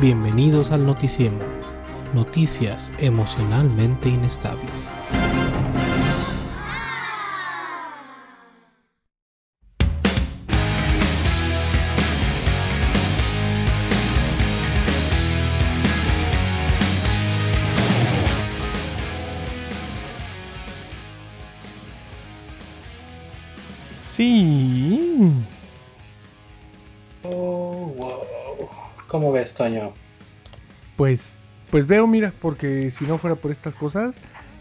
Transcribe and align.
Bienvenidos 0.00 0.72
al 0.72 0.84
Noticiemo. 0.84 1.38
Noticias 2.12 2.90
emocionalmente 2.98 4.08
inestables. 4.08 4.92
Toño? 29.62 29.92
Pues, 30.96 31.34
pues 31.70 31.86
veo, 31.86 32.08
mira, 32.08 32.32
porque 32.42 32.90
si 32.90 33.04
no 33.04 33.16
fuera 33.16 33.36
por 33.36 33.52
estas 33.52 33.76
cosas, 33.76 34.16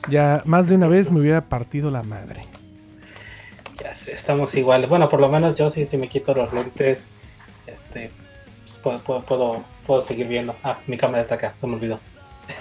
ya 0.08 0.44
más 0.46 0.70
de 0.70 0.76
una 0.76 0.88
vez 0.88 1.10
me 1.10 1.20
hubiera 1.20 1.42
partido 1.42 1.90
la 1.90 2.04
madre. 2.04 2.42
Ya 3.82 3.96
sé, 3.96 4.14
estamos 4.14 4.54
iguales. 4.54 4.88
Bueno, 4.88 5.10
por 5.10 5.20
lo 5.20 5.28
menos 5.28 5.56
yo 5.56 5.72
sí, 5.72 5.88
si 5.88 5.98
me 5.98 6.08
quito 6.08 6.36
los 6.36 6.54
lentes, 6.54 7.08
este, 7.66 8.12
pues, 8.64 8.78
puedo, 8.78 9.00
puedo, 9.00 9.22
puedo, 9.22 9.64
puedo 9.88 10.02
seguir 10.02 10.28
viendo. 10.28 10.56
Ah, 10.64 10.78
mi 10.86 10.98
cámara 10.98 11.24
está 11.24 11.34
acá, 11.34 11.54
se 11.56 11.66
me 11.66 11.74
olvidó. 11.74 12.00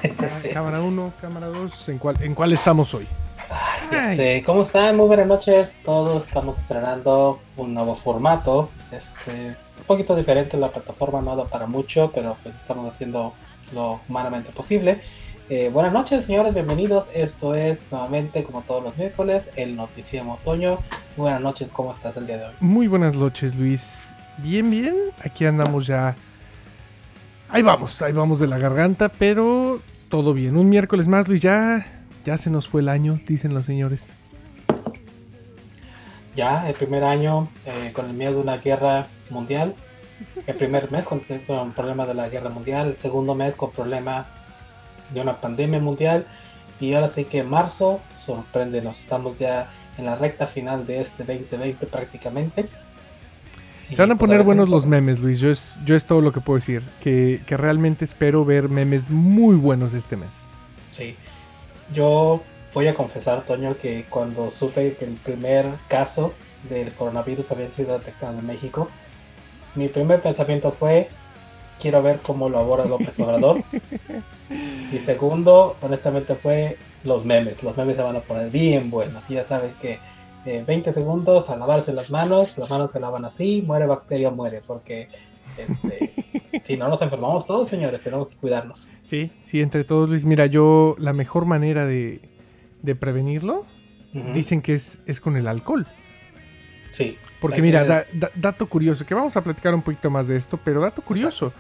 Ah, 0.03 0.41
cámara 0.51 0.81
1, 0.81 1.13
cámara 1.21 1.49
2, 1.49 1.89
¿en 1.91 1.99
cuál, 1.99 2.23
¿en 2.23 2.35
cuál 2.35 2.55
estamos 2.55 2.95
hoy? 2.95 3.07
Ay, 3.51 3.81
ya 3.93 4.09
Ay. 4.09 4.17
sé. 4.17 4.43
¿Cómo 4.47 4.63
están? 4.63 4.97
Muy 4.97 5.09
buenas 5.09 5.27
noches. 5.27 5.81
Todos 5.85 6.27
estamos 6.27 6.59
estrenando 6.59 7.39
un 7.59 7.75
nuevo 7.75 7.97
formato. 7.97 8.71
Este, 8.93 9.57
poquito 9.91 10.15
diferente 10.15 10.57
la 10.57 10.71
plataforma, 10.71 11.21
no 11.21 11.35
da 11.35 11.47
para 11.47 11.67
mucho, 11.67 12.13
pero 12.15 12.37
pues 12.45 12.55
estamos 12.55 12.95
haciendo 12.95 13.35
lo 13.75 13.99
humanamente 14.09 14.53
posible. 14.53 15.01
Eh, 15.49 15.69
buenas 15.73 15.93
noches, 15.93 16.27
señores, 16.27 16.55
bienvenidos. 16.55 17.09
Esto 17.13 17.57
es 17.57 17.81
nuevamente, 17.91 18.45
como 18.45 18.63
todos 18.63 18.85
los 18.85 18.97
miércoles, 18.97 19.51
el 19.57 19.75
Noticiero 19.75 20.31
Otoño. 20.31 20.79
Buenas 21.17 21.41
noches, 21.41 21.73
¿cómo 21.73 21.91
estás 21.91 22.17
el 22.17 22.29
día 22.29 22.39
de 22.39 22.45
hoy? 22.45 22.53
Muy 22.61 22.87
buenas 22.87 23.17
noches, 23.17 23.57
Luis. 23.57 24.07
Bien, 24.39 24.71
bien. 24.71 24.95
Aquí 25.25 25.45
andamos 25.45 25.89
ya. 25.89 26.15
Ahí 27.49 27.63
vamos, 27.63 28.01
ahí 28.01 28.13
vamos 28.13 28.39
de 28.39 28.47
la 28.47 28.59
garganta, 28.59 29.09
pero 29.09 29.81
todo 30.09 30.35
bien. 30.35 30.57
Un 30.57 30.69
miércoles 30.69 31.09
más, 31.09 31.27
Luis. 31.27 31.41
Ya, 31.41 32.05
ya 32.25 32.39
se 32.39 32.49
nos 32.49 32.69
fue 32.69 32.83
el 32.83 32.89
año, 32.89 33.19
dicen 33.27 33.55
los 33.55 33.65
señores. 33.65 34.13
Ya, 36.37 36.69
el 36.69 36.75
primer 36.75 37.03
año 37.03 37.49
eh, 37.67 37.91
con 37.93 38.07
el 38.07 38.15
miedo 38.15 38.35
de 38.35 38.41
una 38.43 38.59
guerra 38.59 39.09
mundial. 39.31 39.75
El 40.47 40.57
primer 40.57 40.91
mes 40.93 41.07
con, 41.07 41.23
con 41.47 41.73
problema 41.73 42.07
de 42.07 42.15
la 42.15 42.29
guerra 42.29 42.51
mundial. 42.51 42.89
El 42.89 42.97
segundo 42.97 43.35
mes 43.35 43.55
con 43.55 43.71
problema 43.71 44.27
de 45.13 45.21
una 45.21 45.41
pandemia 45.41 45.81
mundial. 45.81 46.27
Y 46.79 46.95
ahora 46.95 47.09
sí 47.09 47.25
que 47.25 47.43
marzo 47.43 48.01
sorprende. 48.19 48.83
Nos 48.83 49.01
estamos 49.01 49.39
ya 49.39 49.71
en 49.99 50.07
la 50.07 50.17
recta 50.17 50.47
final 50.47 50.87
de 50.87 51.01
este 51.01 51.25
2020 51.25 51.87
prácticamente. 51.87 52.67
Se 53.91 54.01
van 54.01 54.13
a 54.13 54.17
poner 54.17 54.45
buenos 54.45 54.69
los 54.69 54.87
memes, 54.87 55.21
Luis. 55.21 55.41
Yo 55.41 55.51
es, 55.51 55.81
yo 55.85 55.97
es 55.97 56.05
todo 56.05 56.21
lo 56.21 56.33
que 56.33 56.41
puedo 56.41 56.59
decir. 56.59 56.83
Que, 57.01 57.43
que 57.47 57.57
realmente 57.57 58.05
espero 58.05 58.45
ver 58.45 58.69
memes 58.69 59.11
muy 59.11 59.57
buenos 59.57 59.95
este 59.95 60.17
mes. 60.17 60.47
Sí. 60.93 61.17
Yo 61.93 62.41
voy 62.73 62.87
a 62.87 62.95
confesar, 62.95 63.45
Toño, 63.45 63.77
que 63.77 64.05
cuando 64.09 64.51
supe 64.51 64.95
que 64.95 65.05
el 65.05 65.15
primer 65.15 65.67
caso 65.89 66.33
del 66.69 66.93
coronavirus 66.93 67.51
había 67.51 67.69
sido 67.69 67.99
detectado 67.99 68.39
en 68.39 68.47
México, 68.47 68.89
mi 69.75 69.89
primer 69.89 70.23
pensamiento 70.23 70.73
fue, 70.73 71.09
quiero 71.81 72.03
ver 72.03 72.21
cómo 72.23 72.49
lo 72.49 72.59
aborda 72.59 72.85
López 72.85 73.19
Obrador. 73.21 73.63
y 74.93 74.99
segundo, 74.99 75.77
honestamente, 75.81 76.35
fue 76.35 76.77
los 77.05 77.25
memes. 77.25 77.63
Los 77.63 77.77
memes 77.77 77.97
se 77.97 78.03
van 78.03 78.17
a 78.17 78.21
poner 78.21 78.51
bien 78.51 78.91
buenos. 78.91 79.29
Y 79.31 79.35
ya 79.35 79.45
saben 79.45 79.75
que 79.81 79.99
eh, 80.47 80.65
20 80.67 80.93
segundos 80.93 81.51
a 81.51 81.57
lavarse 81.57 81.93
las 81.93 82.11
manos, 82.11 82.57
las 82.59 82.71
manos 82.71 82.93
se 82.93 83.01
lavan 83.01 83.25
así, 83.25 83.63
muere 83.67 83.87
bacteria, 83.87 84.31
muere, 84.31 84.61
porque 84.67 85.09
este, 85.57 86.61
si 86.63 86.77
no 86.77 86.89
nos 86.89 87.03
enfermamos 87.03 87.47
todos, 87.47 87.69
señores, 87.69 88.03
tenemos 88.03 88.29
que 88.29 88.37
cuidarnos. 88.37 88.91
Sí, 89.05 89.31
sí, 89.45 89.61
entre 89.61 89.85
todos, 89.85 90.09
Luis. 90.09 90.25
Mira, 90.25 90.47
yo 90.47 90.97
la 90.99 91.13
mejor 91.13 91.45
manera 91.45 91.87
de, 91.87 92.21
de 92.83 92.95
prevenirlo, 92.95 93.65
dicen 94.35 94.61
que 94.61 94.75
es, 94.75 94.99
es 95.07 95.21
con 95.21 95.37
el 95.37 95.47
alcohol. 95.47 95.87
Sí. 96.91 97.19
Porque 97.41 97.63
mira, 97.63 97.83
que- 97.83 97.89
da- 97.89 98.05
da- 98.13 98.31
dato 98.35 98.69
curioso, 98.69 99.07
que 99.07 99.15
vamos 99.15 99.37
a 99.37 99.43
platicar 99.45 99.75
un 99.75 99.83
poquito 99.83 100.11
más 100.11 100.27
de 100.29 100.37
esto, 100.37 100.59
pero 100.63 100.81
dato 100.81 101.03
curioso. 101.03 101.53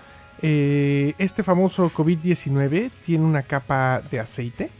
eh, 0.42 1.14
este 1.18 1.42
famoso 1.42 1.90
COVID-19 1.90 2.90
tiene 3.04 3.24
una 3.24 3.42
capa 3.42 4.00
de 4.10 4.20
aceite. 4.20 4.70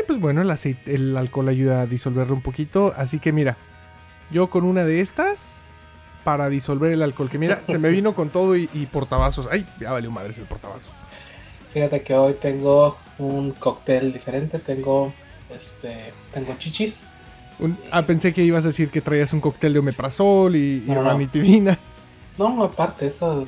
Y 0.00 0.02
pues 0.06 0.18
bueno, 0.18 0.40
el, 0.42 0.50
aceite, 0.50 0.94
el 0.94 1.16
alcohol 1.16 1.48
ayuda 1.48 1.82
a 1.82 1.86
disolverlo 1.86 2.34
un 2.34 2.40
poquito. 2.42 2.94
Así 2.96 3.18
que 3.18 3.32
mira, 3.32 3.56
yo 4.30 4.48
con 4.50 4.64
una 4.64 4.84
de 4.84 5.00
estas 5.00 5.56
para 6.24 6.48
disolver 6.48 6.90
el 6.92 7.02
alcohol. 7.02 7.28
Que 7.30 7.38
mira, 7.38 7.60
se 7.64 7.78
me 7.78 7.90
vino 7.90 8.14
con 8.14 8.30
todo 8.30 8.56
y, 8.56 8.68
y 8.72 8.86
portavasos. 8.86 9.46
Ay, 9.52 9.66
ya 9.78 9.92
valió 9.92 10.10
madres 10.10 10.38
el 10.38 10.44
portavasos. 10.44 10.90
Fíjate 11.72 12.02
que 12.02 12.14
hoy 12.14 12.34
tengo 12.40 12.96
un 13.18 13.52
cóctel 13.52 14.12
diferente. 14.12 14.58
Tengo 14.58 15.12
este, 15.54 16.12
tengo 16.32 16.54
chichis. 16.58 17.04
Un- 17.58 17.78
ah, 17.90 18.02
pensé 18.02 18.32
que 18.32 18.42
ibas 18.42 18.64
a 18.64 18.68
decir 18.68 18.90
que 18.90 19.00
traías 19.00 19.32
un 19.32 19.40
cóctel 19.40 19.72
de 19.72 19.78
omeprazol 19.78 20.56
y, 20.56 20.84
y 20.86 20.88
No, 20.88 20.96
no. 21.02 21.02
ranitidina. 21.10 21.78
No, 22.36 22.64
aparte 22.64 23.06
eso, 23.06 23.46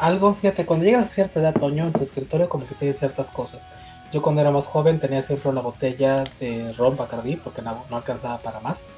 algo. 0.00 0.34
Fíjate, 0.34 0.66
cuando 0.66 0.84
llegas 0.84 1.04
a 1.04 1.06
cierta 1.06 1.40
edad, 1.40 1.54
Toño, 1.54 1.86
en 1.86 1.92
tu 1.92 2.02
escritorio 2.02 2.48
como 2.48 2.66
que 2.66 2.74
tienes 2.74 2.98
ciertas 2.98 3.30
cosas. 3.30 3.68
Yo 4.12 4.22
cuando 4.22 4.40
era 4.40 4.50
más 4.50 4.66
joven 4.66 4.98
tenía 5.00 5.22
siempre 5.22 5.50
una 5.50 5.60
botella 5.60 6.24
de 6.40 6.72
ron 6.74 6.96
Bacardi 6.96 7.36
porque 7.36 7.62
no, 7.62 7.84
no 7.90 7.96
alcanzaba 7.96 8.38
para 8.38 8.60
más. 8.60 8.88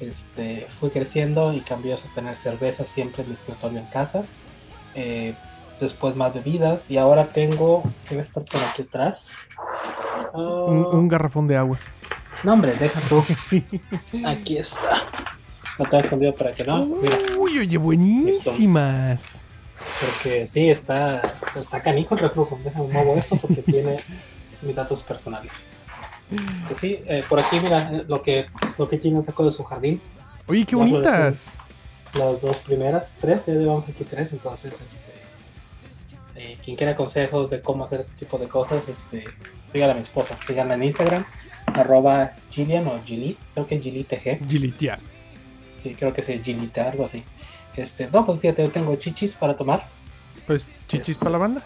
Este, 0.00 0.66
fui 0.78 0.90
creciendo 0.90 1.52
y 1.52 1.60
cambió 1.60 1.94
eso 1.94 2.06
a 2.10 2.14
tener 2.14 2.36
cerveza 2.36 2.84
siempre 2.84 3.22
en 3.24 3.30
mi 3.30 3.34
escritorio 3.34 3.78
en 3.80 3.86
casa. 3.86 4.22
Eh, 4.94 5.34
después 5.80 6.16
más 6.16 6.34
bebidas 6.34 6.90
y 6.90 6.98
ahora 6.98 7.26
tengo, 7.28 7.82
debe 8.10 8.22
estar 8.22 8.44
por 8.44 8.60
aquí 8.60 8.82
atrás. 8.82 9.32
Un, 10.34 10.84
Ah, 10.84 10.88
un 10.96 11.08
garrafón 11.08 11.46
de 11.48 11.56
agua. 11.56 11.78
No, 12.44 12.52
hombre, 12.52 12.74
deja 12.74 13.00
tú. 13.08 13.24
Aquí 14.26 14.58
está. 14.58 15.02
No 15.78 15.84
te 15.86 15.96
he 15.96 16.00
escondido 16.00 16.34
para 16.34 16.54
que 16.54 16.64
no. 16.64 16.84
Mira, 16.84 17.18
Uy, 17.38 17.58
oye, 17.58 17.76
buenísimas. 17.76 19.40
porque 20.00 20.46
sí, 20.46 20.70
está, 20.70 21.20
está 21.56 21.80
canijo 21.82 22.14
el 22.14 22.20
reflujo. 22.20 22.58
Déjame 22.64 22.88
muevo 22.88 23.16
esto 23.16 23.36
porque 23.36 23.62
tiene 23.62 23.96
mis 24.62 24.74
datos 24.74 25.02
personales. 25.02 25.66
Este, 26.30 26.74
sí, 26.74 26.98
eh, 27.06 27.24
por 27.28 27.40
aquí, 27.40 27.58
mira, 27.62 28.04
lo 28.06 28.20
que, 28.22 28.46
lo 28.76 28.88
que 28.88 28.98
Gina 28.98 29.22
sacó 29.22 29.44
de 29.44 29.50
su 29.50 29.64
jardín. 29.64 30.00
Oye, 30.46 30.64
qué 30.64 30.72
Ya 30.72 30.76
bonitas. 30.76 31.52
Las 32.14 32.40
dos 32.40 32.56
primeras, 32.58 33.16
tres, 33.20 33.46
ya 33.46 33.54
llevamos 33.54 33.88
aquí 33.88 34.04
tres. 34.04 34.32
Entonces, 34.32 34.72
este, 34.74 35.12
eh, 36.34 36.58
quien 36.64 36.76
quiera 36.76 36.94
consejos 36.94 37.50
de 37.50 37.60
cómo 37.60 37.84
hacer 37.84 38.00
este 38.00 38.14
tipo 38.16 38.36
de 38.38 38.48
cosas, 38.48 38.88
este, 38.88 39.24
dígale 39.72 39.92
a 39.92 39.94
mi 39.94 40.02
esposa. 40.02 40.38
Díganme 40.48 40.74
en 40.74 40.84
Instagram, 40.84 41.24
arroba 41.78 42.32
Gillian 42.50 42.86
o 42.86 43.02
Gilit, 43.04 43.38
creo 43.54 43.66
que 43.66 43.80
Gilit 43.80 44.08
TG. 44.08 44.48
Gilitia. 44.48 44.98
Sí, 45.82 45.94
creo 45.94 46.12
que 46.12 46.22
se 46.22 46.38
Gilita, 46.40 46.90
algo 46.90 47.04
así. 47.04 47.22
Este, 47.76 48.08
no, 48.12 48.26
pues 48.26 48.40
fíjate, 48.40 48.62
yo 48.62 48.70
tengo 48.70 48.96
chichis 48.96 49.34
para 49.34 49.54
tomar. 49.54 49.86
Pues 50.46 50.68
chichis 50.88 51.16
para 51.16 51.30
la 51.30 51.38
banda. 51.38 51.62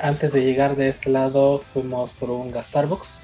Antes 0.00 0.32
de 0.32 0.44
llegar 0.44 0.76
de 0.76 0.88
este 0.88 1.10
lado, 1.10 1.62
fuimos 1.72 2.12
por 2.12 2.30
un 2.30 2.52
Starbucks. 2.54 3.22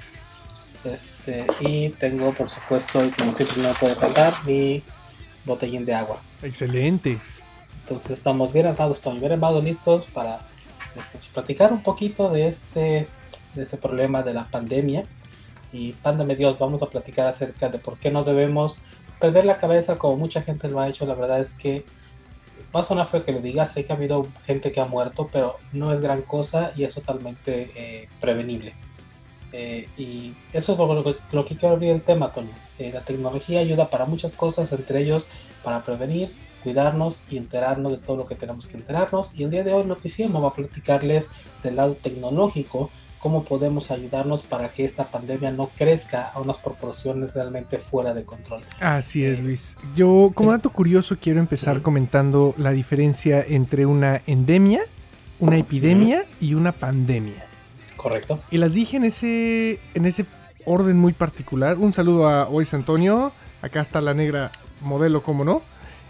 Este, 0.83 1.45
y 1.61 1.89
tengo, 1.89 2.33
por 2.33 2.49
supuesto, 2.49 3.03
y 3.03 3.09
como 3.11 3.31
siempre 3.33 3.61
no 3.63 3.73
puede 3.73 3.95
faltar, 3.95 4.33
mi 4.45 4.83
botellín 5.45 5.85
de 5.85 5.93
agua. 5.93 6.21
Excelente. 6.41 7.17
Entonces 7.81 8.11
estamos 8.11 8.53
bien 8.53 8.67
armados, 8.67 9.01
Tony, 9.01 9.19
bien 9.19 9.33
armados, 9.33 9.63
listos 9.63 10.05
para 10.07 10.39
este, 10.97 11.19
platicar 11.33 11.73
un 11.73 11.81
poquito 11.81 12.29
de 12.29 12.47
este, 12.47 13.07
de 13.55 13.63
ese 13.63 13.77
problema 13.77 14.23
de 14.23 14.33
la 14.33 14.45
pandemia. 14.45 15.03
Y 15.71 15.93
pándame 15.93 16.35
Dios, 16.35 16.57
vamos 16.59 16.81
a 16.81 16.87
platicar 16.89 17.27
acerca 17.27 17.69
de 17.69 17.77
por 17.77 17.97
qué 17.99 18.09
no 18.11 18.23
debemos 18.23 18.79
perder 19.19 19.45
la 19.45 19.57
cabeza 19.57 19.97
como 19.97 20.15
mucha 20.17 20.41
gente 20.41 20.69
lo 20.69 20.79
ha 20.79 20.87
hecho. 20.89 21.05
La 21.05 21.13
verdad 21.15 21.39
es 21.41 21.53
que 21.53 21.83
va 22.75 22.79
a 22.81 22.83
sonar 22.83 23.05
feo 23.07 23.23
que 23.23 23.31
lo 23.31 23.39
diga, 23.41 23.67
sé 23.67 23.85
que 23.85 23.93
ha 23.93 23.95
habido 23.95 24.25
gente 24.45 24.71
que 24.71 24.79
ha 24.79 24.85
muerto, 24.85 25.29
pero 25.31 25.57
no 25.73 25.93
es 25.93 26.01
gran 26.01 26.21
cosa 26.21 26.71
y 26.75 26.83
es 26.83 26.95
totalmente 26.95 27.71
eh, 27.75 28.09
prevenible. 28.21 28.73
Eh, 29.51 29.87
y 29.97 30.33
eso 30.53 30.73
es 30.73 30.77
lo, 30.79 31.03
que- 31.03 31.15
lo 31.31 31.43
que 31.45 31.55
quiero 31.55 31.75
abrir 31.75 31.91
el 31.91 32.01
tema, 32.01 32.31
Toño. 32.31 32.51
Eh, 32.77 32.91
la 32.93 33.01
tecnología 33.01 33.59
ayuda 33.59 33.89
para 33.89 34.05
muchas 34.05 34.35
cosas, 34.35 34.71
entre 34.71 35.01
ellos 35.01 35.27
para 35.63 35.81
prevenir, 35.83 36.31
cuidarnos 36.63 37.21
y 37.29 37.37
enterarnos 37.37 37.91
de 37.93 37.97
todo 38.05 38.17
lo 38.17 38.25
que 38.27 38.35
tenemos 38.35 38.67
que 38.67 38.77
enterarnos. 38.77 39.33
Y 39.35 39.43
el 39.43 39.49
día 39.51 39.63
de 39.63 39.73
hoy 39.73 39.85
Noticiemo 39.85 40.41
va 40.41 40.49
a 40.49 40.53
platicarles 40.53 41.27
del 41.63 41.75
lado 41.77 41.95
tecnológico, 41.95 42.89
cómo 43.19 43.43
podemos 43.43 43.91
ayudarnos 43.91 44.43
para 44.43 44.69
que 44.69 44.85
esta 44.85 45.03
pandemia 45.05 45.51
no 45.51 45.69
crezca 45.77 46.29
a 46.33 46.39
unas 46.39 46.57
proporciones 46.59 47.33
realmente 47.33 47.77
fuera 47.77 48.13
de 48.13 48.23
control. 48.23 48.61
Así 48.79 49.25
es, 49.25 49.41
Luis. 49.41 49.75
Yo, 49.95 50.31
como 50.33 50.51
dato 50.51 50.69
curioso, 50.69 51.17
quiero 51.21 51.39
empezar 51.39 51.81
comentando 51.81 52.53
la 52.57 52.71
diferencia 52.71 53.43
entre 53.45 53.85
una 53.85 54.21
endemia, 54.25 54.81
una 55.39 55.57
epidemia 55.57 56.23
y 56.39 56.53
una 56.53 56.71
pandemia. 56.71 57.45
¿Correcto? 57.97 58.39
Y 58.51 58.57
las 58.57 58.73
dije 58.73 58.97
en 58.97 59.03
ese, 59.03 59.79
en 59.93 60.05
ese 60.05 60.25
orden 60.65 60.97
muy 60.97 61.11
particular. 61.13 61.77
Un 61.77 61.91
saludo 61.93 62.29
a 62.29 62.47
Ois 62.47 62.73
Antonio. 62.73 63.31
Acá 63.61 63.81
está 63.81 63.99
la 63.99 64.13
negra 64.13 64.51
modelo, 64.81 65.21
como 65.23 65.43
no. 65.43 65.61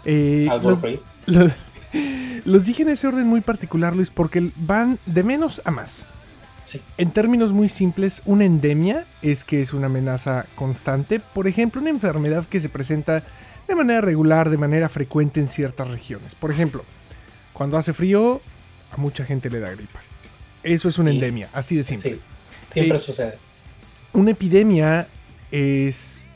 Eh, 0.04 0.46
Algo 0.48 0.70
los, 0.70 0.78
free. 0.80 1.00
los- 1.26 1.52
los 2.44 2.64
dije 2.64 2.82
en 2.84 2.90
ese 2.90 3.08
orden 3.08 3.26
muy 3.26 3.40
particular, 3.40 3.96
Luis, 3.96 4.10
porque 4.10 4.52
van 4.56 4.98
de 5.06 5.24
menos 5.24 5.60
a 5.64 5.72
más. 5.72 6.06
Sí. 6.70 6.80
En 6.98 7.10
términos 7.10 7.52
muy 7.52 7.68
simples, 7.68 8.22
una 8.26 8.44
endemia 8.44 9.04
es 9.22 9.42
que 9.42 9.60
es 9.60 9.72
una 9.72 9.86
amenaza 9.86 10.46
constante. 10.54 11.18
Por 11.18 11.48
ejemplo, 11.48 11.80
una 11.80 11.90
enfermedad 11.90 12.44
que 12.46 12.60
se 12.60 12.68
presenta 12.68 13.24
de 13.66 13.74
manera 13.74 14.00
regular, 14.00 14.50
de 14.50 14.56
manera 14.56 14.88
frecuente 14.88 15.40
en 15.40 15.48
ciertas 15.48 15.90
regiones. 15.90 16.36
Por 16.36 16.52
ejemplo, 16.52 16.84
cuando 17.52 17.76
hace 17.76 17.92
frío, 17.92 18.40
a 18.92 18.96
mucha 18.98 19.24
gente 19.24 19.50
le 19.50 19.58
da 19.58 19.70
gripa. 19.70 19.98
Eso 20.62 20.88
es 20.88 20.98
una 20.98 21.10
Sí. 21.10 21.16
endemia, 21.16 21.48
así 21.52 21.74
de 21.74 21.82
simple. 21.82 22.12
Sí, 22.12 22.20
siempre 22.70 23.00
sucede. 23.00 23.34
Una 24.12 24.30
epidemia 24.30 25.08
es 25.50 26.28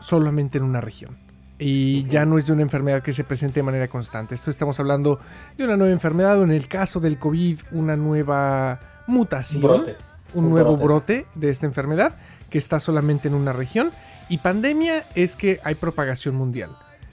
solamente 0.00 0.56
en 0.56 0.64
una 0.64 0.80
región. 0.80 1.18
Y 1.58 2.06
ya 2.08 2.24
no 2.24 2.38
es 2.38 2.46
de 2.46 2.54
una 2.54 2.62
enfermedad 2.62 3.02
que 3.02 3.12
se 3.12 3.22
presente 3.22 3.60
de 3.60 3.64
manera 3.64 3.86
constante. 3.88 4.34
Esto 4.34 4.50
estamos 4.50 4.80
hablando 4.80 5.20
de 5.58 5.64
una 5.64 5.76
nueva 5.76 5.92
enfermedad 5.92 6.40
o 6.40 6.44
en 6.44 6.52
el 6.52 6.68
caso 6.68 7.00
del 7.00 7.18
COVID, 7.18 7.60
una 7.72 7.96
nueva 7.96 8.80
mutación, 9.06 9.62
Brote. 9.62 9.96
un 10.34 10.44
un 10.44 10.50
nuevo 10.50 10.76
brote. 10.76 10.84
brote 10.84 11.26
de 11.34 11.50
esta 11.50 11.66
enfermedad 11.66 12.16
que 12.50 12.58
está 12.58 12.80
solamente 12.80 13.28
en 13.28 13.34
una 13.34 13.52
región. 13.52 13.90
Y 14.28 14.38
pandemia 14.38 15.04
es 15.14 15.36
que 15.36 15.60
hay 15.64 15.74
propagación 15.74 16.34
mundial. 16.34 16.70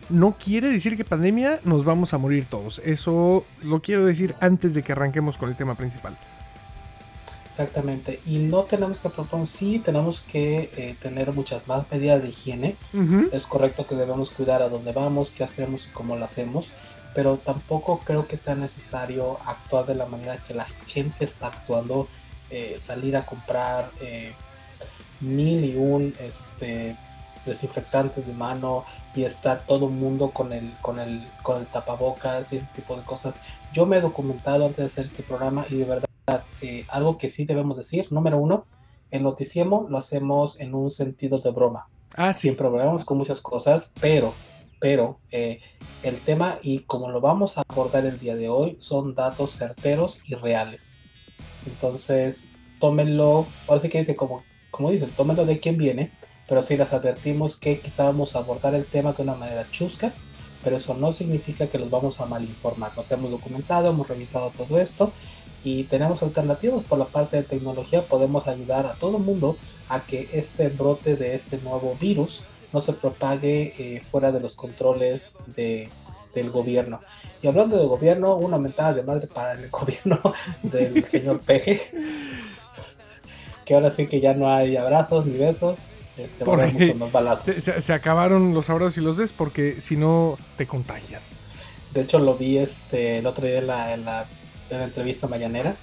No 0.09 0.33
quiere 0.33 0.69
decir 0.69 0.97
que 0.97 1.03
pandemia 1.03 1.59
nos 1.63 1.83
vamos 1.85 2.13
a 2.13 2.17
morir 2.17 2.45
todos. 2.49 2.79
Eso 2.85 3.45
lo 3.63 3.81
quiero 3.81 4.05
decir 4.05 4.35
antes 4.39 4.73
de 4.73 4.83
que 4.83 4.91
arranquemos 4.91 5.37
con 5.37 5.49
el 5.49 5.55
tema 5.55 5.75
principal. 5.75 6.17
Exactamente. 7.49 8.21
Y 8.25 8.39
no 8.39 8.63
tenemos 8.63 8.99
que 8.99 9.09
proponer, 9.09 9.47
sí, 9.47 9.79
tenemos 9.79 10.21
que 10.21 10.71
eh, 10.75 10.95
tener 11.01 11.33
muchas 11.33 11.67
más 11.67 11.85
medidas 11.91 12.21
de 12.23 12.29
higiene. 12.29 12.75
Es 13.31 13.45
correcto 13.45 13.85
que 13.85 13.95
debemos 13.95 14.31
cuidar 14.31 14.61
a 14.61 14.69
dónde 14.69 14.93
vamos, 14.93 15.31
qué 15.31 15.43
hacemos 15.43 15.87
y 15.87 15.89
cómo 15.91 16.15
lo 16.15 16.25
hacemos. 16.25 16.71
Pero 17.13 17.37
tampoco 17.37 17.99
creo 17.99 18.27
que 18.27 18.37
sea 18.37 18.55
necesario 18.55 19.37
actuar 19.45 19.85
de 19.85 19.95
la 19.95 20.05
manera 20.05 20.37
que 20.37 20.53
la 20.53 20.65
gente 20.87 21.25
está 21.25 21.47
actuando. 21.47 22.07
eh, 22.51 22.75
salir 22.77 23.15
a 23.15 23.25
comprar 23.25 23.89
eh, 24.01 24.33
mil 25.21 25.63
y 25.63 25.75
un 25.77 26.13
este, 26.19 26.95
desinfectantes 27.45 28.27
de 28.27 28.33
mano 28.33 28.83
y 29.15 29.23
estar 29.23 29.65
todo 29.65 29.87
el 29.87 29.93
mundo 29.93 30.31
con 30.31 30.53
el, 30.53 30.73
con, 30.81 30.99
el, 30.99 31.27
con 31.43 31.61
el 31.61 31.67
tapabocas 31.67 32.51
y 32.53 32.57
ese 32.57 32.67
tipo 32.75 32.95
de 32.95 33.03
cosas. 33.03 33.39
Yo 33.73 33.85
me 33.85 33.97
he 33.97 34.01
documentado 34.01 34.65
antes 34.65 34.77
de 34.77 34.85
hacer 34.85 35.05
este 35.05 35.23
programa 35.23 35.65
y 35.69 35.77
de 35.77 35.85
verdad 35.85 36.43
eh, 36.61 36.85
algo 36.89 37.17
que 37.17 37.29
sí 37.29 37.45
debemos 37.45 37.77
decir, 37.77 38.11
número 38.11 38.37
uno, 38.37 38.65
el 39.11 39.23
noticiemo 39.23 39.87
lo 39.89 39.97
hacemos 39.97 40.59
en 40.59 40.75
un 40.75 40.91
sentido 40.91 41.37
de 41.37 41.51
broma. 41.51 41.87
Ah, 42.15 42.33
sí. 42.33 42.41
Siempre 42.41 42.67
hablamos 42.67 43.05
con 43.05 43.17
muchas 43.17 43.41
cosas, 43.41 43.93
pero, 44.01 44.33
pero 44.81 45.19
eh, 45.31 45.61
el 46.01 46.17
tema 46.17 46.57
y 46.63 46.79
como 46.79 47.09
lo 47.11 47.21
vamos 47.21 47.59
a 47.59 47.63
abordar 47.67 48.03
el 48.03 48.19
día 48.19 48.35
de 48.35 48.49
hoy 48.49 48.77
son 48.79 49.13
datos 49.13 49.55
certeros 49.55 50.19
y 50.25 50.33
reales. 50.33 50.97
Entonces, 51.67 52.49
tómenlo, 52.79 53.45
ahora 53.67 53.81
sí 53.81 53.89
que 53.89 53.99
dice 53.99 54.15
como, 54.15 54.43
como 54.71 54.89
dicen, 54.89 55.11
tómenlo 55.15 55.45
de 55.45 55.59
quien 55.59 55.77
viene, 55.77 56.11
pero 56.49 56.63
sí 56.63 56.75
les 56.75 56.91
advertimos 56.91 57.57
que 57.57 57.79
quizá 57.79 58.05
vamos 58.05 58.35
a 58.35 58.39
abordar 58.39 58.73
el 58.73 58.85
tema 58.85 59.13
de 59.13 59.21
una 59.21 59.35
manera 59.35 59.67
chusca, 59.71 60.11
pero 60.63 60.77
eso 60.77 60.95
no 60.95 61.13
significa 61.13 61.67
que 61.67 61.77
los 61.77 61.91
vamos 61.91 62.19
a 62.19 62.25
mal 62.25 62.43
informar. 62.43 62.91
Nos 62.97 63.11
hemos 63.11 63.29
documentado, 63.29 63.91
hemos 63.91 64.07
revisado 64.07 64.49
todo 64.49 64.79
esto 64.79 65.11
y 65.63 65.83
tenemos 65.83 66.23
alternativas 66.23 66.83
por 66.85 66.97
la 66.97 67.05
parte 67.05 67.37
de 67.37 67.43
tecnología. 67.43 68.01
Podemos 68.01 68.47
ayudar 68.47 68.87
a 68.87 68.95
todo 68.95 69.17
el 69.17 69.23
mundo 69.23 69.57
a 69.89 70.01
que 70.07 70.27
este 70.33 70.69
brote 70.69 71.15
de 71.15 71.35
este 71.35 71.59
nuevo 71.59 71.95
virus 72.01 72.43
no 72.73 72.81
se 72.81 72.93
propague 72.93 73.73
eh, 73.77 74.01
fuera 74.01 74.31
de 74.31 74.39
los 74.39 74.55
controles 74.55 75.37
de, 75.55 75.89
del 76.33 76.49
gobierno. 76.51 76.99
Y 77.43 77.47
hablando 77.47 77.77
de 77.77 77.85
gobierno, 77.85 78.35
una 78.35 78.57
mentada 78.57 78.93
de 78.93 79.03
madre 79.03 79.27
para 79.27 79.53
el 79.53 79.69
gobierno 79.71 80.21
del 80.63 81.03
señor 81.05 81.39
Peje. 81.39 81.81
Que 83.65 83.75
ahora 83.75 83.89
sí 83.91 84.07
que 84.07 84.19
ya 84.19 84.33
no 84.33 84.51
hay 84.53 84.75
abrazos 84.77 85.25
ni 85.25 85.37
besos. 85.37 85.93
Este, 86.17 86.43
Porque 86.43 86.93
más 86.95 87.11
balazos. 87.11 87.45
Se, 87.55 87.61
se- 87.61 87.81
se 87.81 87.93
acabaron 87.93 88.53
los 88.53 88.69
abrazos 88.69 88.97
y 88.97 89.01
los 89.01 89.17
des 89.17 89.31
porque 89.31 89.79
si 89.81 89.95
no 89.95 90.37
te 90.57 90.67
contagias. 90.67 91.31
De 91.93 92.01
hecho, 92.01 92.19
lo 92.19 92.35
vi 92.35 92.57
este, 92.57 93.17
el 93.19 93.27
otro 93.27 93.45
día 93.47 93.59
en 93.59 93.67
la, 93.67 93.93
en 93.93 94.05
la, 94.05 94.25
en 94.69 94.77
la 94.79 94.83
entrevista 94.85 95.27
mañanera. 95.27 95.75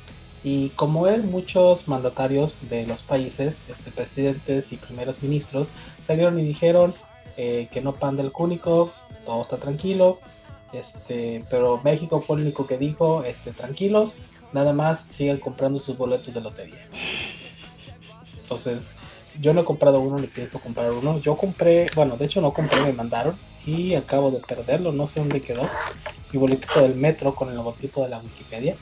Y 0.44 0.68
como 0.70 1.06
él, 1.08 1.24
muchos 1.24 1.88
mandatarios 1.88 2.68
de 2.70 2.86
los 2.86 3.02
países, 3.02 3.58
este, 3.68 3.90
presidentes 3.90 4.72
y 4.72 4.76
primeros 4.76 5.22
ministros, 5.22 5.66
salieron 6.08 6.40
y 6.40 6.42
dijeron 6.42 6.94
eh, 7.36 7.68
que 7.70 7.82
no 7.82 7.92
panda 7.92 8.22
el 8.22 8.32
cúnico, 8.32 8.90
todo 9.26 9.42
está 9.42 9.58
tranquilo. 9.58 10.18
Este, 10.72 11.44
pero 11.50 11.80
México 11.84 12.20
fue 12.20 12.36
el 12.36 12.42
único 12.42 12.66
que 12.66 12.78
dijo, 12.78 13.24
este, 13.24 13.52
tranquilos, 13.52 14.16
nada 14.52 14.72
más 14.72 15.06
sigan 15.10 15.38
comprando 15.38 15.78
sus 15.78 15.96
boletos 15.96 16.32
de 16.32 16.40
lotería. 16.40 16.86
Entonces, 18.42 18.88
yo 19.38 19.52
no 19.52 19.60
he 19.60 19.64
comprado 19.64 20.00
uno 20.00 20.18
ni 20.18 20.26
pienso 20.26 20.58
comprar 20.58 20.90
uno. 20.90 21.18
Yo 21.20 21.36
compré, 21.36 21.88
bueno, 21.94 22.16
de 22.16 22.24
hecho 22.24 22.40
no 22.40 22.52
compré, 22.52 22.80
me 22.80 22.92
mandaron 22.92 23.36
y 23.66 23.94
acabo 23.94 24.30
de 24.30 24.40
perderlo, 24.40 24.92
no 24.92 25.06
sé 25.06 25.20
dónde 25.20 25.42
quedó. 25.42 25.68
Mi 26.32 26.38
boletito 26.38 26.80
del 26.80 26.94
metro 26.94 27.34
con 27.34 27.50
el 27.50 27.56
logotipo 27.56 28.02
de 28.02 28.08
la 28.08 28.18
Wikipedia. 28.18 28.74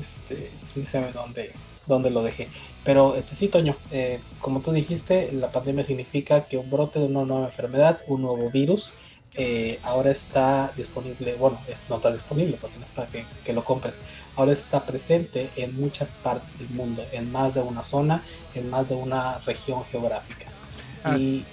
Este, 0.00 0.50
quién 0.72 0.86
sabe 0.86 1.12
dónde, 1.12 1.52
dónde 1.86 2.10
lo 2.10 2.22
dejé. 2.22 2.48
Pero 2.84 3.16
este 3.16 3.34
sí, 3.34 3.48
Toño, 3.48 3.74
eh, 3.92 4.20
como 4.40 4.60
tú 4.60 4.72
dijiste, 4.72 5.30
la 5.32 5.50
pandemia 5.50 5.86
significa 5.86 6.44
que 6.44 6.58
un 6.58 6.70
brote 6.70 6.98
de 6.98 7.06
una 7.06 7.24
nueva 7.24 7.46
enfermedad, 7.46 8.00
un 8.06 8.22
nuevo 8.22 8.50
virus, 8.50 8.92
eh, 9.36 9.80
ahora 9.82 10.10
está 10.10 10.70
disponible, 10.76 11.34
bueno, 11.34 11.58
no 11.88 11.96
está 11.96 12.12
disponible 12.12 12.56
porque 12.60 12.78
no 12.78 12.84
es 12.84 12.90
para 12.92 13.08
que, 13.08 13.24
que 13.44 13.52
lo 13.52 13.64
compres, 13.64 13.94
ahora 14.36 14.52
está 14.52 14.84
presente 14.84 15.48
en 15.56 15.74
muchas 15.80 16.12
partes 16.12 16.58
del 16.58 16.70
mundo, 16.70 17.04
en 17.10 17.32
más 17.32 17.54
de 17.54 17.60
una 17.60 17.82
zona, 17.82 18.22
en 18.54 18.70
más 18.70 18.88
de 18.88 18.94
una 18.94 19.38
región 19.38 19.82
geográfica. 19.90 20.46
Y 21.18 21.44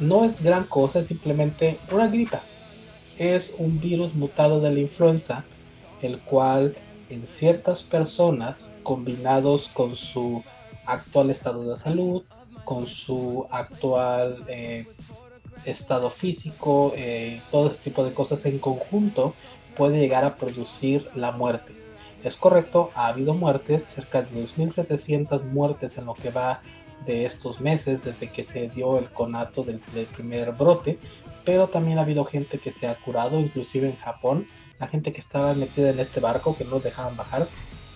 no 0.00 0.24
es 0.24 0.42
gran 0.42 0.64
cosa, 0.64 1.00
es 1.00 1.06
simplemente 1.06 1.78
una 1.92 2.08
gripa. 2.08 2.40
Es 3.18 3.54
un 3.58 3.80
virus 3.80 4.14
mutado 4.14 4.60
de 4.60 4.70
la 4.70 4.80
influenza, 4.80 5.44
el 6.02 6.18
cual 6.18 6.74
en 7.08 7.26
ciertas 7.26 7.82
personas, 7.82 8.72
combinados 8.82 9.68
con 9.68 9.96
su 9.96 10.42
actual 10.86 11.30
estado 11.30 11.70
de 11.70 11.76
salud, 11.76 12.22
con 12.64 12.86
su 12.86 13.46
actual 13.50 14.44
eh, 14.48 14.86
estado 15.64 16.10
físico, 16.10 16.92
eh, 16.96 17.40
todo 17.50 17.68
este 17.68 17.90
tipo 17.90 18.04
de 18.04 18.12
cosas 18.12 18.44
en 18.46 18.58
conjunto, 18.58 19.34
puede 19.76 19.98
llegar 19.98 20.24
a 20.24 20.34
producir 20.36 21.08
la 21.14 21.32
muerte. 21.32 21.74
Es 22.24 22.36
correcto, 22.36 22.90
ha 22.94 23.08
habido 23.08 23.34
muertes, 23.34 23.84
cerca 23.84 24.22
de 24.22 24.28
2.700 24.30 25.44
muertes 25.44 25.98
en 25.98 26.06
lo 26.06 26.14
que 26.14 26.30
va 26.30 26.60
de 27.06 27.24
estos 27.24 27.60
meses 27.60 28.02
desde 28.02 28.28
que 28.28 28.42
se 28.42 28.68
dio 28.68 28.98
el 28.98 29.08
conato 29.10 29.62
del, 29.62 29.80
del 29.94 30.06
primer 30.06 30.52
brote, 30.52 30.98
pero 31.44 31.68
también 31.68 31.98
ha 31.98 32.02
habido 32.02 32.24
gente 32.24 32.58
que 32.58 32.72
se 32.72 32.88
ha 32.88 32.96
curado, 32.96 33.38
inclusive 33.38 33.88
en 33.88 33.96
Japón, 33.96 34.46
la 34.80 34.88
gente 34.88 35.12
que 35.12 35.20
estaba 35.20 35.54
metida 35.54 35.90
en 35.90 36.00
este 36.00 36.20
barco 36.20 36.56
que 36.56 36.64
no 36.64 36.80
dejaban 36.80 37.16
bajar, 37.16 37.46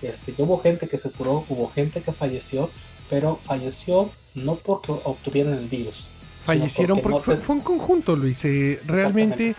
este, 0.02 0.34
hubo 0.38 0.58
gente 0.58 0.88
que 0.88 0.98
se 0.98 1.10
curó, 1.10 1.44
hubo 1.48 1.70
gente 1.70 2.00
que 2.02 2.12
falleció, 2.12 2.70
pero 3.08 3.38
falleció 3.44 4.10
no 4.34 4.54
porque 4.54 4.92
obtuvieron 4.92 5.54
el 5.54 5.66
virus. 5.68 6.06
Fallecieron 6.44 6.98
porque 7.00 7.12
porque 7.14 7.18
no 7.18 7.24
fue, 7.24 7.36
se- 7.36 7.40
fue 7.42 7.56
un 7.56 7.62
conjunto, 7.62 8.16
Luis. 8.16 8.44
Eh, 8.44 8.80
realmente, 8.86 9.54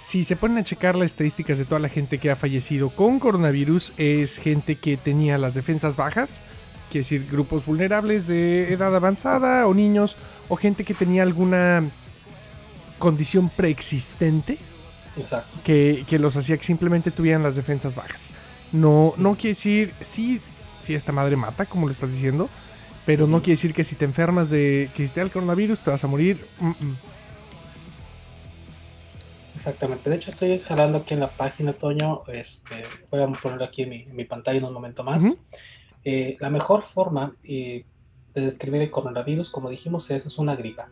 si 0.00 0.24
se 0.24 0.36
ponen 0.36 0.58
a 0.58 0.64
checar 0.64 0.94
las 0.96 1.06
estadísticas 1.06 1.58
de 1.58 1.64
toda 1.64 1.80
la 1.80 1.88
gente 1.88 2.18
que 2.18 2.30
ha 2.30 2.36
fallecido 2.36 2.90
con 2.90 3.18
coronavirus, 3.18 3.92
es 3.98 4.38
gente 4.38 4.76
que 4.76 4.96
tenía 4.96 5.36
las 5.38 5.54
defensas 5.54 5.96
bajas, 5.96 6.40
quiere 6.90 7.00
decir 7.04 7.26
grupos 7.30 7.64
vulnerables 7.66 8.26
de 8.26 8.72
edad 8.72 8.94
avanzada 8.94 9.66
o 9.66 9.74
niños, 9.74 10.16
o 10.48 10.56
gente 10.56 10.84
que 10.84 10.94
tenía 10.94 11.22
alguna 11.22 11.84
condición 12.98 13.48
preexistente 13.50 14.58
Exacto. 15.16 15.58
que, 15.64 16.04
que 16.08 16.18
los 16.18 16.36
hacía 16.36 16.56
que 16.56 16.64
simplemente 16.64 17.10
tuvieran 17.10 17.42
las 17.42 17.56
defensas 17.56 17.94
bajas. 17.94 18.28
No, 18.72 19.14
no 19.16 19.34
quiere 19.34 19.50
decir, 19.50 19.94
sí, 20.00 20.40
sí, 20.80 20.94
esta 20.94 21.12
madre 21.12 21.36
mata, 21.36 21.66
como 21.66 21.86
le 21.86 21.92
estás 21.92 22.12
diciendo, 22.12 22.48
Pero 23.04 23.26
no 23.26 23.40
quiere 23.40 23.52
decir 23.52 23.74
que 23.74 23.84
si 23.84 23.96
te 23.96 24.04
enfermas 24.04 24.48
de 24.48 24.88
que 24.94 25.06
si 25.06 25.12
te 25.12 25.20
da 25.20 25.26
el 25.26 25.32
coronavirus 25.32 25.80
te 25.80 25.90
vas 25.90 26.04
a 26.04 26.06
morir. 26.06 26.44
Mm, 26.60 26.68
mm. 26.68 26.96
Exactamente. 29.56 30.08
De 30.08 30.16
hecho, 30.16 30.30
estoy 30.30 30.58
jalando 30.60 30.98
aquí 30.98 31.14
en 31.14 31.20
la 31.20 31.28
página, 31.28 31.72
Toño. 31.72 32.22
Este, 32.28 32.84
voy 33.10 33.22
a 33.22 33.28
poner 33.28 33.62
aquí 33.62 33.82
en 33.82 33.90
mi, 33.90 34.02
en 34.02 34.16
mi 34.16 34.24
pantalla 34.24 34.58
en 34.58 34.64
un 34.64 34.72
momento 34.72 35.04
más. 35.04 35.22
Eh, 36.04 36.36
la 36.40 36.50
mejor 36.50 36.82
forma 36.82 37.36
eh, 37.44 37.84
de 38.34 38.40
describir 38.40 38.82
el 38.82 38.90
coronavirus, 38.90 39.50
como 39.50 39.70
dijimos, 39.70 40.10
es, 40.10 40.26
es 40.26 40.38
una 40.38 40.56
gripa. 40.56 40.88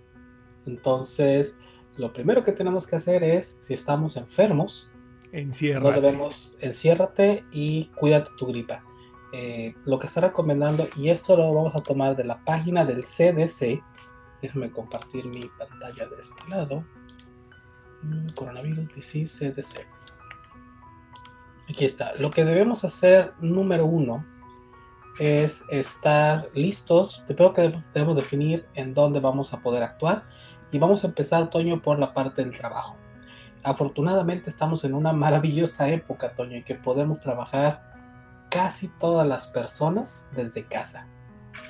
Entonces, 0.67 1.59
lo 1.97 2.13
primero 2.13 2.43
que 2.43 2.53
tenemos 2.53 2.87
que 2.87 2.97
hacer 2.97 3.23
es, 3.25 3.59
si 3.61 3.75
estamos 3.75 4.17
enfermos, 4.17 4.90
no 5.33 5.39
Encierra. 5.39 5.91
debemos, 5.93 6.57
enciérrate 6.61 7.45
y 7.53 7.87
cuídate 7.97 8.31
tu 8.37 8.47
gripa. 8.47 8.85
Eh, 9.33 9.75
lo 9.85 9.99
que 9.99 10.07
está 10.07 10.21
recomendando, 10.21 10.89
y 10.97 11.11
esto 11.11 11.37
lo 11.37 11.55
vamos 11.55 11.77
a 11.77 11.83
tomar 11.83 12.17
de 12.17 12.25
la 12.25 12.45
página 12.45 12.85
del 12.85 13.05
CDC, 13.05 13.83
déjame 14.43 14.71
compartir 14.71 15.27
mi 15.27 15.43
pantalla 15.59 16.07
de 16.07 16.17
este 16.21 16.49
lado. 16.49 16.85
Mm, 18.03 18.27
Coronavirus 18.35 18.93
Disease 18.95 19.53
CDC. 19.53 19.87
Aquí 21.69 21.85
está. 21.85 22.15
Lo 22.17 22.31
que 22.31 22.45
debemos 22.45 22.85
hacer, 22.85 23.33
número 23.41 23.87
uno, 23.87 24.27
es 25.21 25.65
estar 25.71 26.49
listos. 26.55 27.23
Primero 27.27 27.53
que 27.53 27.61
debemos, 27.63 27.93
debemos 27.93 28.17
definir 28.17 28.67
en 28.75 28.95
dónde 28.95 29.21
vamos 29.21 29.53
a 29.55 29.61
poder 29.61 29.85
actuar. 29.85 30.25
Y 30.73 30.79
vamos 30.79 31.05
a 31.05 31.09
empezar, 31.09 31.51
Toño, 31.51 31.81
por 31.81 31.99
la 32.01 32.13
parte 32.13 32.43
del 32.43 32.57
trabajo. 32.57 32.97
Afortunadamente 33.63 34.49
estamos 34.49 34.85
en 34.85 34.95
una 34.95 35.13
maravillosa 35.13 35.89
época, 35.89 36.35
Toño, 36.35 36.57
en 36.57 36.65
que 36.65 36.75
podemos 36.75 37.21
trabajar 37.21 37.91
casi 38.51 38.89
todas 38.89 39.27
las 39.27 39.49
personas 39.49 40.29
desde 40.35 40.65
casa. 40.65 41.07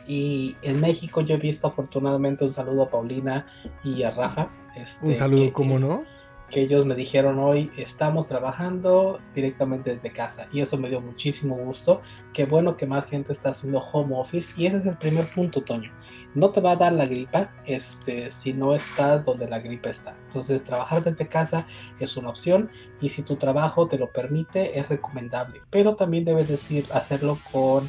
Y 0.06 0.56
en 0.62 0.80
México 0.80 1.20
yo 1.20 1.35
he 1.35 1.38
visto 1.38 1.66
afortunadamente 1.66 2.44
un 2.44 2.52
saludo 2.52 2.85
a 2.85 2.90
Paulina 2.90 3.47
y 3.85 4.02
a 4.02 4.11
Rafa. 4.11 4.49
este, 4.76 5.06
Un 5.06 5.16
saludo, 5.16 5.52
¿cómo 5.52 5.78
no? 5.78 6.04
Que 6.50 6.61
ellos 6.62 6.85
me 6.85 6.95
dijeron 6.95 7.38
hoy 7.38 7.71
estamos 7.76 8.26
trabajando 8.28 9.21
directamente 9.35 9.95
desde 9.95 10.12
casa 10.12 10.49
y 10.52 10.61
eso 10.61 10.76
me 10.76 10.88
dio 10.88 11.00
muchísimo 11.00 11.57
gusto. 11.57 12.02
Qué 12.33 12.45
bueno 12.45 12.76
que 12.76 12.87
más 12.87 13.07
gente 13.07 13.33
está 13.33 13.50
haciendo 13.50 13.78
home 13.78 14.16
office 14.16 14.52
y 14.57 14.66
ese 14.66 14.78
es 14.78 14.87
el 14.87 14.97
primer 14.99 15.30
punto, 15.33 15.62
Toño. 15.62 15.92
No 16.35 16.50
te 16.50 16.61
va 16.61 16.73
a 16.73 16.76
dar 16.76 16.92
la 16.92 17.07
gripa 17.07 17.52
este, 17.66 18.30
si 18.30 18.52
no 18.52 18.75
estás 18.75 19.25
donde 19.25 19.49
la 19.49 19.61
gripa 19.61 19.90
está. 19.90 20.16
Entonces 20.26 20.62
trabajar 20.64 21.02
desde 21.02 21.28
casa 21.28 21.66
es 21.99 22.16
una 22.16 22.30
opción 22.30 22.71
y 23.00 23.09
si 23.09 23.23
tu 23.23 23.37
trabajo 23.37 23.88
te 23.88 23.99
lo 23.99 24.11
permite 24.12 24.78
es 24.78 24.88
recomendable, 24.88 25.61
pero 25.71 25.95
también 25.95 26.25
debes 26.25 26.49
decir 26.49 26.87
hacerlo 26.92 27.38
con 27.52 27.88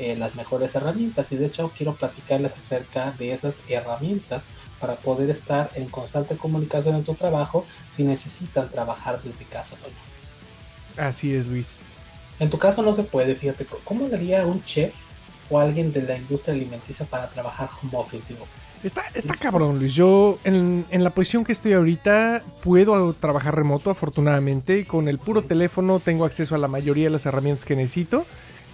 eh, 0.00 0.16
las 0.16 0.34
mejores 0.34 0.74
herramientas 0.74 1.30
y 1.30 1.36
de 1.36 1.44
hecho 1.44 1.70
quiero 1.76 1.94
platicarles 1.94 2.56
acerca 2.56 3.12
de 3.18 3.34
esas 3.34 3.60
herramientas 3.68 4.46
para 4.80 4.94
poder 4.94 5.28
estar 5.28 5.70
en 5.74 5.90
constante 5.90 6.38
comunicación 6.38 6.96
en 6.96 7.04
tu 7.04 7.14
trabajo 7.14 7.66
si 7.90 8.02
necesitan 8.02 8.70
trabajar 8.70 9.20
desde 9.22 9.44
casa, 9.44 9.76
Toño. 9.76 9.94
Así 10.96 11.34
es, 11.34 11.46
Luis. 11.46 11.80
En 12.38 12.48
tu 12.48 12.58
caso 12.58 12.82
no 12.82 12.94
se 12.94 13.02
puede, 13.02 13.34
fíjate, 13.34 13.66
¿cómo 13.84 14.06
haría 14.06 14.46
un 14.46 14.64
chef 14.64 14.94
o 15.50 15.60
alguien 15.60 15.92
de 15.92 16.00
la 16.00 16.16
industria 16.16 16.54
alimenticia 16.54 17.04
para 17.04 17.28
trabajar 17.28 17.68
home 17.82 17.92
office? 17.94 18.24
Digo, 18.26 18.46
Está, 18.82 19.04
está 19.12 19.34
cabrón, 19.34 19.78
Luis. 19.78 19.94
Yo, 19.94 20.38
en, 20.44 20.86
en 20.88 21.04
la 21.04 21.10
posición 21.10 21.44
que 21.44 21.52
estoy 21.52 21.74
ahorita, 21.74 22.42
puedo 22.62 23.12
trabajar 23.12 23.54
remoto, 23.54 23.90
afortunadamente. 23.90 24.86
Con 24.86 25.08
el 25.08 25.18
puro 25.18 25.42
teléfono 25.42 26.00
tengo 26.00 26.24
acceso 26.24 26.54
a 26.54 26.58
la 26.58 26.68
mayoría 26.68 27.04
de 27.04 27.10
las 27.10 27.26
herramientas 27.26 27.66
que 27.66 27.76
necesito. 27.76 28.24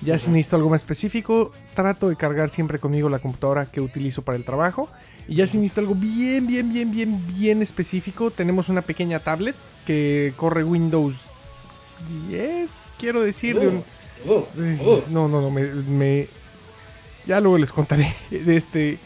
Ya 0.02 0.18
si 0.18 0.26
Ujú. 0.26 0.32
necesito 0.36 0.56
algo 0.56 0.70
más 0.70 0.82
específico, 0.82 1.52
trato 1.74 2.08
de 2.08 2.16
cargar 2.16 2.50
siempre 2.50 2.78
conmigo 2.78 3.08
la 3.08 3.18
computadora 3.18 3.66
que 3.66 3.80
utilizo 3.80 4.22
para 4.22 4.36
el 4.36 4.44
trabajo. 4.44 4.88
Y 5.28 5.36
ya 5.36 5.46
si 5.46 5.56
necesito 5.58 5.80
algo 5.80 5.94
bien, 5.94 6.46
bien, 6.46 6.72
bien, 6.72 6.90
bien, 6.90 7.26
bien 7.26 7.62
específico, 7.62 8.30
tenemos 8.30 8.68
una 8.68 8.82
pequeña 8.82 9.18
tablet 9.20 9.56
que 9.86 10.32
corre 10.36 10.62
Windows 10.62 11.24
10, 12.28 12.70
quiero 12.98 13.20
decir, 13.22 13.58
de 13.58 13.68
un, 13.68 13.84
uh, 14.26 14.32
uh, 14.32 14.88
uh. 14.90 15.02
No, 15.10 15.26
no, 15.28 15.40
no, 15.40 15.50
me, 15.50 15.62
me- 15.64 16.28
Ya 17.26 17.40
luego 17.40 17.58
les 17.58 17.72
contaré 17.72 18.14
de 18.30 18.56
este, 18.56 18.98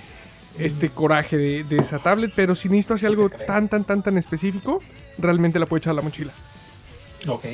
este 0.58 0.90
coraje 0.90 1.38
de, 1.38 1.64
de 1.64 1.78
esa 1.78 1.98
tablet, 2.00 2.32
pero 2.36 2.54
si 2.54 2.68
necesito 2.68 2.94
hacer 2.94 3.06
algo 3.08 3.30
tan, 3.30 3.68
tan, 3.68 3.84
tan, 3.84 4.02
tan 4.02 4.18
específico, 4.18 4.82
realmente 5.18 5.58
la 5.58 5.66
puedo 5.66 5.78
echar 5.78 5.92
a 5.92 5.94
la 5.94 6.02
mochila. 6.02 6.32
Ok. 7.28 7.44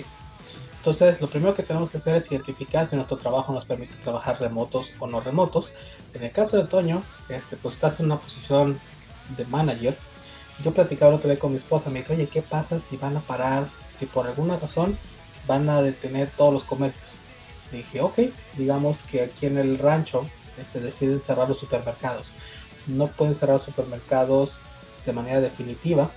Entonces, 0.86 1.20
lo 1.20 1.28
primero 1.28 1.52
que 1.52 1.64
tenemos 1.64 1.90
que 1.90 1.96
hacer 1.96 2.14
es 2.14 2.30
identificar 2.30 2.86
si 2.88 2.94
nuestro 2.94 3.16
trabajo 3.16 3.52
nos 3.52 3.64
permite 3.64 3.96
trabajar 3.96 4.40
remotos 4.40 4.92
o 5.00 5.08
no 5.08 5.20
remotos. 5.20 5.74
En 6.14 6.22
el 6.22 6.30
caso 6.30 6.58
de 6.58 6.62
Toño, 6.62 7.02
este, 7.28 7.56
pues 7.56 7.74
estás 7.74 7.98
en 7.98 8.06
una 8.06 8.18
posición 8.18 8.78
de 9.36 9.44
manager. 9.46 9.98
Yo 10.62 10.72
platicaba 10.72 11.10
el 11.10 11.16
otro 11.16 11.28
día 11.28 11.40
con 11.40 11.50
mi 11.50 11.56
esposa, 11.56 11.90
me 11.90 11.98
dice, 11.98 12.14
oye, 12.14 12.28
¿qué 12.28 12.40
pasa 12.40 12.78
si 12.78 12.96
van 12.96 13.16
a 13.16 13.20
parar, 13.20 13.66
si 13.94 14.06
por 14.06 14.28
alguna 14.28 14.58
razón 14.58 14.96
van 15.48 15.68
a 15.68 15.82
detener 15.82 16.30
todos 16.36 16.52
los 16.52 16.62
comercios? 16.62 17.16
Dije, 17.72 18.00
ok, 18.00 18.20
digamos 18.56 18.98
que 19.10 19.22
aquí 19.22 19.46
en 19.46 19.58
el 19.58 19.78
rancho 19.78 20.30
este, 20.56 20.78
deciden 20.78 21.20
cerrar 21.20 21.48
los 21.48 21.58
supermercados. 21.58 22.30
No 22.86 23.08
pueden 23.08 23.34
cerrar 23.34 23.58
supermercados 23.58 24.60
de 25.04 25.12
manera 25.12 25.40
definitiva 25.40 26.12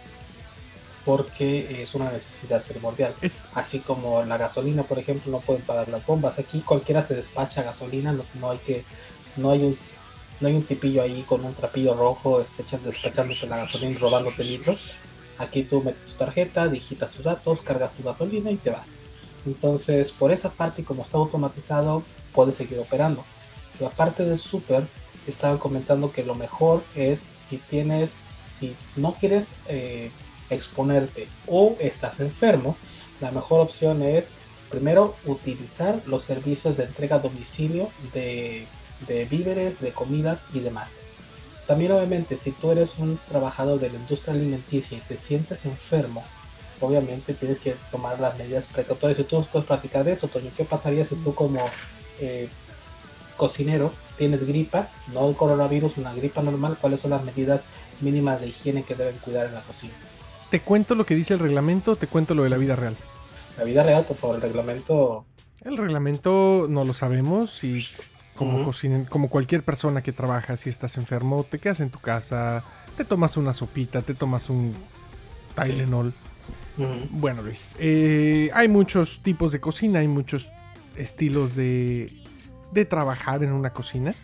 porque 1.05 1.81
es 1.81 1.95
una 1.95 2.11
necesidad 2.11 2.63
primordial 2.63 3.15
Es, 3.21 3.45
así 3.53 3.79
como 3.79 4.23
la 4.23 4.37
gasolina, 4.37 4.83
por 4.83 4.99
ejemplo, 4.99 5.31
no 5.31 5.39
pueden 5.39 5.63
pagar 5.63 5.87
las 5.89 6.05
bombas. 6.05 6.39
Aquí 6.39 6.61
cualquiera 6.61 7.01
se 7.01 7.15
despacha 7.15 7.63
gasolina, 7.63 8.11
no, 8.11 8.25
no 8.35 8.51
hay 8.51 8.57
que, 8.59 8.83
no 9.37 9.51
hay 9.51 9.63
un, 9.63 9.77
no 10.39 10.47
hay 10.47 10.55
un 10.55 10.63
tipillo 10.63 11.01
ahí 11.01 11.23
con 11.23 11.43
un 11.45 11.53
trapillo 11.53 11.93
rojo, 11.93 12.41
este, 12.41 12.63
despachándote 12.83 13.47
la 13.47 13.57
gasolina 13.57 13.91
y 13.91 13.97
robándote 13.97 14.43
litros. 14.43 14.91
Aquí 15.37 15.63
tú 15.63 15.81
metes 15.81 16.05
tu 16.05 16.13
tarjeta, 16.13 16.67
digitas 16.67 17.11
tus 17.11 17.23
datos, 17.23 17.61
cargas 17.61 17.93
tu 17.93 18.03
gasolina 18.03 18.51
y 18.51 18.57
te 18.57 18.69
vas. 18.69 18.99
Entonces, 19.45 20.11
por 20.11 20.31
esa 20.31 20.51
parte, 20.51 20.81
y 20.81 20.85
como 20.85 21.03
está 21.03 21.17
automatizado, 21.17 22.03
puedes 22.33 22.55
seguir 22.55 22.79
operando. 22.79 23.23
La 23.79 23.89
parte 23.89 24.25
del 24.25 24.37
súper, 24.37 24.85
estaban 25.27 25.57
comentando 25.57 26.11
que 26.11 26.23
lo 26.23 26.35
mejor 26.35 26.83
es 26.95 27.27
si 27.35 27.57
tienes, 27.57 28.25
si 28.47 28.75
no 28.95 29.15
quieres 29.15 29.57
eh, 29.67 30.11
exponerte 30.49 31.27
o 31.47 31.75
estás 31.79 32.19
enfermo, 32.19 32.75
la 33.21 33.31
mejor 33.31 33.61
opción 33.61 34.01
es 34.01 34.33
primero 34.69 35.15
utilizar 35.25 36.01
los 36.05 36.23
servicios 36.23 36.77
de 36.77 36.83
entrega 36.83 37.17
a 37.17 37.19
domicilio 37.19 37.89
de, 38.13 38.67
de 39.07 39.25
víveres, 39.25 39.81
de 39.81 39.91
comidas 39.91 40.47
y 40.53 40.59
demás. 40.59 41.05
También 41.67 41.91
obviamente 41.91 42.37
si 42.37 42.51
tú 42.51 42.71
eres 42.71 42.97
un 42.97 43.19
trabajador 43.27 43.79
de 43.79 43.89
la 43.89 43.97
industria 43.97 44.33
alimenticia 44.33 44.97
y 44.97 45.01
te 45.01 45.17
sientes 45.17 45.65
enfermo, 45.65 46.23
obviamente 46.81 47.33
tienes 47.33 47.59
que 47.59 47.75
tomar 47.91 48.19
las 48.19 48.37
medidas 48.37 48.65
precautorias. 48.67 49.19
Y 49.19 49.23
tú 49.23 49.35
nos 49.37 49.47
puedes 49.47 49.67
platicar 49.67 50.03
de 50.03 50.13
eso, 50.13 50.27
Toño. 50.27 50.51
¿Qué 50.55 50.65
pasaría 50.65 51.05
si 51.05 51.15
tú 51.17 51.35
como 51.35 51.63
eh, 52.19 52.49
cocinero 53.37 53.93
tienes 54.17 54.45
gripa, 54.45 54.89
no 55.13 55.29
el 55.29 55.35
coronavirus, 55.35 55.97
una 55.97 56.13
gripa 56.13 56.41
normal? 56.41 56.77
¿Cuáles 56.79 57.01
son 57.01 57.11
las 57.11 57.23
medidas 57.23 57.61
mínimas 58.01 58.41
de 58.41 58.47
higiene 58.47 58.83
que 58.83 58.95
deben 58.95 59.17
cuidar 59.17 59.47
en 59.47 59.55
la 59.55 59.61
cocina? 59.61 59.93
¿Te 60.49 60.61
cuento 60.61 60.95
lo 60.95 61.05
que 61.05 61.15
dice 61.15 61.33
el 61.33 61.39
reglamento 61.39 61.91
o 61.91 61.95
te 61.95 62.07
cuento 62.07 62.33
lo 62.33 62.43
de 62.43 62.49
la 62.49 62.57
vida 62.57 62.75
real? 62.75 62.95
La 63.57 63.63
vida 63.63 63.83
real, 63.83 64.05
por 64.05 64.17
favor, 64.17 64.37
el 64.37 64.41
reglamento 64.41 65.25
El 65.63 65.77
reglamento 65.77 66.67
no 66.69 66.83
lo 66.85 66.93
sabemos 66.93 67.63
y 67.63 67.85
como, 68.35 68.65
cocinen- 68.65 69.05
como 69.07 69.29
cualquier 69.29 69.63
persona 69.63 70.01
que 70.01 70.13
trabaja, 70.13 70.55
si 70.57 70.69
estás 70.69 70.97
enfermo, 70.97 71.43
te 71.49 71.59
quedas 71.59 71.81
en 71.81 71.89
tu 71.89 71.99
casa, 71.99 72.63
te 72.95 73.03
tomas 73.03 73.35
una 73.37 73.51
sopita, 73.53 74.01
te 74.01 74.13
tomas 74.15 74.49
un 74.49 74.73
Tylenol. 75.55 76.13
Bueno, 77.11 77.41
Luis, 77.41 77.75
eh, 77.77 78.49
hay 78.53 78.69
muchos 78.69 79.19
tipos 79.21 79.51
de 79.51 79.59
cocina, 79.59 79.99
hay 79.99 80.07
muchos 80.07 80.49
estilos 80.95 81.53
de, 81.55 82.13
de 82.71 82.85
trabajar 82.85 83.43
en 83.43 83.51
una 83.51 83.71
cocina, 83.71 84.15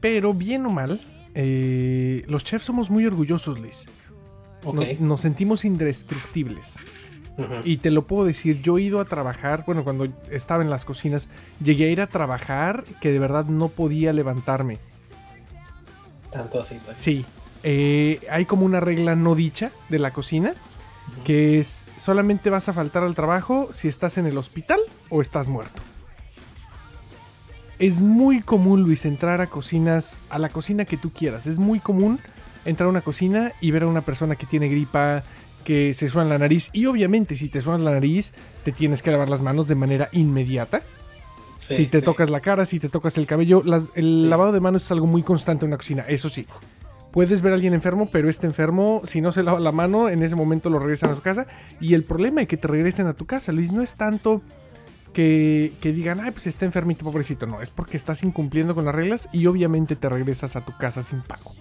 pero 0.00 0.32
bien 0.32 0.64
o 0.64 0.70
mal, 0.70 1.00
eh, 1.34 2.24
los 2.28 2.44
chefs 2.44 2.64
somos 2.66 2.88
muy 2.90 3.04
orgullosos, 3.04 3.58
Luis. 3.58 3.86
No- 4.64 4.82
nos 5.00 5.20
sentimos 5.20 5.64
indestructibles. 5.64 6.76
Y 7.64 7.76
te 7.76 7.90
lo 7.90 8.06
puedo 8.06 8.24
decir, 8.24 8.62
yo 8.62 8.78
he 8.78 8.82
ido 8.82 8.98
a 8.98 9.04
trabajar, 9.04 9.64
bueno, 9.66 9.84
cuando 9.84 10.08
estaba 10.30 10.62
en 10.62 10.70
las 10.70 10.86
cocinas, 10.86 11.28
llegué 11.62 11.84
a 11.84 11.90
ir 11.90 12.00
a 12.00 12.06
trabajar 12.06 12.84
que 13.00 13.12
de 13.12 13.18
verdad 13.18 13.44
no 13.44 13.68
podía 13.68 14.14
levantarme. 14.14 14.78
Tanto 16.32 16.60
así, 16.60 16.76
Toño. 16.76 16.96
Sí, 16.98 17.26
eh, 17.62 18.20
hay 18.30 18.46
como 18.46 18.64
una 18.64 18.80
regla 18.80 19.14
no 19.16 19.34
dicha 19.34 19.70
de 19.90 19.98
la 19.98 20.12
cocina, 20.12 20.54
que 21.24 21.58
es 21.58 21.84
solamente 21.98 22.48
vas 22.48 22.70
a 22.70 22.72
faltar 22.72 23.02
al 23.02 23.14
trabajo 23.14 23.68
si 23.74 23.86
estás 23.86 24.16
en 24.16 24.24
el 24.26 24.38
hospital 24.38 24.80
o 25.10 25.20
estás 25.20 25.50
muerto. 25.50 25.82
Es 27.78 28.00
muy 28.00 28.40
común, 28.40 28.82
Luis, 28.82 29.04
entrar 29.04 29.42
a 29.42 29.46
cocinas, 29.48 30.20
a 30.30 30.38
la 30.38 30.48
cocina 30.48 30.86
que 30.86 30.96
tú 30.96 31.10
quieras. 31.10 31.46
Es 31.46 31.58
muy 31.58 31.80
común 31.80 32.18
entrar 32.66 32.86
a 32.86 32.90
una 32.90 33.00
cocina 33.00 33.52
y 33.60 33.70
ver 33.70 33.84
a 33.84 33.86
una 33.86 34.02
persona 34.02 34.36
que 34.36 34.46
tiene 34.46 34.68
gripa, 34.68 35.24
que 35.64 35.94
se 35.94 36.08
suena 36.08 36.30
la 36.30 36.38
nariz. 36.38 36.70
Y 36.72 36.86
obviamente, 36.86 37.36
si 37.36 37.48
te 37.48 37.60
suena 37.60 37.82
la 37.82 37.92
nariz, 37.92 38.32
te 38.64 38.72
tienes 38.72 39.02
que 39.02 39.10
lavar 39.10 39.28
las 39.28 39.40
manos 39.40 39.66
de 39.68 39.74
manera 39.74 40.08
inmediata. 40.12 40.82
si 41.60 41.86
te 41.86 42.02
tocas 42.02 42.30
la 42.30 42.40
cara, 42.40 42.66
si 42.66 42.78
te 42.78 42.88
tocas 42.88 43.18
el 43.18 43.26
cabello. 43.26 43.62
el 43.94 44.30
lavado 44.30 44.52
de 44.52 44.60
manos 44.60 44.84
es 44.84 44.90
algo 44.92 45.06
muy 45.06 45.22
constante 45.22 45.64
en 45.64 45.70
una 45.70 45.78
cocina, 45.78 46.04
eso 46.08 46.28
sí. 46.28 46.46
Puedes 47.10 47.40
ver 47.40 47.52
a 47.52 47.54
alguien 47.54 47.72
enfermo, 47.72 48.10
pero 48.12 48.28
este 48.28 48.46
enfermo, 48.46 49.00
si 49.04 49.22
no 49.22 49.32
se 49.32 49.42
lava 49.42 49.58
la 49.58 49.72
mano, 49.72 50.10
en 50.10 50.22
ese 50.22 50.36
momento 50.36 50.68
lo 50.68 50.78
regresan 50.78 51.10
a 51.10 51.14
su 51.14 51.22
casa. 51.22 51.46
Y 51.80 51.94
el 51.94 52.04
problema 52.04 52.42
es 52.42 52.48
que 52.48 52.58
te 52.58 52.68
regresen 52.68 53.06
a 53.06 53.14
tu 53.14 53.24
casa, 53.24 53.52
Luis, 53.52 53.72
no 53.72 53.82
es 53.82 53.94
tanto 53.94 54.42
que, 55.16 55.72
digan, 55.82 56.20
ay, 56.20 56.30
pues 56.30 56.46
está 56.46 56.66
enfermito, 56.66 57.04
pobrecito. 57.04 57.46
No, 57.46 57.62
es 57.62 57.70
porque 57.70 57.96
estás 57.96 58.22
incumpliendo 58.22 58.74
con 58.74 58.84
las 58.84 58.94
reglas 58.94 59.30
y 59.32 59.46
obviamente 59.46 59.96
te 59.96 60.10
regresas 60.10 60.56
a 60.56 60.64
tu 60.64 60.76
casa 60.76 61.02
sin 61.02 61.22
pago. 61.22 61.52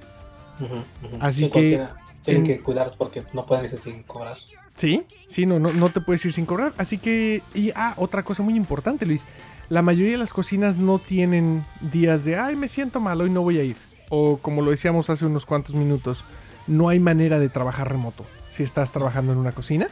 Así 1.20 1.50
que... 1.50 1.86
Tienen 2.24 2.44
que 2.44 2.60
cuidar 2.60 2.96
porque 2.98 3.24
no 3.34 3.46
pueden 3.46 3.66
irse 3.66 3.78
sin 3.78 4.02
cobrar. 4.02 4.38
Sí, 4.78 5.04
sí, 5.28 5.46
no, 5.46 5.60
no, 5.60 5.72
no 5.72 5.92
te 5.92 6.02
puedes 6.02 6.26
ir 6.26 6.34
sin 6.34 6.48
cobrar. 6.48 6.74
Así 6.78 6.98
que... 6.98 7.44
Y, 7.54 7.72
ah, 7.76 7.94
otra 7.98 8.24
cosa 8.24 8.42
muy 8.42 8.56
importante, 8.56 9.06
Luis. 9.06 9.28
La 9.70 9.84
mayoría 9.84 10.14
de 10.14 10.18
las 10.18 10.34
cocinas 10.34 10.78
no 10.78 10.98
tienen 11.00 11.64
días 11.82 12.26
de, 12.26 12.38
ay, 12.38 12.56
me 12.56 12.68
siento 12.68 13.00
mal, 13.00 13.22
hoy 13.22 13.30
no 13.30 13.42
voy 13.42 13.60
a 13.60 13.64
ir. 13.64 13.78
O 14.10 14.38
como 14.38 14.62
lo 14.62 14.72
decíamos 14.72 15.10
hace 15.10 15.26
unos 15.26 15.46
cuantos 15.46 15.76
minutos, 15.76 16.24
no 16.68 16.90
hay 16.90 17.00
manera 17.00 17.40
de 17.40 17.50
trabajar 17.50 17.92
remoto 17.92 18.26
si 18.50 18.64
estás 18.64 18.92
trabajando 18.92 19.34
en 19.34 19.40
una 19.40 19.52
cocina. 19.52 19.88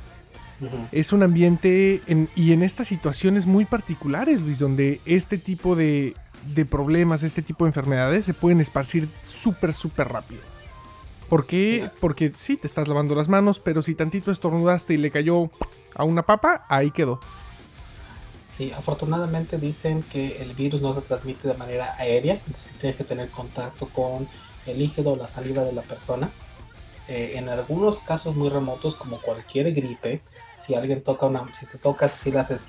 Es 0.93 1.11
un 1.11 1.23
ambiente 1.23 2.01
y 2.35 2.53
en 2.53 2.63
estas 2.63 2.87
situaciones 2.87 3.45
muy 3.45 3.65
particulares, 3.65 4.41
Luis, 4.41 4.59
donde 4.59 5.01
este 5.05 5.37
tipo 5.37 5.75
de, 5.75 6.13
problemas, 6.69 7.23
este 7.23 7.41
tipo 7.41 7.65
de 7.65 7.69
enfermedades 7.69 8.23
se 8.23 8.33
pueden 8.33 8.61
esparcir 8.61 9.09
súper, 9.23 9.73
súper 9.73 10.07
rápido. 10.07 10.41
¿Por 11.33 11.47
qué? 11.47 11.89
Porque 11.99 12.31
sí, 12.35 12.57
te 12.57 12.67
estás 12.67 12.87
lavando 12.87 13.15
las 13.15 13.27
manos, 13.27 13.57
pero 13.57 13.81
si 13.81 13.95
tantito 13.95 14.29
estornudaste 14.29 14.93
y 14.93 14.97
le 14.97 15.09
cayó 15.09 15.49
a 15.95 16.03
una 16.03 16.21
papa, 16.21 16.67
ahí 16.69 16.91
quedó. 16.91 17.19
Sí, 18.51 18.71
afortunadamente 18.71 19.57
dicen 19.57 20.03
que 20.03 20.43
el 20.43 20.53
virus 20.53 20.83
no 20.83 20.93
se 20.93 21.01
transmite 21.01 21.47
de 21.47 21.55
manera 21.55 21.95
aérea, 21.97 22.39
tienes 22.79 22.97
que 22.97 23.03
tener 23.03 23.31
contacto 23.31 23.87
con 23.87 24.27
el 24.67 24.77
líquido 24.77 25.13
o 25.13 25.15
la 25.15 25.27
saliva 25.27 25.63
de 25.63 25.73
la 25.73 25.81
persona. 25.81 26.29
Eh, 27.07 27.31
en 27.33 27.49
algunos 27.49 28.01
casos 28.01 28.35
muy 28.35 28.49
remotos, 28.49 28.93
como 28.93 29.17
cualquier 29.17 29.73
gripe, 29.73 30.21
si 30.55 30.75
alguien 30.75 31.01
toca 31.01 31.25
una, 31.25 31.51
si 31.55 31.65
te 31.65 31.79
tocas, 31.79 32.11
si 32.11 32.31
le 32.31 32.41
haces, 32.41 32.61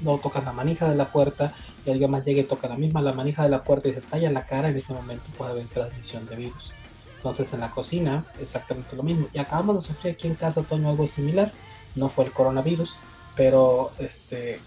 no 0.00 0.16
tocas 0.16 0.46
la 0.46 0.52
manija 0.52 0.88
de 0.88 0.96
la 0.96 1.12
puerta 1.12 1.52
y 1.84 1.90
alguien 1.90 2.10
más 2.10 2.24
llega 2.24 2.40
y 2.40 2.44
toca 2.44 2.68
la 2.68 2.78
misma 2.78 3.02
la 3.02 3.12
manija 3.12 3.42
de 3.42 3.50
la 3.50 3.62
puerta 3.62 3.90
y 3.90 3.92
se 3.92 4.00
talla 4.00 4.28
en 4.28 4.34
la 4.34 4.46
cara, 4.46 4.70
en 4.70 4.78
ese 4.78 4.94
momento 4.94 5.24
puede 5.36 5.50
haber 5.50 5.66
transmisión 5.66 6.26
de 6.26 6.36
virus. 6.36 6.72
Entonces 7.18 7.52
en 7.52 7.60
la 7.60 7.70
cocina, 7.70 8.24
exactamente 8.40 8.96
lo 8.96 9.02
mismo. 9.02 9.28
Y 9.32 9.38
acabamos 9.38 9.82
de 9.82 9.88
sufrir 9.88 10.14
aquí 10.14 10.26
en 10.26 10.34
casa, 10.34 10.62
Toño, 10.62 10.88
algo 10.88 11.06
similar. 11.06 11.52
No 11.94 12.08
fue 12.08 12.24
el 12.24 12.32
coronavirus, 12.32 12.96
pero 13.36 13.90
este 13.98 14.60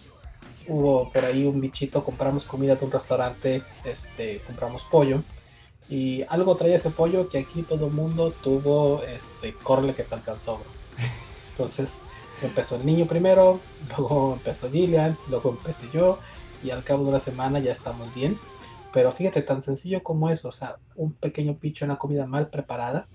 hubo 0.67 1.12
por 1.12 1.25
ahí 1.25 1.46
un 1.46 1.60
bichito, 1.60 2.03
compramos 2.03 2.46
comida 2.46 2.75
de 2.75 2.86
un 2.86 2.91
restaurante, 2.91 3.63
este, 3.84 4.41
compramos 4.41 4.84
pollo. 4.84 5.24
Y 5.89 6.24
algo 6.29 6.55
traía 6.55 6.77
ese 6.77 6.89
pollo 6.89 7.29
que 7.29 7.39
aquí 7.39 7.63
todo 7.63 7.88
el 7.88 7.93
mundo 7.93 8.31
tuvo 8.43 9.01
este 9.03 9.53
corle 9.53 9.93
que 9.93 10.03
te 10.03 10.15
alcanzó. 10.15 10.62
Entonces, 11.51 12.01
empezó 12.41 12.75
el 12.75 12.86
niño 12.86 13.05
primero, 13.05 13.60
luego 13.98 14.34
empezó 14.34 14.70
Gillian, 14.70 15.17
luego 15.29 15.51
empecé 15.51 15.88
yo 15.93 16.20
y 16.63 16.70
al 16.70 16.84
cabo 16.84 17.03
de 17.03 17.10
una 17.10 17.20
semana 17.20 17.60
ya 17.60 17.72
estamos 17.72 18.13
bien. 18.13 18.39
Pero 18.93 19.12
fíjate, 19.12 19.41
tan 19.41 19.62
sencillo 19.62 20.03
como 20.03 20.29
eso, 20.29 20.50
o 20.50 20.51
sea, 20.51 20.77
un 20.95 21.13
pequeño 21.13 21.55
picho, 21.55 21.86
una 21.86 21.98
comida 21.98 22.25
mal 22.25 22.50
preparada 22.50 23.07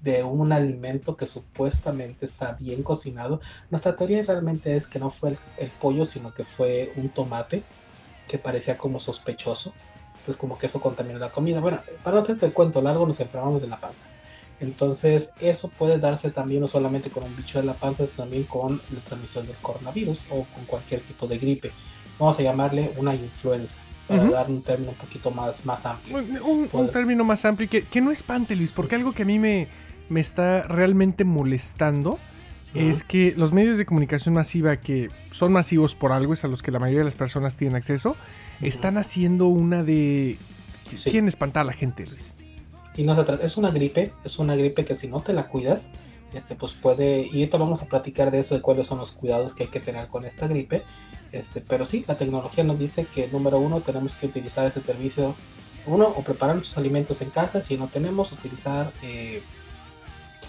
de 0.00 0.22
un 0.22 0.52
alimento 0.52 1.16
que 1.16 1.26
supuestamente 1.26 2.26
está 2.26 2.52
bien 2.52 2.82
cocinado. 2.82 3.40
Nuestra 3.70 3.96
teoría 3.96 4.22
realmente 4.22 4.76
es 4.76 4.86
que 4.86 4.98
no 4.98 5.10
fue 5.10 5.36
el, 5.58 5.70
pollo, 5.80 6.06
sino 6.06 6.34
que 6.34 6.44
fue 6.44 6.92
un 6.96 7.08
tomate 7.08 7.62
que 8.28 8.38
parecía 8.38 8.76
como 8.76 9.00
sospechoso. 9.00 9.72
Entonces 10.18 10.36
como 10.36 10.58
que 10.58 10.66
eso 10.66 10.80
contaminó 10.80 11.18
la 11.18 11.30
comida. 11.30 11.60
Bueno, 11.60 11.80
para 12.02 12.16
no 12.16 12.22
hacerte 12.22 12.46
el 12.46 12.52
cuento 12.52 12.82
largo, 12.82 13.06
nos 13.06 13.20
enfermamos 13.20 13.62
de 13.62 13.68
la 13.68 13.78
panza. 13.78 14.06
Entonces, 14.58 15.34
eso 15.40 15.68
puede 15.68 15.98
darse 15.98 16.30
también 16.30 16.62
no 16.62 16.68
solamente 16.68 17.10
con 17.10 17.24
un 17.24 17.36
bicho 17.36 17.60
de 17.60 17.66
la 17.66 17.74
panza, 17.74 18.04
sino 18.06 18.16
también 18.16 18.44
con 18.44 18.80
la 18.92 19.00
transmisión 19.00 19.46
del 19.46 19.56
coronavirus 19.56 20.18
o 20.30 20.44
con 20.44 20.64
cualquier 20.66 21.00
tipo 21.02 21.26
de 21.26 21.38
gripe. 21.38 21.72
Vamos 22.18 22.38
a 22.38 22.42
llamarle 22.42 22.92
una 22.96 23.14
influenza, 23.14 23.80
para 24.06 24.30
dar 24.30 24.50
un 24.50 24.62
término 24.62 24.90
un 24.92 24.96
poquito 24.96 25.30
más, 25.30 25.64
más 25.64 25.84
amplio. 25.86 26.18
Un, 26.44 26.88
término 26.90 27.24
más 27.24 27.44
amplio 27.44 27.68
que, 27.68 27.82
que, 27.82 28.00
no 28.00 28.10
espante, 28.10 28.56
Luis, 28.56 28.72
porque 28.72 28.94
algo 28.94 29.12
que 29.12 29.22
a 29.22 29.26
mí 29.26 29.38
me, 29.38 29.68
me 30.08 30.20
está 30.20 30.62
realmente 30.62 31.24
molestando 31.24 32.18
es 32.74 33.02
que 33.02 33.32
los 33.36 33.52
medios 33.52 33.78
de 33.78 33.86
comunicación 33.86 34.34
masiva, 34.34 34.76
que 34.76 35.08
son 35.30 35.52
masivos 35.52 35.94
por 35.94 36.12
algo, 36.12 36.34
es 36.34 36.44
a 36.44 36.48
los 36.48 36.62
que 36.62 36.70
la 36.70 36.78
mayoría 36.78 37.00
de 37.00 37.04
las 37.06 37.14
personas 37.14 37.56
tienen 37.56 37.74
acceso, 37.76 38.16
están 38.60 38.98
haciendo 38.98 39.46
una 39.46 39.82
de... 39.82 40.36
¿Quién 41.04 41.26
espanta 41.26 41.62
a 41.62 41.64
la 41.64 41.72
gente, 41.72 42.04
Luis? 42.06 42.32
Y 42.96 43.04
no 43.04 43.20
es 43.20 43.56
una 43.56 43.70
gripe, 43.70 44.12
es 44.24 44.38
una 44.38 44.56
gripe 44.56 44.84
que 44.84 44.94
si 44.94 45.08
no 45.08 45.20
te 45.20 45.32
la 45.32 45.48
cuidas, 45.48 45.90
este, 46.32 46.54
pues 46.54 46.72
puede, 46.72 47.22
y 47.22 47.40
ahorita 47.40 47.56
vamos 47.56 47.82
a 47.82 47.86
platicar 47.86 48.30
de 48.30 48.40
eso, 48.40 48.54
de 48.54 48.60
cuáles 48.60 48.86
son 48.86 48.98
los 48.98 49.12
cuidados 49.12 49.54
que 49.54 49.64
hay 49.64 49.70
que 49.70 49.80
tener 49.80 50.08
con 50.08 50.24
esta 50.24 50.46
gripe, 50.46 50.82
este, 51.32 51.60
pero 51.60 51.84
sí, 51.84 52.04
la 52.06 52.16
tecnología 52.16 52.64
nos 52.64 52.78
dice 52.78 53.06
que 53.06 53.28
número 53.28 53.58
uno 53.58 53.80
tenemos 53.80 54.14
que 54.14 54.26
utilizar 54.26 54.66
ese 54.66 54.80
servicio, 54.82 55.34
uno, 55.86 56.06
o 56.08 56.22
preparar 56.22 56.56
nuestros 56.56 56.78
alimentos 56.78 57.20
en 57.22 57.30
casa, 57.30 57.60
si 57.60 57.76
no 57.76 57.88
tenemos, 57.88 58.32
utilizar 58.32 58.92
eh, 59.02 59.42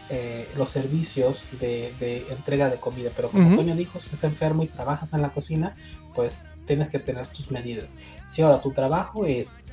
eh, 0.09 0.47
los 0.55 0.69
servicios 0.69 1.43
de, 1.59 2.25
entrega 2.29 2.69
de 2.69 2.77
comida, 2.77 3.11
pero 3.15 3.29
como 3.29 3.47
Antonio 3.47 3.75
dijo, 3.75 3.99
si 3.99 4.05
estás 4.05 4.23
enfermo 4.23 4.63
y 4.63 4.67
trabajas 4.67 5.13
en 5.13 5.21
la 5.21 5.29
cocina, 5.29 5.75
pues 6.15 6.45
tienes 6.65 6.89
que 6.89 6.99
tener 6.99 7.27
tus 7.27 7.51
medidas. 7.51 7.97
Si 8.27 8.41
ahora 8.41 8.61
tu 8.61 8.71
trabajo 8.71 9.25
es 9.25 9.65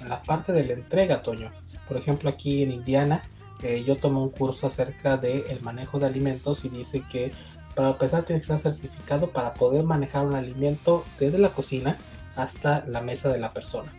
en 0.00 0.08
la 0.08 0.22
parte 0.22 0.52
de 0.52 0.64
la 0.64 0.72
entrega, 0.74 1.22
Toño. 1.22 1.50
Por 1.88 1.96
ejemplo, 1.96 2.30
aquí 2.30 2.62
en 2.62 2.72
Indiana, 2.72 3.22
eh, 3.62 3.84
yo 3.86 3.96
tomé 3.96 4.18
un 4.18 4.30
curso 4.30 4.66
acerca 4.66 5.16
del 5.16 5.44
el 5.48 5.60
manejo 5.60 5.98
de 5.98 6.06
alimentos 6.06 6.64
y 6.64 6.68
dice 6.68 7.02
que 7.10 7.32
para 7.74 7.90
empezar 7.90 8.24
tienes 8.24 8.46
que 8.46 8.52
estar 8.52 8.72
certificado 8.72 9.30
para 9.30 9.54
poder 9.54 9.82
manejar 9.84 10.26
un 10.26 10.34
alimento 10.34 11.04
desde 11.18 11.38
la 11.38 11.50
cocina 11.50 11.96
hasta 12.36 12.84
la 12.86 13.00
mesa 13.00 13.32
de 13.32 13.38
la 13.38 13.52
persona. 13.52 13.92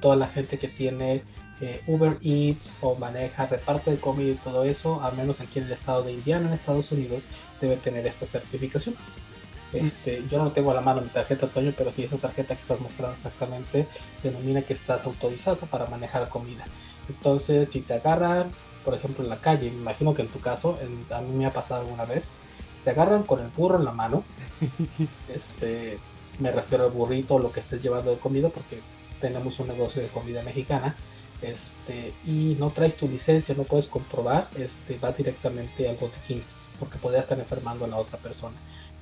Toda 0.00 0.16
la 0.16 0.28
gente 0.28 0.58
que 0.58 0.68
tiene 0.68 1.22
eh, 1.60 1.80
Uber 1.86 2.18
Eats 2.22 2.76
o 2.80 2.94
maneja 2.94 3.46
reparto 3.46 3.90
de 3.90 3.98
comida 3.98 4.30
y 4.30 4.36
todo 4.36 4.64
eso, 4.64 5.02
al 5.02 5.16
menos 5.16 5.40
aquí 5.40 5.58
en 5.58 5.66
el 5.66 5.72
estado 5.72 6.02
de 6.02 6.12
Indiana, 6.12 6.48
en 6.48 6.54
Estados 6.54 6.92
Unidos, 6.92 7.24
debe 7.60 7.76
tener 7.76 8.06
esta 8.06 8.26
certificación. 8.26 8.94
Este, 9.72 10.24
yo 10.30 10.42
no 10.42 10.50
tengo 10.52 10.70
a 10.70 10.74
la 10.74 10.80
mano 10.80 11.02
mi 11.02 11.08
tarjeta 11.08 11.46
Toño, 11.46 11.74
pero 11.76 11.90
sí 11.90 12.04
esa 12.04 12.16
tarjeta 12.16 12.54
que 12.54 12.62
estás 12.62 12.80
mostrando 12.80 13.14
exactamente 13.14 13.86
denomina 14.22 14.62
que 14.62 14.72
estás 14.72 15.04
autorizado 15.04 15.56
para 15.56 15.86
manejar 15.86 16.28
comida. 16.28 16.64
Entonces, 17.08 17.68
si 17.68 17.82
te 17.82 17.94
agarran, 17.94 18.48
por 18.84 18.94
ejemplo, 18.94 19.24
en 19.24 19.30
la 19.30 19.38
calle, 19.38 19.70
me 19.70 19.78
imagino 19.78 20.14
que 20.14 20.22
en 20.22 20.28
tu 20.28 20.40
caso, 20.40 20.78
a 21.10 21.20
mí 21.20 21.32
me 21.32 21.46
ha 21.46 21.52
pasado 21.52 21.82
alguna 21.82 22.04
vez, 22.04 22.24
si 22.24 22.47
te 22.84 22.90
agarran 22.90 23.22
con 23.22 23.40
el 23.40 23.48
burro 23.48 23.76
en 23.76 23.84
la 23.84 23.92
mano, 23.92 24.24
este, 25.34 25.98
me 26.38 26.50
refiero 26.50 26.84
al 26.84 26.90
burrito 26.90 27.34
o 27.34 27.38
lo 27.38 27.52
que 27.52 27.60
estés 27.60 27.82
llevando 27.82 28.10
de 28.10 28.18
comida, 28.18 28.48
porque 28.48 28.80
tenemos 29.20 29.58
un 29.60 29.68
negocio 29.68 30.02
de 30.02 30.08
comida 30.08 30.42
mexicana, 30.42 30.94
este, 31.42 32.12
y 32.24 32.56
no 32.58 32.70
traes 32.70 32.96
tu 32.96 33.08
licencia, 33.08 33.54
no 33.54 33.64
puedes 33.64 33.86
comprobar, 33.86 34.48
este, 34.56 34.98
va 34.98 35.12
directamente 35.12 35.88
al 35.88 35.96
botiquín, 35.96 36.42
porque 36.78 36.98
podría 36.98 37.20
estar 37.20 37.38
enfermando 37.38 37.84
a 37.84 37.88
la 37.88 37.96
otra 37.96 38.18
persona. 38.18 38.56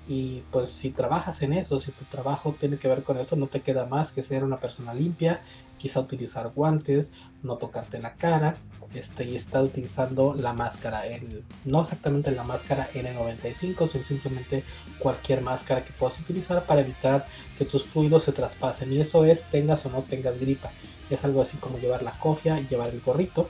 Y 0.08 0.42
pues 0.52 0.70
si 0.70 0.90
trabajas 0.90 1.42
en 1.42 1.52
eso, 1.52 1.80
si 1.80 1.90
tu 1.90 2.04
trabajo 2.04 2.54
tiene 2.58 2.78
que 2.78 2.88
ver 2.88 3.02
con 3.02 3.18
eso, 3.18 3.34
no 3.36 3.48
te 3.48 3.62
queda 3.62 3.86
más 3.86 4.12
que 4.12 4.22
ser 4.22 4.44
una 4.44 4.60
persona 4.60 4.94
limpia, 4.94 5.42
quizá 5.78 6.00
utilizar 6.00 6.52
guantes, 6.54 7.12
no 7.42 7.56
tocarte 7.56 7.98
la 7.98 8.14
cara, 8.14 8.56
este, 8.94 9.24
y 9.24 9.36
estar 9.36 9.62
utilizando 9.62 10.34
la 10.34 10.52
máscara, 10.52 11.06
el, 11.06 11.44
no 11.64 11.80
exactamente 11.80 12.30
la 12.30 12.44
máscara 12.44 12.88
N95, 12.94 13.88
sino 13.88 14.04
simplemente 14.04 14.64
cualquier 14.98 15.42
máscara 15.42 15.82
que 15.82 15.92
puedas 15.92 16.18
utilizar 16.20 16.64
para 16.64 16.82
evitar 16.82 17.26
que 17.58 17.64
tus 17.64 17.84
fluidos 17.84 18.24
se 18.24 18.32
traspasen. 18.32 18.92
Y 18.92 19.00
eso 19.00 19.24
es 19.24 19.44
tengas 19.50 19.84
o 19.86 19.90
no 19.90 20.02
tengas 20.02 20.38
gripa. 20.38 20.70
Es 21.10 21.24
algo 21.24 21.42
así 21.42 21.56
como 21.58 21.78
llevar 21.78 22.02
la 22.02 22.12
cofia 22.12 22.60
llevar 22.60 22.90
el 22.90 23.00
gorrito. 23.00 23.48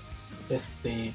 Este, 0.49 1.13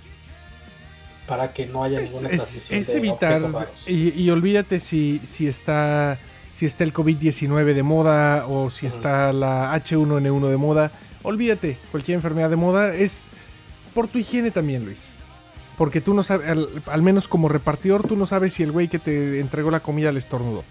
para 1.32 1.54
que 1.54 1.66
no 1.66 1.86
haya 1.86 2.02
ninguna 2.02 2.28
es, 2.28 2.62
es 2.70 2.90
evitar 2.90 3.42
y, 3.88 4.30
olvídate 4.30 4.82
si, 4.82 5.22
si 5.24 5.48
está 5.48 6.20
si 6.54 6.66
está 6.66 6.84
el 6.84 6.94
COVID-19 6.94 7.74
de 7.74 7.84
moda 7.84 8.48
o 8.48 8.70
si 8.70 8.86
está 8.86 9.32
la 9.32 9.74
H1N1 9.74 10.50
de 10.50 10.58
moda, 10.58 10.92
olvídate, 11.24 11.78
cualquier 11.90 12.18
enfermedad 12.18 12.50
de 12.50 12.58
moda 12.58 12.94
es 12.94 13.30
por 13.94 14.10
tu 14.10 14.20
higiene 14.20 14.52
también, 14.52 14.84
Luis. 14.84 15.14
Porque 15.78 16.02
tú 16.02 16.14
no 16.14 16.22
sabes, 16.22 16.48
al, 16.86 17.02
menos 17.02 17.30
como 17.30 17.48
repartidor, 17.48 18.06
tú 18.06 18.18
no 18.18 18.26
sabes 18.26 18.54
si 18.54 18.64
el 18.64 18.74
güey 18.74 18.90
que 18.90 19.00
te 19.00 19.40
entregó 19.40 19.72
la 19.72 19.80
comida 19.80 20.12
le 20.12 20.20
estornudó. 20.20 20.66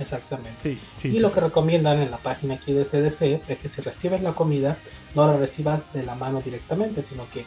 Exactamente. 0.00 0.78
y 1.04 1.18
lo 1.20 1.32
que 1.32 1.40
recomiendan 1.40 2.00
en 2.00 2.10
la 2.10 2.18
página 2.18 2.56
aquí 2.56 2.72
de 2.72 2.84
CDC 2.84 3.48
es 3.48 3.58
que 3.58 3.68
si 3.68 3.82
recibes 3.82 4.20
la 4.20 4.32
comida, 4.32 4.76
no 5.14 5.28
la 5.28 5.38
recibas 5.38 5.92
de 5.94 6.02
la 6.02 6.16
mano 6.16 6.42
directamente, 6.42 7.04
sino 7.08 7.24
que 7.32 7.46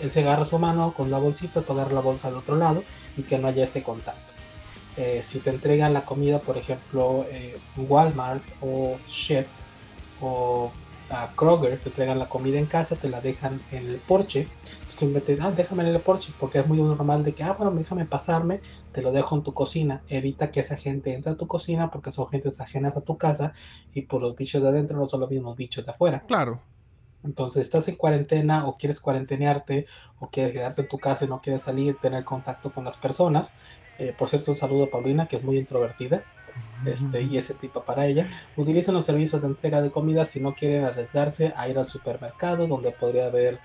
él 0.00 0.10
se 0.10 0.20
agarra 0.20 0.44
su 0.44 0.58
mano 0.58 0.92
con 0.96 1.10
la 1.10 1.18
bolsita, 1.18 1.62
tú 1.62 1.72
agarras 1.72 1.92
la 1.92 2.00
bolsa 2.00 2.28
al 2.28 2.36
otro 2.36 2.56
lado 2.56 2.82
y 3.16 3.22
que 3.22 3.38
no 3.38 3.48
haya 3.48 3.64
ese 3.64 3.82
contacto. 3.82 4.32
Eh, 4.96 5.22
si 5.22 5.40
te 5.40 5.50
entregan 5.50 5.92
la 5.92 6.04
comida, 6.04 6.38
por 6.40 6.56
ejemplo, 6.56 7.26
eh, 7.30 7.56
Walmart 7.76 8.42
o 8.62 8.96
Shipt, 9.08 9.48
o 10.20 10.70
a 11.10 11.28
Kroger, 11.36 11.78
te 11.78 11.90
traigan 11.90 12.18
la 12.18 12.28
comida 12.28 12.58
en 12.58 12.66
casa, 12.66 12.96
te 12.96 13.08
la 13.08 13.20
dejan 13.20 13.60
en 13.72 13.86
el 13.86 13.96
porche. 13.96 14.48
Simplemente, 14.96 15.36
ah, 15.42 15.52
déjame 15.54 15.82
en 15.82 15.90
el 15.90 16.00
porche, 16.00 16.32
porque 16.40 16.60
es 16.60 16.66
muy 16.66 16.78
normal 16.78 17.22
de 17.22 17.34
que, 17.34 17.42
ah, 17.42 17.52
bueno, 17.52 17.72
déjame 17.72 18.06
pasarme, 18.06 18.60
te 18.92 19.02
lo 19.02 19.12
dejo 19.12 19.36
en 19.36 19.42
tu 19.42 19.52
cocina. 19.52 20.02
Evita 20.08 20.50
que 20.50 20.60
esa 20.60 20.76
gente 20.76 21.12
entre 21.12 21.32
a 21.32 21.36
tu 21.36 21.46
cocina 21.46 21.90
porque 21.90 22.10
son 22.10 22.28
gentes 22.28 22.60
ajenas 22.62 22.96
a 22.96 23.02
tu 23.02 23.18
casa 23.18 23.52
y 23.92 24.02
por 24.02 24.22
los 24.22 24.34
bichos 24.34 24.62
de 24.62 24.68
adentro 24.68 24.96
no 24.96 25.06
son 25.06 25.20
los 25.20 25.30
mismos 25.30 25.56
bichos 25.56 25.84
de 25.84 25.92
afuera. 25.92 26.24
Claro. 26.26 26.60
Entonces, 27.24 27.62
estás 27.62 27.88
en 27.88 27.96
cuarentena 27.96 28.66
o 28.66 28.76
quieres 28.76 29.00
cuarentenearte 29.00 29.86
o 30.20 30.28
quieres 30.30 30.52
quedarte 30.52 30.82
en 30.82 30.88
tu 30.88 30.98
casa 30.98 31.24
y 31.24 31.28
no 31.28 31.40
quieres 31.40 31.62
salir, 31.62 31.96
tener 31.96 32.24
contacto 32.24 32.72
con 32.72 32.84
las 32.84 32.96
personas. 32.96 33.54
Eh, 33.98 34.14
por 34.16 34.28
cierto, 34.28 34.50
un 34.50 34.56
saludo 34.56 34.84
a 34.84 34.90
Paulina, 34.90 35.26
que 35.26 35.36
es 35.36 35.44
muy 35.44 35.58
introvertida. 35.58 36.22
Este, 36.86 37.22
y 37.22 37.36
ese 37.36 37.54
tipo 37.54 37.82
para 37.82 38.06
ella. 38.06 38.28
Utilicen 38.56 38.94
los 38.94 39.04
servicios 39.04 39.42
de 39.42 39.48
entrega 39.48 39.82
de 39.82 39.90
comida 39.90 40.24
si 40.24 40.40
no 40.40 40.54
quieren 40.54 40.84
arriesgarse 40.84 41.52
a 41.56 41.68
ir 41.68 41.78
al 41.78 41.86
supermercado, 41.86 42.66
donde 42.66 42.92
podría 42.92 43.26
haber 43.26 43.58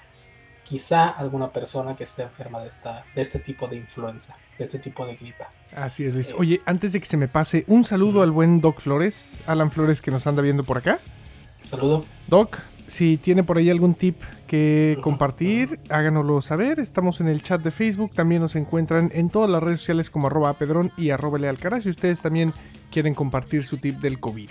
quizá 0.63 1.09
alguna 1.09 1.51
persona 1.51 1.95
que 1.95 2.05
esté 2.05 2.23
enferma 2.23 2.61
de, 2.61 2.69
esta, 2.69 3.05
de 3.15 3.21
este 3.21 3.39
tipo 3.39 3.67
de 3.67 3.77
influenza, 3.77 4.37
de 4.57 4.65
este 4.65 4.79
tipo 4.79 5.05
de 5.05 5.15
gripa. 5.15 5.49
Así 5.75 6.05
es, 6.05 6.13
Luis. 6.13 6.33
Oye, 6.37 6.61
antes 6.65 6.93
de 6.93 6.99
que 6.99 7.05
se 7.05 7.17
me 7.17 7.27
pase, 7.27 7.65
un 7.67 7.85
saludo 7.85 8.21
al 8.21 8.31
buen 8.31 8.61
Doc 8.61 8.79
Flores, 8.79 9.33
Alan 9.47 9.71
Flores, 9.71 10.01
que 10.01 10.11
nos 10.11 10.27
anda 10.27 10.41
viendo 10.41 10.63
por 10.63 10.77
acá. 10.77 10.99
Saludo. 11.69 12.05
Doc, 12.27 12.57
si 12.91 13.15
tiene 13.15 13.43
por 13.43 13.57
ahí 13.57 13.69
algún 13.69 13.93
tip 13.93 14.17
que 14.47 14.97
compartir, 15.01 15.79
háganoslo 15.89 16.41
saber. 16.41 16.77
Estamos 16.81 17.21
en 17.21 17.29
el 17.29 17.41
chat 17.41 17.61
de 17.61 17.71
Facebook. 17.71 18.11
También 18.13 18.41
nos 18.41 18.57
encuentran 18.57 19.09
en 19.13 19.29
todas 19.29 19.49
las 19.49 19.63
redes 19.63 19.79
sociales 19.79 20.09
como 20.09 20.27
arroba 20.27 20.51
pedrón 20.55 20.91
y 20.97 21.11
arroba 21.11 21.39
lealcaraz. 21.39 21.83
Si 21.83 21.89
ustedes 21.89 22.19
también 22.19 22.51
quieren 22.91 23.13
compartir 23.13 23.63
su 23.63 23.77
tip 23.77 24.01
del 24.01 24.19
COVID. 24.19 24.49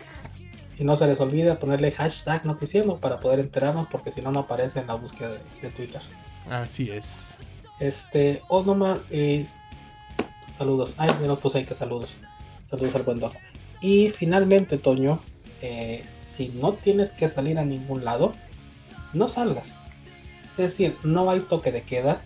Y 0.79 0.85
no 0.85 0.97
se 0.97 1.07
les 1.07 1.21
olvide 1.21 1.55
ponerle 1.57 1.93
hashtag 1.93 2.47
noticiero 2.47 2.97
para 2.97 3.21
poder 3.21 3.41
enterarnos 3.41 3.89
porque 3.89 4.11
si 4.11 4.23
no 4.23 4.33
no 4.33 4.41
aparece 4.41 4.81
en 4.81 4.87
la 4.87 4.95
búsqueda 4.95 5.33
de, 5.61 5.69
Twitter. 5.69 6.01
Así 6.49 6.91
es. 6.91 7.35
Este, 7.79 8.41
Osnomar 8.49 9.01
es... 9.11 9.61
Saludos. 10.51 10.95
Ay, 10.97 11.11
ya 11.21 11.27
nos 11.27 11.41
puse 11.41 11.59
ahí 11.59 11.67
que 11.67 11.75
saludos. 11.75 12.23
Saludos 12.65 12.95
al 12.95 13.03
buen 13.03 13.21
Doc. 13.21 13.35
Y 13.83 14.09
finalmente, 14.09 14.79
Toño, 14.79 15.21
eh, 15.63 16.03
si 16.25 16.49
no 16.49 16.73
tienes 16.73 17.13
que 17.13 17.29
salir 17.29 17.59
a 17.59 17.65
ningún 17.65 18.05
lado, 18.05 18.33
no 19.13 19.29
salgas. 19.29 19.79
Es 20.53 20.57
decir, 20.57 20.97
no 21.05 21.31
hay 21.31 21.41
toque 21.41 21.73
de 21.73 21.83
queda, 21.83 22.21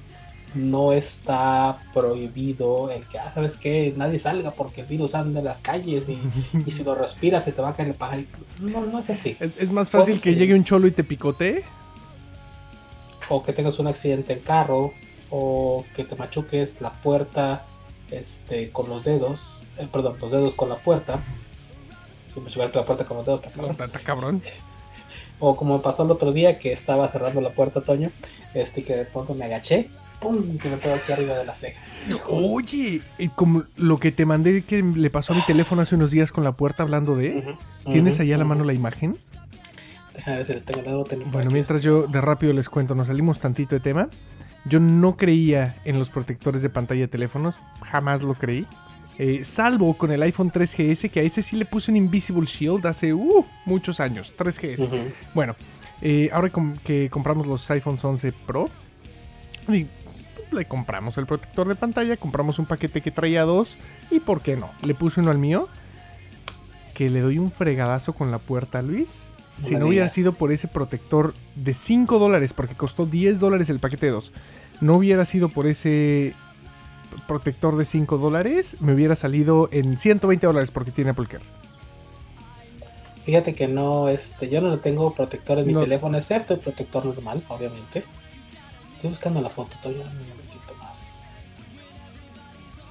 no 0.54 0.92
está 0.92 1.78
prohibido 1.92 2.90
el 2.90 3.02
que, 3.04 3.18
ah, 3.18 3.32
¿sabes 3.34 3.56
qué? 3.56 3.92
Nadie 3.96 4.18
salga 4.18 4.52
porque 4.52 4.82
el 4.82 4.86
virus 4.86 5.14
anda 5.14 5.40
en 5.40 5.46
las 5.46 5.60
calles 5.60 6.04
y, 6.08 6.70
si 6.70 6.84
lo 6.84 6.94
respiras 6.94 7.44
se 7.44 7.52
te 7.52 7.60
va 7.60 7.70
a 7.70 7.74
caer 7.74 7.88
el 7.88 7.94
pajarito. 7.94 8.38
No, 8.60 8.86
no 8.86 8.98
es 9.00 9.10
así. 9.10 9.36
Es, 9.40 9.70
más 9.70 9.90
fácil 9.90 10.20
que 10.20 10.34
llegue 10.34 10.54
un 10.54 10.64
cholo 10.64 10.86
y 10.86 10.92
te 10.92 11.04
picotee. 11.04 11.64
O 13.28 13.42
que 13.42 13.52
tengas 13.52 13.78
un 13.78 13.86
accidente 13.86 14.34
en 14.34 14.40
carro, 14.40 14.92
o 15.30 15.84
que 15.96 16.04
te 16.04 16.14
machuques 16.14 16.80
la 16.80 16.92
puerta 16.92 17.64
este, 18.10 18.70
con 18.70 18.88
los 18.88 19.02
dedos, 19.02 19.62
eh, 19.78 19.88
perdón, 19.90 20.16
los 20.20 20.30
dedos 20.30 20.54
con 20.54 20.68
la 20.68 20.76
puerta 20.76 21.20
subirte 22.34 22.78
la 22.78 22.84
puerta 22.84 23.04
con 23.04 23.18
los 23.18 23.26
dedos, 23.26 23.42
está 23.44 23.98
cabrón. 24.00 24.42
O 25.40 25.56
como 25.56 25.82
pasó 25.82 26.04
el 26.04 26.10
otro 26.12 26.32
día 26.32 26.58
que 26.58 26.72
estaba 26.72 27.08
cerrando 27.08 27.40
la 27.40 27.50
puerta, 27.50 27.80
Toño, 27.80 28.10
este 28.54 28.84
que 28.84 28.94
de 28.94 29.04
pronto 29.04 29.34
me 29.34 29.44
agaché, 29.44 29.90
¡pum! 30.20 30.58
que 30.58 30.70
me 30.70 30.76
pegó 30.76 30.94
aquí 30.94 31.12
arriba 31.12 31.34
de 31.34 31.44
la 31.44 31.54
ceja. 31.54 31.82
Oye, 32.28 33.02
como 33.34 33.64
lo 33.76 33.98
que 33.98 34.12
te 34.12 34.26
mandé 34.26 34.62
que 34.62 34.82
le 34.82 35.10
pasó 35.10 35.32
a 35.32 35.36
mi 35.36 35.44
teléfono 35.44 35.82
hace 35.82 35.96
unos 35.96 36.12
días 36.12 36.30
con 36.32 36.44
la 36.44 36.52
puerta 36.52 36.82
hablando 36.84 37.16
de. 37.16 37.56
¿Tienes 37.84 38.20
ahí 38.20 38.32
a 38.32 38.38
la 38.38 38.44
mano 38.44 38.64
la 38.64 38.72
imagen? 38.72 39.18
Déjame 40.14 40.36
ver 40.38 40.46
si 40.46 40.52
le 40.54 40.60
tengo 40.60 41.04
el 41.10 41.24
Bueno, 41.24 41.50
mientras 41.50 41.82
yo 41.82 42.06
de 42.06 42.20
rápido 42.20 42.52
les 42.52 42.68
cuento, 42.68 42.94
nos 42.94 43.08
salimos 43.08 43.40
tantito 43.40 43.74
de 43.74 43.80
tema. 43.80 44.08
Yo 44.66 44.80
no 44.80 45.16
creía 45.16 45.76
en 45.84 45.98
los 45.98 46.08
protectores 46.08 46.62
de 46.62 46.70
pantalla 46.70 47.02
de 47.02 47.08
teléfonos, 47.08 47.58
jamás 47.82 48.22
lo 48.22 48.34
creí. 48.34 48.66
Eh, 49.18 49.44
salvo 49.44 49.94
con 49.94 50.10
el 50.10 50.22
iPhone 50.22 50.50
3GS, 50.50 51.10
que 51.10 51.20
a 51.20 51.22
ese 51.22 51.42
sí 51.42 51.56
le 51.56 51.64
puse 51.64 51.90
un 51.90 51.96
Invisible 51.96 52.46
Shield 52.46 52.84
hace 52.86 53.14
uh, 53.14 53.44
muchos 53.64 54.00
años. 54.00 54.34
3GS. 54.36 54.88
Bueno, 55.34 55.54
eh, 56.00 56.30
ahora 56.32 56.50
que 56.84 57.08
compramos 57.10 57.46
los 57.46 57.70
iPhones 57.70 58.04
11 58.04 58.32
Pro, 58.46 58.68
le 60.50 60.64
compramos 60.66 61.16
el 61.18 61.26
protector 61.26 61.68
de 61.68 61.74
pantalla, 61.74 62.16
compramos 62.16 62.58
un 62.58 62.66
paquete 62.66 63.00
que 63.00 63.10
traía 63.10 63.44
dos, 63.44 63.76
y 64.10 64.20
¿por 64.20 64.40
qué 64.40 64.56
no? 64.56 64.70
Le 64.82 64.94
puse 64.94 65.20
uno 65.20 65.30
al 65.30 65.38
mío, 65.38 65.68
que 66.94 67.10
le 67.10 67.20
doy 67.20 67.38
un 67.38 67.50
fregadazo 67.50 68.14
con 68.14 68.30
la 68.30 68.38
puerta, 68.38 68.82
Luis. 68.82 69.30
Si 69.60 69.76
no 69.76 69.86
hubiera 69.86 70.08
sido 70.08 70.32
por 70.32 70.50
ese 70.50 70.66
protector 70.66 71.32
de 71.54 71.74
5 71.74 72.18
dólares, 72.18 72.52
porque 72.52 72.74
costó 72.74 73.06
10 73.06 73.38
dólares 73.38 73.70
el 73.70 73.78
paquete 73.78 74.06
de 74.06 74.12
dos, 74.12 74.32
no 74.80 74.96
hubiera 74.96 75.24
sido 75.24 75.48
por 75.48 75.66
ese 75.66 76.34
protector 77.26 77.76
de 77.76 77.86
5 77.86 78.18
dólares, 78.18 78.76
me 78.80 78.94
hubiera 78.94 79.16
salido 79.16 79.68
en 79.72 79.98
120 79.98 80.46
dólares 80.46 80.70
porque 80.70 80.90
tiene 80.90 81.10
Apple 81.10 81.26
Care. 81.26 81.44
Fíjate 83.24 83.54
que 83.54 83.66
no, 83.66 84.08
este, 84.08 84.50
yo 84.50 84.60
no 84.60 84.68
le 84.68 84.76
tengo 84.76 85.14
protector 85.14 85.58
en 85.58 85.66
mi 85.66 85.74
teléfono, 85.74 86.18
excepto 86.18 86.54
el 86.54 86.60
protector 86.60 87.06
normal, 87.06 87.42
obviamente. 87.48 88.04
Estoy 88.96 89.10
buscando 89.10 89.40
la 89.40 89.48
foto, 89.48 89.76
todavía 89.82 90.04
un 90.04 90.28
momentito 90.28 90.74
más. 90.78 91.12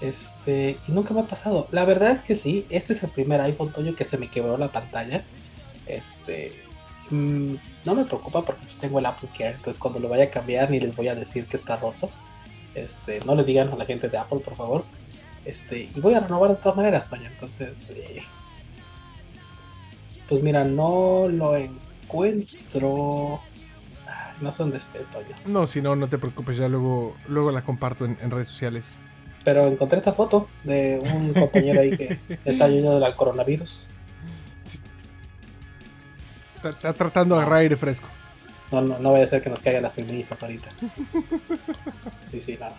Este, 0.02 0.78
y 0.88 0.92
nunca 0.92 1.14
me 1.14 1.22
ha 1.22 1.28
pasado. 1.28 1.68
La 1.72 1.86
verdad 1.86 2.10
es 2.10 2.24
que 2.24 2.34
sí, 2.34 2.66
este 2.70 2.94
es 2.94 3.04
el 3.04 3.12
primer 3.12 3.42
iPhone 3.42 3.72
Toño 3.72 3.96
que 3.96 4.06
se 4.06 4.18
me 4.18 4.28
quebró 4.28 4.58
la 4.58 4.72
pantalla. 4.72 5.24
Este, 5.86 6.60
mm, 7.12 7.56
no 7.86 7.96
me 7.96 8.06
preocupa 8.06 8.42
porque 8.42 8.64
pues, 8.64 8.78
tengo 8.78 8.98
el 8.98 9.06
Apple 9.06 9.30
Care, 9.38 9.52
entonces 9.52 9.80
cuando 9.80 10.00
lo 10.00 10.10
vaya 10.10 10.24
a 10.26 10.30
cambiar 10.32 10.72
ni 10.72 10.80
les 10.80 10.96
voy 10.96 11.10
a 11.10 11.16
decir 11.16 11.46
que 11.46 11.58
está 11.58 11.76
roto. 11.76 12.10
Este, 12.76 13.20
no 13.22 13.36
le 13.36 13.44
digan 13.44 13.70
a 13.70 13.76
la 13.76 13.86
gente 13.86 14.10
de 14.10 14.18
Apple, 14.18 14.40
por 14.40 14.56
favor. 14.56 14.84
Este, 15.46 15.90
y 15.94 16.00
voy 16.00 16.14
a 16.14 16.22
renovar 16.22 16.52
de 16.52 16.56
todas 16.56 16.76
maneras, 16.76 17.10
Toño. 17.10 17.28
Entonces, 17.28 17.90
eh, 17.92 18.22
pues 20.28 20.44
mira, 20.44 20.64
no 20.64 21.28
lo 21.28 21.56
encuentro. 21.56 23.42
No 24.42 24.52
sé 24.52 24.64
dónde 24.64 24.78
esté, 24.78 25.00
Toño. 25.12 25.36
No, 25.46 25.68
si 25.68 25.82
no, 25.82 25.96
no 25.96 26.08
te 26.08 26.18
preocupes, 26.18 26.58
ya 26.58 26.68
luego, 26.68 27.16
luego 27.28 27.52
la 27.52 27.64
comparto 27.64 28.06
en, 28.06 28.32
redes 28.32 28.48
sociales. 28.48 28.98
Pero 29.44 29.68
encontré 29.68 30.00
esta 30.00 30.14
foto 30.14 30.48
de 30.64 31.00
un 31.14 31.34
compañero 31.34 31.82
ahí 31.82 31.96
que 31.96 32.20
está 32.46 32.68
lleno 32.68 33.00
del 33.00 33.16
coronavirus. 33.16 33.88
Está, 36.64 36.94
tratando 36.94 37.36
de 37.36 37.42
agarrar 37.42 37.60
aire 37.60 37.76
fresco. 37.76 38.08
No, 38.74 38.82
no, 38.82 38.98
no 38.98 39.12
vaya 39.12 39.26
a 39.26 39.28
ser 39.28 39.40
que 39.40 39.52
nos 39.52 39.62
caigan 39.62 39.84
las 39.84 39.94
feministas 39.94 40.42
ahorita. 40.42 40.70
Sí, 42.24 42.42
sí, 42.42 42.58
nada. 42.60 42.76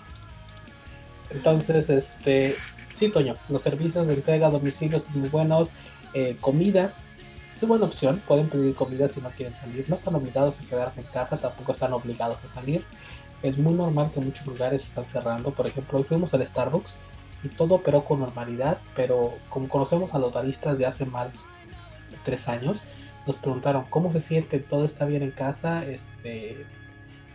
Entonces, 1.30 1.88
este. 1.88 2.56
Sí, 2.92 3.10
Toño, 3.10 3.36
los 3.48 3.62
servicios 3.62 4.08
de 4.08 4.14
entrega 4.14 4.48
a 4.48 4.50
domicilio 4.50 4.98
son 4.98 5.20
muy 5.20 5.28
buenos. 5.28 5.70
Eh, 6.12 6.36
comida, 6.40 6.92
es 7.60 7.68
buena 7.68 7.86
opción. 7.86 8.20
Pueden 8.26 8.48
pedir 8.48 8.74
comida 8.74 9.08
si 9.08 9.20
no 9.20 9.30
quieren 9.30 9.54
salir. 9.54 9.88
No 9.88 9.94
están 9.94 10.16
obligados 10.16 10.60
a 10.60 10.64
quedarse 10.64 11.00
en 11.00 11.06
casa, 11.06 11.38
tampoco 11.38 11.70
están 11.70 11.92
obligados 11.92 12.42
a 12.44 12.48
salir. 12.48 12.84
Es 13.42 13.56
muy 13.56 13.74
normal 13.74 14.10
que 14.12 14.18
muchos 14.18 14.44
lugares 14.48 14.82
están 14.82 15.06
cerrando. 15.06 15.52
Por 15.52 15.68
ejemplo, 15.68 15.98
hoy 15.98 16.04
fuimos 16.04 16.34
al 16.34 16.44
Starbucks 16.44 16.96
y 17.44 17.48
todo 17.50 17.76
operó 17.76 18.04
con 18.04 18.18
normalidad, 18.18 18.78
pero 18.96 19.32
como 19.48 19.68
conocemos 19.68 20.12
a 20.12 20.18
los 20.18 20.32
baristas 20.32 20.76
de 20.76 20.86
hace 20.86 21.04
más 21.04 21.44
de 22.10 22.16
tres 22.24 22.48
años, 22.48 22.84
nos 23.26 23.36
preguntaron 23.36 23.84
cómo 23.88 24.12
se 24.12 24.20
siente, 24.20 24.58
todo 24.58 24.84
está 24.84 25.06
bien 25.06 25.22
en 25.22 25.30
casa. 25.30 25.84
Este, 25.84 26.66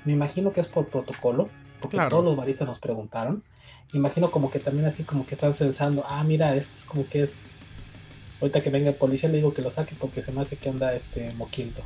me 0.05 0.13
imagino 0.13 0.51
que 0.51 0.61
es 0.61 0.67
por 0.67 0.87
protocolo, 0.87 1.49
porque 1.81 1.97
todos 2.09 2.23
los 2.23 2.35
baristas 2.35 2.67
nos 2.67 2.79
preguntaron. 2.79 3.43
Me 3.91 3.99
imagino 3.99 4.29
como 4.29 4.51
que 4.51 4.59
también 4.59 4.85
así 4.85 5.03
como 5.03 5.25
que 5.25 5.35
están 5.35 5.53
pensando, 5.53 6.03
ah, 6.07 6.23
mira, 6.23 6.55
este 6.55 6.77
es 6.77 6.83
como 6.83 7.07
que 7.07 7.23
es. 7.23 7.55
Ahorita 8.41 8.61
que 8.61 8.69
venga 8.69 8.89
el 8.89 8.95
policía 8.95 9.27
le 9.27 9.37
digo 9.37 9.53
que 9.53 9.61
lo 9.61 9.69
saque 9.69 9.95
porque 9.99 10.21
se 10.21 10.31
me 10.31 10.41
hace 10.41 10.55
que 10.55 10.69
anda 10.69 10.93
este 10.93 11.33
moquinto. 11.33 11.81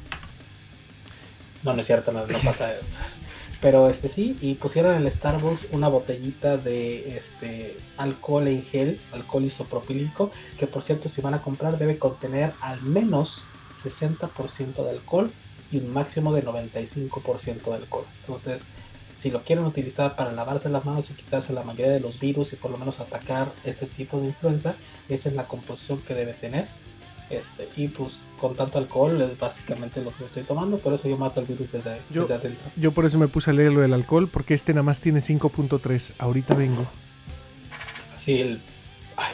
No, 1.63 1.73
no 1.73 1.79
es 1.79 1.87
cierto, 1.87 2.11
no, 2.11 2.27
no 2.27 2.37
pasa. 2.39 2.73
Pero 3.61 3.89
este 3.89 4.09
sí, 4.09 4.37
y 4.41 4.55
pusieron 4.55 4.93
en 4.93 5.03
el 5.03 5.11
Starbucks 5.11 5.69
una 5.71 5.87
botellita 5.87 6.57
de 6.57 7.15
este 7.15 7.77
alcohol 7.95 8.49
en 8.49 8.61
gel, 8.61 8.99
alcohol 9.13 9.45
isopropílico, 9.45 10.31
que 10.59 10.67
por 10.67 10.83
cierto 10.83 11.07
si 11.07 11.21
van 11.21 11.33
a 11.33 11.41
comprar 11.41 11.77
debe 11.77 11.97
contener 11.97 12.51
al 12.59 12.81
menos 12.81 13.45
60% 13.83 14.83
de 14.83 14.89
alcohol 14.89 15.31
y 15.71 15.77
un 15.77 15.93
máximo 15.93 16.33
de 16.33 16.43
95% 16.43 17.63
de 17.63 17.75
alcohol. 17.75 18.05
Entonces, 18.21 18.65
si 19.17 19.31
lo 19.31 19.41
quieren 19.41 19.65
utilizar 19.65 20.15
para 20.15 20.31
lavarse 20.31 20.69
las 20.69 20.85
manos 20.85 21.09
y 21.09 21.13
quitarse 21.13 21.53
la 21.53 21.63
mayoría 21.63 21.93
de 21.93 21.99
los 21.99 22.19
virus 22.19 22.53
y 22.53 22.55
por 22.57 22.71
lo 22.71 22.77
menos 22.77 22.99
atacar 22.99 23.51
este 23.63 23.85
tipo 23.85 24.19
de 24.19 24.27
influenza, 24.27 24.75
esa 25.09 25.29
es 25.29 25.35
la 25.35 25.43
composición 25.45 25.99
que 26.01 26.13
debe 26.13 26.33
tener. 26.33 26.67
Este, 27.29 27.67
y 27.77 27.87
pues 27.87 28.19
con 28.39 28.55
tanto 28.55 28.77
alcohol 28.77 29.19
es 29.21 29.39
básicamente 29.39 30.03
lo 30.03 30.11
que 30.11 30.25
estoy 30.25 30.43
tomando, 30.43 30.77
por 30.77 30.93
eso 30.93 31.07
yo 31.07 31.17
mato 31.17 31.39
el 31.39 31.47
virus 31.47 31.71
desde, 31.71 32.01
yo, 32.11 32.25
adentro. 32.25 32.69
Yo 32.75 32.91
por 32.91 33.05
eso 33.05 33.17
me 33.17 33.27
puse 33.27 33.49
a 33.49 33.53
leer 33.53 33.71
lo 33.71 33.79
del 33.79 33.93
alcohol, 33.93 34.27
porque 34.27 34.53
este 34.53 34.73
nada 34.73 34.83
más 34.83 34.99
tiene 34.99 35.19
5.3. 35.19 36.13
Ahorita 36.19 36.53
vengo. 36.53 36.85
Así 38.13 38.41
el. 38.41 38.61
Ay, 39.15 39.33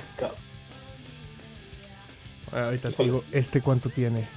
Ahorita 2.51 2.91
te 2.91 3.03
digo, 3.03 3.23
¿este 3.31 3.62
cuánto 3.62 3.89
tiene? 3.89 4.27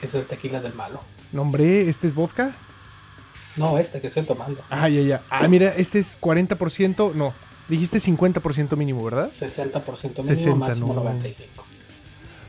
Que 0.00 0.06
es 0.06 0.14
el 0.14 0.24
tequila 0.24 0.60
del 0.60 0.74
malo. 0.74 1.00
No, 1.32 1.42
hombre, 1.42 1.88
¿este 1.88 2.06
es 2.06 2.14
vodka? 2.14 2.52
No, 3.56 3.78
este 3.78 4.00
que 4.00 4.06
estoy 4.08 4.22
tomando. 4.24 4.62
Ah, 4.70 4.88
ya, 4.88 5.02
ya. 5.02 5.22
Ah, 5.28 5.46
mira, 5.48 5.74
este 5.76 5.98
es 5.98 6.18
40%. 6.20 7.12
No, 7.14 7.34
dijiste 7.68 7.98
50% 7.98 8.76
mínimo, 8.76 9.04
¿verdad? 9.04 9.30
60% 9.30 9.82
mínimo, 9.84 10.22
60, 10.24 10.56
máximo 10.56 10.94
no. 10.94 11.04
95. 11.04 11.64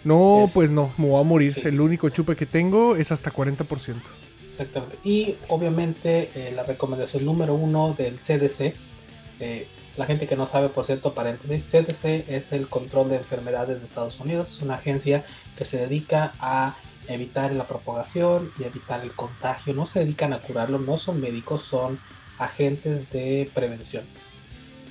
No, 0.03 0.43
Es- 0.45 0.51
pues 0.51 0.71
no, 0.71 0.91
me 0.97 1.07
voy 1.07 1.19
a 1.19 1.23
morir. 1.23 1.53
Sí. 1.53 1.61
El 1.65 1.79
único 1.81 2.09
chupe 2.09 2.35
que 2.35 2.45
tengo 2.45 2.95
es 2.95 3.11
hasta 3.11 3.31
40%. 3.31 3.95
Exactamente. 4.49 4.97
Y 5.03 5.35
obviamente 5.49 6.29
eh, 6.35 6.53
la 6.55 6.63
recomendación 6.63 7.25
número 7.25 7.53
uno 7.55 7.93
del 7.97 8.17
CDC, 8.17 8.73
eh, 9.39 9.67
la 9.97 10.05
gente 10.05 10.27
que 10.27 10.35
no 10.35 10.47
sabe, 10.47 10.69
por 10.69 10.85
cierto, 10.85 11.13
paréntesis, 11.13 11.63
CDC 11.69 12.25
es 12.29 12.53
el 12.53 12.67
control 12.67 13.09
de 13.09 13.17
enfermedades 13.17 13.81
de 13.81 13.87
Estados 13.87 14.19
Unidos, 14.19 14.51
es 14.57 14.61
una 14.61 14.75
agencia 14.75 15.25
que 15.57 15.65
se 15.65 15.77
dedica 15.77 16.31
a 16.39 16.75
evitar 17.11 17.53
la 17.53 17.67
propagación 17.67 18.51
y 18.59 18.63
evitar 18.63 19.01
el 19.01 19.11
contagio, 19.11 19.73
no 19.73 19.85
se 19.85 19.99
dedican 19.99 20.33
a 20.33 20.39
curarlo, 20.39 20.79
no 20.79 20.97
son 20.97 21.19
médicos, 21.19 21.63
son 21.63 21.99
agentes 22.37 23.09
de 23.11 23.49
prevención. 23.53 24.03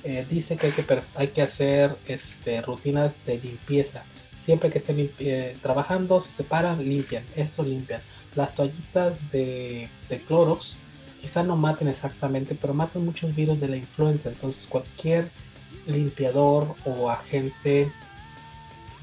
Eh, 0.03 0.25
dice 0.29 0.57
que 0.57 0.67
hay 0.67 0.73
que, 0.73 1.01
hay 1.15 1.27
que 1.27 1.41
hacer 1.41 1.95
este, 2.07 2.61
rutinas 2.61 3.25
de 3.25 3.37
limpieza. 3.37 4.03
Siempre 4.37 4.69
que 4.69 4.79
estén 4.79 5.11
eh, 5.19 5.55
trabajando, 5.61 6.19
se 6.21 6.31
separan, 6.31 6.83
limpian. 6.83 7.23
Esto 7.35 7.61
limpian. 7.61 8.01
Las 8.35 8.55
toallitas 8.55 9.31
de, 9.31 9.89
de 10.09 10.21
Clorox 10.21 10.77
quizá 11.21 11.43
no 11.43 11.55
maten 11.55 11.87
exactamente, 11.87 12.55
pero 12.59 12.73
matan 12.73 13.05
muchos 13.05 13.35
virus 13.35 13.59
de 13.59 13.67
la 13.67 13.77
influenza. 13.77 14.29
Entonces 14.29 14.65
cualquier 14.65 15.29
limpiador 15.85 16.75
o 16.85 17.11
agente 17.11 17.91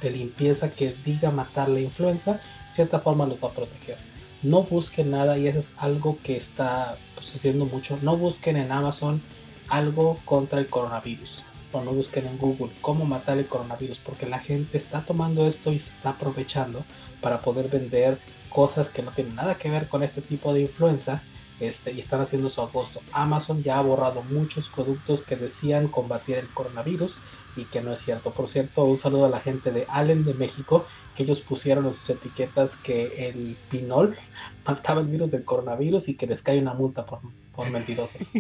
de 0.01 0.11
limpieza 0.11 0.71
que 0.71 0.95
diga 1.05 1.31
matar 1.31 1.69
la 1.69 1.81
influenza, 1.81 2.41
cierta 2.79 3.01
forma 3.01 3.27
los 3.27 3.43
va 3.43 3.49
a 3.49 3.53
proteger. 3.53 3.97
No 4.41 4.63
busquen 4.63 5.11
nada 5.11 5.37
y 5.37 5.49
eso 5.49 5.59
es 5.59 5.75
algo 5.79 6.17
que 6.23 6.37
está 6.37 6.97
sucediendo 7.21 7.67
mucho. 7.67 7.99
No 8.03 8.17
busquen 8.17 8.57
en 8.57 8.71
Amazon 8.71 9.21
algo 9.69 10.17
contra 10.25 10.61
el 10.61 10.69
coronavirus. 10.69 11.43
O 11.73 11.83
no 11.83 11.91
busquen 11.91 12.29
en 12.29 12.39
Google 12.39 12.71
cómo 12.81 13.05
matar 13.05 13.37
el 13.39 13.47
coronavirus. 13.47 13.99
Porque 13.99 14.27
la 14.27 14.39
gente 14.39 14.79
está 14.79 15.05
tomando 15.05 15.49
esto 15.49 15.73
y 15.73 15.81
se 15.81 15.93
está 15.93 16.11
aprovechando 16.11 16.85
para 17.21 17.41
poder 17.41 17.69
vender 17.69 18.17
cosas 18.49 18.91
que 18.91 19.03
no 19.03 19.11
tienen 19.11 19.35
nada 19.35 19.59
que 19.59 19.71
ver 19.71 19.89
con 19.89 20.05
este 20.05 20.23
tipo 20.23 20.55
de 20.55 20.61
influenza. 20.61 21.21
Este, 21.59 21.93
y 21.93 21.99
están 21.99 22.21
haciendo 22.21 22.49
su 22.49 22.61
agosto. 22.61 23.01
Amazon 23.11 23.65
ya 23.65 23.81
ha 23.81 23.83
borrado 23.83 24.23
muchos 24.23 24.69
productos 24.69 25.23
que 25.23 25.35
decían 25.35 25.89
combatir 25.89 26.37
el 26.37 26.47
coronavirus 26.47 27.21
y 27.59 27.65
que 27.65 27.81
no 27.81 27.93
es 27.93 28.01
cierto. 28.01 28.33
Por 28.33 28.49
cierto, 28.49 28.85
un 28.85 28.99
saludo 28.99 29.27
a 29.27 29.29
la 29.29 29.41
gente 29.41 29.71
de 29.71 29.85
Allen 29.89 30.25
de 30.25 30.35
México, 30.35 30.87
que 31.15 31.25
ellos 31.25 31.41
pusieron 31.41 31.87
en 31.87 31.95
sus 31.95 32.11
etiquetas 32.11 32.77
que 32.77 33.29
el 33.29 33.57
pinol 33.71 34.17
mataba 34.67 35.01
el 35.01 35.09
virus 35.09 35.31
del 35.31 35.45
coronavirus 35.45 36.09
y 36.09 36.17
que 36.17 36.27
les 36.27 36.43
cae 36.43 36.59
una 36.59 36.75
multa 36.75 37.05
por, 37.05 37.21
por 37.55 37.71
mentirosos. 37.71 38.31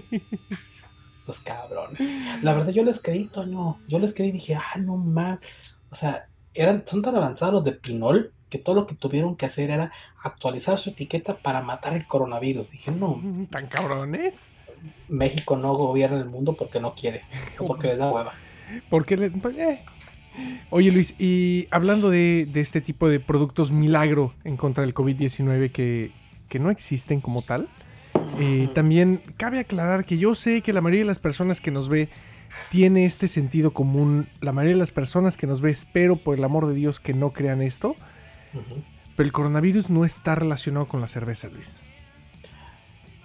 Los 1.26 1.40
cabrones. 1.40 2.00
La 2.42 2.54
verdad, 2.54 2.70
yo 2.72 2.82
les 2.84 3.02
creí, 3.02 3.24
Toño. 3.24 3.78
Yo 3.86 3.98
les 3.98 4.14
creí 4.14 4.28
y 4.28 4.32
dije, 4.32 4.54
ah, 4.54 4.78
no 4.78 4.96
mames. 4.96 5.40
O 5.90 5.94
sea, 5.94 6.28
eran, 6.54 6.84
son 6.86 7.02
tan 7.02 7.16
avanzados 7.16 7.54
los 7.54 7.64
de 7.64 7.72
pinol 7.72 8.32
que 8.48 8.58
todo 8.58 8.74
lo 8.74 8.86
que 8.86 8.94
tuvieron 8.94 9.36
que 9.36 9.44
hacer 9.44 9.70
era 9.70 9.92
actualizar 10.22 10.78
su 10.78 10.90
etiqueta 10.90 11.36
para 11.36 11.60
matar 11.60 11.94
el 11.94 12.06
coronavirus. 12.06 12.70
Dije, 12.70 12.90
no, 12.92 13.20
¿Tan 13.50 13.66
cabrones? 13.66 14.44
México 15.08 15.56
no 15.56 15.74
gobierna 15.74 16.18
el 16.18 16.26
mundo 16.26 16.54
porque 16.54 16.80
no 16.80 16.94
quiere, 16.94 17.22
o 17.58 17.66
porque 17.66 17.88
les 17.88 17.98
da 17.98 18.10
hueva. 18.10 18.32
Porque 18.90 19.16
le- 19.16 19.30
pues, 19.30 19.56
eh. 19.56 19.80
Oye 20.70 20.92
Luis, 20.92 21.14
y 21.18 21.66
hablando 21.72 22.10
de, 22.10 22.46
de 22.52 22.60
este 22.60 22.80
tipo 22.80 23.08
de 23.08 23.18
productos 23.18 23.72
milagro 23.72 24.34
en 24.44 24.56
contra 24.56 24.82
del 24.84 24.94
COVID-19 24.94 25.72
que, 25.72 26.12
que 26.48 26.58
no 26.60 26.70
existen 26.70 27.20
como 27.20 27.42
tal, 27.42 27.68
eh, 28.38 28.68
también 28.74 29.20
cabe 29.36 29.58
aclarar 29.58 30.04
que 30.04 30.16
yo 30.16 30.34
sé 30.36 30.60
que 30.62 30.72
la 30.72 30.80
mayoría 30.80 31.00
de 31.00 31.06
las 31.08 31.18
personas 31.18 31.60
que 31.60 31.72
nos 31.72 31.88
ve 31.88 32.08
tiene 32.70 33.04
este 33.04 33.26
sentido 33.26 33.72
común. 33.72 34.26
La 34.40 34.52
mayoría 34.52 34.74
de 34.74 34.80
las 34.80 34.92
personas 34.92 35.36
que 35.36 35.46
nos 35.48 35.60
ve, 35.60 35.70
espero 35.70 36.14
por 36.16 36.38
el 36.38 36.44
amor 36.44 36.68
de 36.68 36.74
Dios 36.74 37.00
que 37.00 37.14
no 37.14 37.32
crean 37.32 37.60
esto, 37.60 37.96
pero 39.16 39.26
el 39.26 39.32
coronavirus 39.32 39.90
no 39.90 40.04
está 40.04 40.36
relacionado 40.36 40.86
con 40.86 41.00
la 41.00 41.08
cerveza, 41.08 41.48
Luis. 41.48 41.78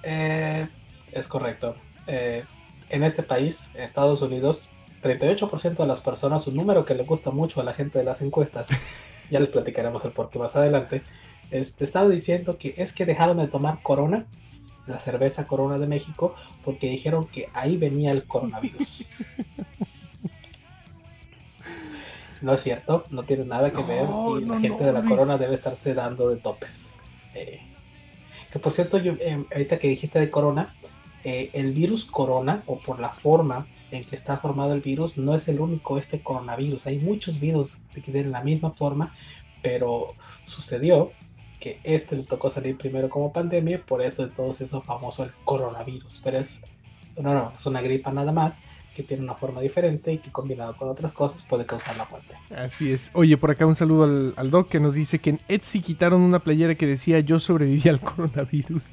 Eh, 0.04 0.68
es 1.12 1.28
correcto. 1.28 1.76
Eh, 2.08 2.44
en 2.90 3.04
este 3.04 3.24
país, 3.24 3.70
Estados 3.76 4.22
Unidos, 4.22 4.70
38% 5.04 5.76
de 5.76 5.88
las 5.88 6.02
personas, 6.02 6.48
un 6.48 6.56
número 6.56 6.86
que 6.86 6.96
le 6.96 7.04
gusta 7.04 7.32
mucho 7.32 7.62
a 7.62 7.64
la 7.64 7.74
gente 7.74 8.00
de 8.00 8.06
las 8.06 8.22
encuestas, 8.22 8.70
ya 9.30 9.40
les 9.40 9.50
platicaremos 9.50 10.04
el 10.06 10.12
por 10.12 10.30
qué 10.30 10.40
más 10.40 10.56
adelante, 10.56 11.04
este, 11.52 11.84
estaba 11.84 12.10
diciendo 12.10 12.58
que 12.58 12.74
es 12.78 12.94
que 12.94 13.06
dejaron 13.06 13.38
de 13.38 13.48
tomar 13.48 13.82
Corona, 13.84 14.26
la 14.88 15.00
cerveza 15.00 15.46
Corona 15.46 15.78
de 15.78 15.88
México, 15.88 16.36
porque 16.66 16.90
dijeron 16.90 17.28
que 17.28 17.50
ahí 17.54 17.78
venía 17.78 18.12
el 18.12 18.24
coronavirus. 18.24 19.08
No 22.44 22.54
es 22.54 22.62
cierto, 22.62 23.06
no 23.10 23.24
tiene 23.24 23.46
nada 23.46 23.70
que 23.70 23.82
No, 23.82 23.88
ver 23.88 24.42
y 24.42 24.46
la 24.46 24.60
gente 24.60 24.82
no, 24.82 24.86
de 24.86 24.92
la. 24.92 25.04
Corona 25.04 25.38
debe 25.38 25.56
estarse 25.56 25.94
dando 25.94 26.30
de 26.30 26.36
topes. 26.36 27.00
Eh, 27.34 27.62
que 28.52 28.60
por 28.60 28.74
cierto, 28.74 28.98
yo, 28.98 29.14
eh, 29.22 29.46
ahorita 29.50 29.80
que 29.80 29.88
dijiste 29.88 30.20
de 30.20 30.30
corona, 30.30 30.76
eh, 31.24 31.52
el 31.54 31.72
virus 31.72 32.06
corona, 32.06 32.62
o 32.68 32.78
por 32.78 33.00
la 33.00 33.10
forma 33.10 33.66
en 33.94 34.04
que 34.06 34.16
está 34.16 34.38
formado 34.38 34.74
el 34.74 34.82
virus, 34.82 35.18
no 35.18 35.36
es 35.36 35.48
el 35.48 35.60
único 35.60 36.00
este 36.00 36.20
coronavirus. 36.22 36.88
Hay 36.88 36.98
muchos 36.98 37.40
virus 37.40 37.78
que 37.94 38.02
tienen 38.02 38.32
la 38.32 38.42
misma 38.42 38.72
forma, 38.72 39.14
pero 39.62 40.16
sucedió 40.46 41.12
que 41.60 41.80
este 41.84 42.16
le 42.16 42.24
tocó 42.24 42.50
salir 42.50 42.76
primero 42.76 43.08
como 43.08 43.32
pandemia, 43.32 43.80
por 43.86 44.02
eso 44.02 44.24
entonces 44.24 44.68
hizo 44.68 44.82
famoso 44.82 45.24
el 45.24 45.32
coronavirus. 45.46 46.22
Pero 46.24 46.40
es, 46.40 46.64
no, 47.18 47.36
no, 47.36 47.54
es 47.56 47.66
una 47.68 47.82
gripa 47.82 48.12
nada 48.12 48.32
más 48.32 48.58
que 48.96 49.04
tiene 49.04 49.24
una 49.24 49.36
forma 49.36 49.62
diferente 49.62 50.12
y 50.12 50.18
que 50.18 50.32
combinado 50.32 50.76
con 50.76 50.90
otras 50.90 51.14
cosas 51.14 51.44
puede 51.44 51.68
causar 51.68 51.96
la 51.96 52.06
muerte. 52.06 52.36
Así 52.56 52.92
es. 52.92 53.12
Oye, 53.14 53.38
por 53.38 53.52
acá 53.52 53.68
un 53.68 53.76
saludo 53.76 54.06
al, 54.06 54.34
al 54.38 54.50
Doc 54.50 54.70
que 54.70 54.80
nos 54.80 54.96
dice 54.96 55.20
que 55.20 55.32
en 55.32 55.40
Etsy 55.48 55.82
quitaron 55.82 56.22
una 56.22 56.40
playera 56.40 56.74
que 56.74 56.88
decía 56.88 57.20
yo 57.20 57.40
sobreviví 57.40 57.88
al 57.90 58.00
coronavirus. 58.00 58.86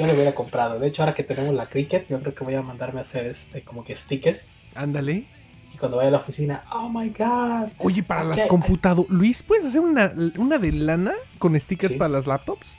Yo 0.00 0.06
lo 0.06 0.14
hubiera 0.14 0.34
comprado. 0.34 0.78
De 0.78 0.86
hecho, 0.86 1.02
ahora 1.02 1.14
que 1.14 1.22
tenemos 1.24 1.54
la 1.54 1.66
cricket, 1.66 2.08
yo 2.08 2.18
creo 2.20 2.34
que 2.34 2.42
voy 2.42 2.54
a 2.54 2.62
mandarme 2.62 3.00
a 3.00 3.02
hacer 3.02 3.26
este 3.26 3.60
como 3.60 3.84
que 3.84 3.94
stickers. 3.94 4.52
Ándale. 4.74 5.26
Y 5.74 5.76
cuando 5.78 5.98
vaya 5.98 6.08
a 6.08 6.12
la 6.12 6.16
oficina, 6.16 6.62
oh 6.72 6.88
my 6.88 7.10
god. 7.10 7.68
Oye, 7.78 8.02
para 8.02 8.24
las 8.24 8.46
computadoras. 8.46 9.10
Luis, 9.10 9.42
¿puedes 9.42 9.66
hacer 9.66 9.82
una, 9.82 10.12
una 10.38 10.56
de 10.58 10.72
lana 10.72 11.12
con 11.38 11.58
stickers 11.60 11.92
Sí. 11.92 11.98
para 11.98 12.08
las 12.08 12.26
laptops? 12.26 12.74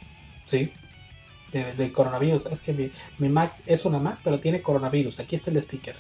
Sí. 0.48 0.72
De, 1.54 1.92
coronavirus. 1.92 2.48
Es 2.48 2.62
que 2.62 2.74
mi, 2.74 2.92
mi 3.20 3.30
Mac 3.30 3.54
es 3.68 3.86
una 3.86 4.00
Mac, 4.00 4.18
pero 4.24 4.40
tiene 4.40 4.62
coronavirus. 4.62 5.20
Aquí 5.20 5.36
está 5.36 5.52
el 5.52 5.62
sticker. 5.62 5.96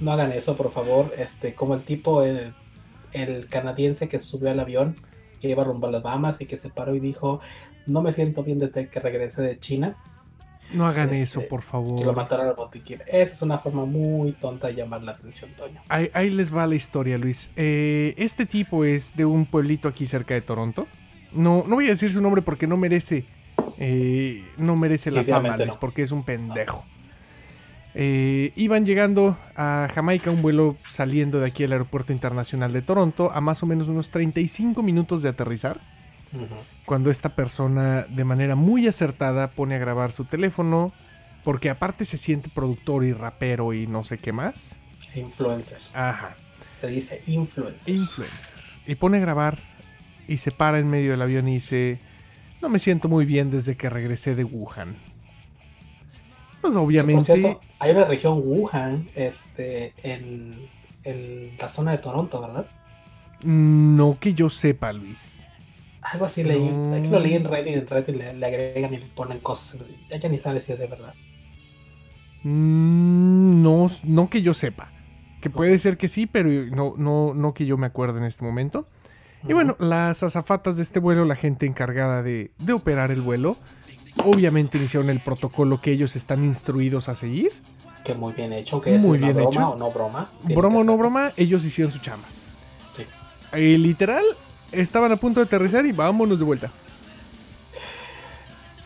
No 0.00 0.12
hagan 0.12 0.30
eso, 0.32 0.56
por 0.56 0.70
favor. 0.70 1.12
Este, 1.18 1.54
como 1.54 1.74
el 1.74 1.82
tipo, 1.82 2.22
el, 2.22 2.54
el 3.12 3.46
canadiense 3.48 4.08
que 4.08 4.20
subió 4.20 4.50
al 4.50 4.60
avión, 4.60 4.94
que 5.40 5.48
iba 5.48 5.64
rumbo 5.64 5.88
a 5.88 5.90
las 5.90 6.02
Bahamas 6.02 6.40
y 6.40 6.46
que 6.46 6.56
se 6.56 6.68
paró 6.68 6.94
y 6.94 7.00
dijo, 7.00 7.40
no 7.86 8.02
me 8.02 8.12
siento 8.12 8.42
bien 8.42 8.58
desde 8.58 8.88
que 8.88 9.00
regresé 9.00 9.42
de 9.42 9.58
China. 9.58 9.96
No 10.72 10.86
hagan 10.86 11.10
Este, 11.10 11.22
eso, 11.22 11.40
por 11.50 11.60
Que 11.60 11.66
lo 11.66 11.70
favor. 11.70 12.16
mataron 12.16 12.46
al 12.48 12.54
botiquín. 12.54 13.00
Esa 13.06 13.34
es 13.34 13.42
una 13.42 13.58
forma 13.58 13.84
muy 13.84 14.32
tonta 14.32 14.68
de 14.68 14.74
llamar 14.76 15.02
la 15.02 15.12
atención, 15.12 15.50
Toño. 15.56 15.80
Ahí, 15.88 16.10
ahí 16.14 16.30
les 16.30 16.54
va 16.54 16.66
la 16.66 16.74
historia, 16.76 17.18
Luis. 17.18 17.50
Eh, 17.56 18.14
este 18.16 18.46
tipo 18.46 18.84
es 18.84 19.14
de 19.14 19.26
un 19.26 19.44
pueblito 19.44 19.86
aquí 19.88 20.06
cerca 20.06 20.32
de 20.32 20.40
Toronto. 20.40 20.86
No, 21.32 21.64
no 21.66 21.74
voy 21.76 21.86
a 21.86 21.90
decir 21.90 22.10
su 22.10 22.22
nombre 22.22 22.40
porque 22.40 22.66
no 22.66 22.76
merece. 22.78 23.24
eh, 23.78 24.44
no 24.56 24.76
merece 24.76 25.10
la 25.10 25.24
fama, 25.24 25.56
Luis, 25.58 25.74
no. 25.74 25.80
porque 25.80 26.02
es 26.02 26.10
un 26.12 26.22
pendejo. 26.24 26.84
Eh, 27.94 28.52
iban 28.56 28.86
llegando 28.86 29.36
a 29.54 29.88
Jamaica, 29.94 30.30
un 30.30 30.40
vuelo 30.40 30.76
saliendo 30.88 31.40
de 31.40 31.46
aquí 31.48 31.64
al 31.64 31.72
aeropuerto 31.72 32.12
internacional 32.14 32.72
de 32.72 32.80
Toronto, 32.80 33.30
a 33.30 33.40
más 33.42 33.62
o 33.62 33.66
menos 33.66 33.88
unos 33.88 34.08
35 34.10 34.82
minutos 34.82 35.20
de 35.22 35.28
aterrizar. 35.28 35.78
Cuando 36.84 37.10
esta 37.10 37.30
persona 37.30 38.06
de 38.08 38.24
manera 38.24 38.54
muy 38.54 38.86
acertada 38.86 39.48
pone 39.50 39.74
a 39.74 39.78
grabar 39.78 40.12
su 40.12 40.24
teléfono, 40.24 40.92
porque 41.44 41.70
aparte 41.70 42.04
se 42.04 42.18
siente 42.18 42.48
productor 42.48 43.04
y 43.04 43.12
rapero 43.12 43.72
y 43.72 43.86
no 43.86 44.04
sé 44.04 44.18
qué 44.18 44.32
más. 44.32 44.76
Influencer. 45.14 45.78
Ajá, 45.92 46.36
Se 46.80 46.86
dice 46.86 47.22
influencer. 47.26 47.94
influencer. 47.94 48.54
Y 48.86 48.94
pone 48.94 49.18
a 49.18 49.20
grabar 49.20 49.58
y 50.28 50.38
se 50.38 50.50
para 50.50 50.78
en 50.78 50.88
medio 50.88 51.10
del 51.12 51.22
avión 51.22 51.48
y 51.48 51.54
dice, 51.54 51.98
no 52.60 52.68
me 52.68 52.78
siento 52.78 53.08
muy 53.08 53.24
bien 53.24 53.50
desde 53.50 53.76
que 53.76 53.90
regresé 53.90 54.34
de 54.34 54.44
Wuhan. 54.44 54.94
Pues 56.60 56.74
obviamente... 56.76 57.34
cierto, 57.34 57.60
hay 57.80 57.90
una 57.90 58.04
región 58.04 58.40
Wuhan 58.44 59.08
este, 59.16 59.92
en, 60.02 60.68
en 61.02 61.50
la 61.58 61.68
zona 61.68 61.90
de 61.92 61.98
Toronto, 61.98 62.40
¿verdad? 62.40 62.66
No 63.42 64.16
que 64.20 64.34
yo 64.34 64.48
sepa, 64.48 64.92
Luis. 64.92 65.41
Algo 66.02 66.24
así 66.26 66.42
leí. 66.42 66.68
No. 66.70 66.96
Es 66.96 67.08
que 67.08 67.14
lo 67.14 67.20
leí 67.20 67.34
en 67.34 67.44
Reddit, 67.44 67.74
en 67.76 67.86
Reddit 67.86 68.16
le, 68.16 68.34
le 68.34 68.46
agregan 68.46 68.92
y 68.92 68.98
le 68.98 69.06
ponen 69.06 69.38
cosas. 69.38 69.80
Ya 70.08 70.28
ni 70.28 70.36
sabes 70.38 70.64
si 70.64 70.72
es 70.72 70.78
de 70.78 70.86
verdad. 70.88 71.14
Mm, 72.42 73.62
No, 73.62 73.90
no 74.04 74.28
que 74.28 74.42
yo 74.42 74.54
sepa. 74.54 74.90
Que 75.40 75.50
puede 75.50 75.78
ser 75.78 75.96
que 75.98 76.08
sí, 76.08 76.26
pero 76.26 76.48
no, 76.74 76.94
no, 76.96 77.34
no 77.34 77.52
que 77.54 77.66
yo 77.66 77.76
me 77.76 77.86
acuerde 77.86 78.18
en 78.18 78.24
este 78.24 78.44
momento. 78.44 78.86
Y 79.48 79.54
bueno, 79.54 79.76
las 79.80 80.22
azafatas 80.22 80.76
de 80.76 80.82
este 80.82 81.00
vuelo, 81.00 81.24
la 81.24 81.34
gente 81.34 81.66
encargada 81.66 82.22
de, 82.22 82.52
de 82.58 82.72
operar 82.72 83.10
el 83.10 83.20
vuelo, 83.20 83.56
obviamente 84.24 84.78
iniciaron 84.78 85.10
el 85.10 85.18
protocolo 85.18 85.80
que 85.80 85.90
ellos 85.90 86.14
están 86.14 86.44
instruidos 86.44 87.08
a 87.08 87.16
seguir. 87.16 87.50
Que 88.04 88.14
muy 88.14 88.32
bien 88.34 88.52
hecho, 88.52 88.80
que 88.80 88.94
es 88.96 89.02
Muy 89.02 89.18
una 89.18 89.28
bien 89.28 89.36
broma 89.38 89.50
hecho. 89.52 89.68
o 89.70 89.76
no 89.76 89.90
broma. 89.90 90.30
Broma 90.44 90.78
o 90.78 90.84
no 90.84 90.96
broma, 90.96 91.32
ellos 91.36 91.64
hicieron 91.64 91.92
su 91.92 91.98
chamba. 91.98 92.26
Sí. 92.96 93.58
Y 93.58 93.78
literal, 93.78 94.24
estaban 94.72 95.12
a 95.12 95.16
punto 95.16 95.40
de 95.40 95.46
aterrizar 95.46 95.84
y 95.86 95.92
vámonos 95.92 96.38
de 96.38 96.44
vuelta. 96.44 96.70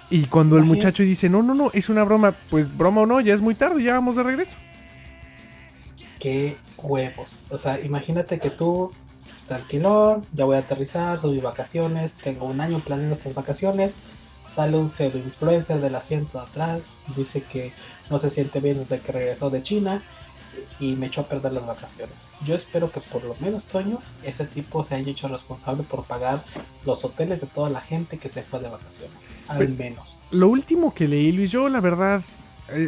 Y 0.09 0.27
cuando 0.27 0.57
el 0.57 0.64
muchacho 0.64 1.03
dice, 1.03 1.29
no, 1.29 1.42
no, 1.42 1.55
no, 1.55 1.70
es 1.72 1.88
una 1.88 2.05
broma, 2.05 2.33
pues 2.51 2.75
broma 2.77 3.03
o 3.03 3.07
no, 3.07 3.20
ya 3.20 3.35
es 3.35 3.40
muy 3.40 3.55
tarde, 3.55 3.83
ya 3.83 3.94
vamos 3.94 4.14
de 4.14 4.22
regreso. 4.22 4.57
Qué 6.20 6.57
huevos. 6.77 7.44
O 7.51 7.59
sea, 7.59 7.81
imagínate 7.81 8.38
que 8.38 8.51
tú, 8.51 8.92
tranquilón, 9.49 10.25
ya 10.33 10.44
voy 10.44 10.57
a 10.57 10.61
aterrizar, 10.61 11.20
tuve 11.20 11.40
vacaciones, 11.40 12.16
tengo 12.18 12.46
un 12.46 12.61
año 12.61 12.79
planeando 12.79 13.14
estas 13.14 13.35
vacaciones. 13.35 13.96
Sale 14.55 14.77
un 14.77 14.88
pseudo 14.88 15.18
influencer 15.18 15.81
del 15.81 15.96
asiento 15.96 16.38
de 16.38 16.44
atrás, 16.44 16.81
dice 17.16 17.42
que 17.42 17.72
no 18.09 18.18
se 18.18 18.31
siente 18.31 18.61
bien 18.61 18.79
desde 18.79 19.01
que 19.01 19.12
regresó 19.12 19.51
de 19.51 19.62
China 19.62 20.03
y 20.81 20.95
me 20.97 21.07
echó 21.07 21.23
a 21.23 21.25
perder 21.29 21.53
las 21.53 21.66
vacaciones. 21.66 22.14
Yo 22.45 22.55
espero 22.55 22.90
que 22.90 23.01
por 23.01 23.25
lo 23.25 23.35
menos, 23.40 23.64
Toño, 23.64 23.99
ese 24.23 24.45
tipo 24.45 24.85
se 24.85 24.95
haya 24.95 25.11
hecho 25.11 25.29
responsable 25.29 25.83
por 25.85 26.05
pagar 26.05 26.42
los 26.85 27.05
hoteles 27.05 27.40
de 27.40 27.47
toda 27.47 27.71
la 27.71 27.81
gente 27.81 28.19
que 28.19 28.29
se 28.29 28.42
fue 28.42 28.61
de 28.61 28.69
vacaciones. 28.69 29.16
Al 29.49 29.57
Pues- 29.59 29.79
menos. 29.79 30.19
Lo 30.31 30.49
último 30.49 30.92
que 30.92 31.09
leí, 31.09 31.33
Luis, 31.33 31.51
yo 31.51 31.69
la 31.69 31.81
verdad, 31.81 32.21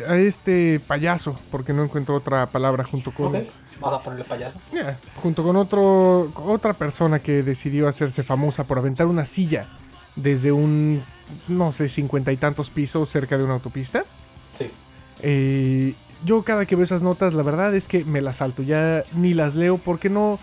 a 0.08 0.16
este 0.16 0.80
payaso, 0.86 1.36
porque 1.50 1.72
no 1.72 1.84
encuentro 1.84 2.14
otra 2.16 2.46
palabra 2.46 2.82
junto 2.84 3.12
con... 3.12 3.34
Ok, 3.36 3.44
vamos 3.80 4.00
a 4.00 4.02
ponerle 4.02 4.24
payaso. 4.24 4.60
Ya, 4.72 4.98
junto 5.22 5.42
con 5.44 5.54
otro, 5.56 6.32
otra 6.44 6.72
persona 6.72 7.20
que 7.20 7.42
decidió 7.44 7.86
hacerse 7.88 8.22
famosa 8.24 8.64
por 8.64 8.78
aventar 8.78 9.06
una 9.06 9.24
silla 9.24 9.66
desde 10.16 10.50
un, 10.50 11.00
no 11.46 11.70
sé, 11.70 11.88
cincuenta 11.88 12.32
y 12.32 12.36
tantos 12.36 12.70
pisos 12.70 13.08
cerca 13.08 13.38
de 13.38 13.44
una 13.44 13.54
autopista. 13.54 14.04
Sí. 14.58 14.66
Eh, 15.22 15.94
yo 16.24 16.42
cada 16.42 16.66
que 16.66 16.76
veo 16.76 16.84
esas 16.84 17.02
notas, 17.02 17.34
la 17.34 17.42
verdad 17.42 17.74
es 17.74 17.86
que 17.88 18.04
me 18.04 18.20
las 18.20 18.36
salto, 18.36 18.62
ya 18.62 19.04
ni 19.14 19.34
las 19.34 19.54
leo 19.54 19.78
porque 19.78 20.08
no... 20.08 20.38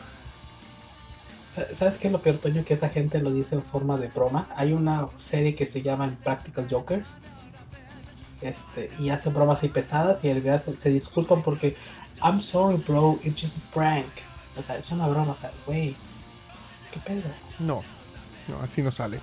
Sa- 1.54 1.74
¿Sabes 1.74 1.96
qué 1.98 2.08
es 2.08 2.14
lo 2.14 2.20
peor, 2.20 2.38
Toño? 2.38 2.64
Que 2.66 2.74
esa 2.74 2.90
gente 2.90 3.20
lo 3.20 3.32
dice 3.32 3.56
en 3.56 3.64
forma 3.64 3.98
de 3.98 4.08
broma. 4.08 4.48
Hay 4.56 4.74
una 4.74 5.08
serie 5.20 5.56
que 5.56 5.66
se 5.66 5.82
llama 5.82 6.14
Practical 6.24 6.68
Jokers. 6.70 7.22
Este, 8.42 8.92
y 9.00 9.10
hacen 9.10 9.34
bromas 9.34 9.60
así 9.60 9.70
pesadas 9.70 10.24
y 10.24 10.30
el 10.30 10.44
se, 10.60 10.76
se 10.78 10.90
disculpan 10.90 11.42
porque 11.42 11.76
I'm 12.22 12.42
sorry, 12.42 12.78
bro, 12.86 13.18
it's 13.24 13.42
just 13.42 13.58
a 13.58 13.74
prank. 13.74 14.06
O 14.58 14.64
sea, 14.64 14.78
es 14.78 14.92
una 14.92 15.08
broma, 15.08 15.32
o 15.32 15.36
sea, 15.36 15.52
güey. 15.66 15.96
¿Qué 16.92 17.00
pedo? 17.06 17.24
No, 17.60 17.82
no, 18.48 18.60
así 18.62 18.82
no 18.82 18.92
sale. 18.92 19.20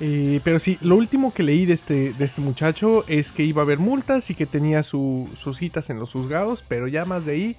Eh, 0.00 0.40
pero 0.42 0.58
sí, 0.58 0.76
lo 0.80 0.96
último 0.96 1.32
que 1.32 1.42
leí 1.42 1.66
de 1.66 1.72
este, 1.74 2.12
de 2.14 2.24
este 2.24 2.40
muchacho 2.40 3.04
es 3.08 3.30
que 3.32 3.44
iba 3.44 3.62
a 3.62 3.64
haber 3.64 3.78
multas 3.78 4.28
y 4.30 4.34
que 4.34 4.46
tenía 4.46 4.82
su- 4.82 5.28
sus 5.36 5.58
citas 5.58 5.88
en 5.90 5.98
los 5.98 6.12
juzgados, 6.12 6.64
pero 6.66 6.88
ya 6.88 7.04
más 7.04 7.24
de 7.26 7.32
ahí 7.32 7.56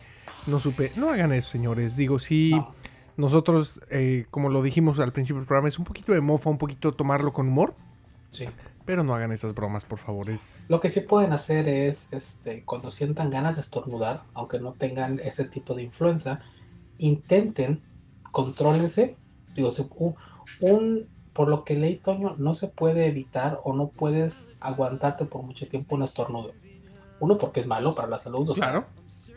no 0.47 0.59
supe. 0.59 0.91
No 0.95 1.09
hagan 1.09 1.31
eso, 1.31 1.49
señores. 1.51 1.95
Digo, 1.95 2.19
sí, 2.19 2.51
No. 2.51 2.73
nosotros, 3.17 3.79
eh, 3.89 4.25
como 4.31 4.49
lo 4.49 4.61
dijimos 4.61 4.99
al 4.99 5.11
principio 5.13 5.39
del 5.39 5.47
programa, 5.47 5.69
es 5.69 5.79
un 5.79 5.85
poquito 5.85 6.11
de 6.11 6.21
mofa, 6.21 6.49
un 6.49 6.57
poquito 6.57 6.93
tomarlo 6.93 7.31
con 7.31 7.47
humor, 7.47 7.73
Sí. 8.31 8.45
pero 8.85 9.03
no 9.03 9.15
hagan 9.15 9.31
esas 9.31 9.55
bromas, 9.55 9.85
por 9.85 9.99
favor. 9.99 10.29
Es... 10.29 10.65
Lo 10.67 10.81
que 10.81 10.89
sí 10.89 10.99
pueden 10.99 11.31
hacer 11.31 11.67
es, 11.69 12.09
este, 12.11 12.63
cuando 12.63 12.91
sientan 12.91 13.29
ganas 13.29 13.55
de 13.55 13.61
estornudar, 13.61 14.23
aunque 14.33 14.59
no 14.59 14.73
tengan 14.73 15.19
ese 15.19 15.45
tipo 15.45 15.73
de 15.73 15.83
influenza, 15.83 16.41
intenten, 16.97 17.81
contrólense. 18.31 19.15
Digo, 19.55 19.71
un- 20.59 21.07
por 21.35 21.49
lo 21.49 21.63
que 21.65 21.75
leí, 21.75 21.97
Toño, 21.97 22.35
no 22.37 22.55
se 22.55 22.69
puede 22.69 23.05
evitar 23.07 23.59
o 23.65 23.73
no 23.73 23.89
puedes 23.89 24.55
aguantarte 24.61 25.25
por 25.25 25.43
mucho 25.43 25.67
tiempo 25.67 25.95
un 25.95 26.03
estornudo. 26.03 26.53
Uno, 27.19 27.37
porque 27.37 27.59
es 27.59 27.67
malo 27.67 27.93
para 27.93 28.07
la 28.07 28.17
salud, 28.17 28.49
o 28.49 28.55
sea, 28.55 28.71
Claro. 28.71 28.85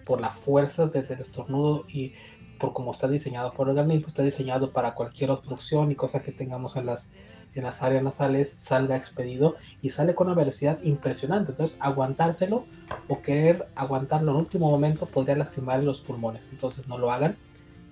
por 0.06 0.20
la 0.20 0.30
fuerza 0.30 0.86
de- 0.86 1.02
del 1.02 1.20
estornudo 1.20 1.84
y 1.88 2.12
por 2.60 2.72
cómo 2.72 2.92
está 2.92 3.08
diseñado 3.08 3.52
por 3.52 3.68
el 3.68 3.76
organismo, 3.78 4.06
está 4.08 4.22
diseñado 4.22 4.72
para 4.72 4.94
cualquier 4.94 5.32
obstrucción 5.32 5.90
y 5.90 5.96
cosa 5.96 6.22
que 6.22 6.30
tengamos 6.32 6.76
en 6.76 6.86
las, 6.86 7.12
en 7.54 7.64
las 7.64 7.82
áreas 7.82 8.02
nasales, 8.04 8.48
salga 8.50 8.96
expedido 8.96 9.56
y 9.82 9.90
sale 9.90 10.14
con 10.14 10.28
una 10.28 10.36
velocidad 10.36 10.80
impresionante. 10.84 11.50
Entonces, 11.52 11.78
aguantárselo 11.80 12.64
o 13.08 13.22
querer 13.22 13.68
aguantarlo 13.74 14.30
en 14.32 14.36
último 14.38 14.70
momento 14.70 15.06
podría 15.06 15.34
lastimar 15.36 15.82
los 15.82 16.00
pulmones. 16.00 16.48
Entonces, 16.52 16.86
no 16.88 16.96
lo 16.96 17.10
hagan. 17.10 17.36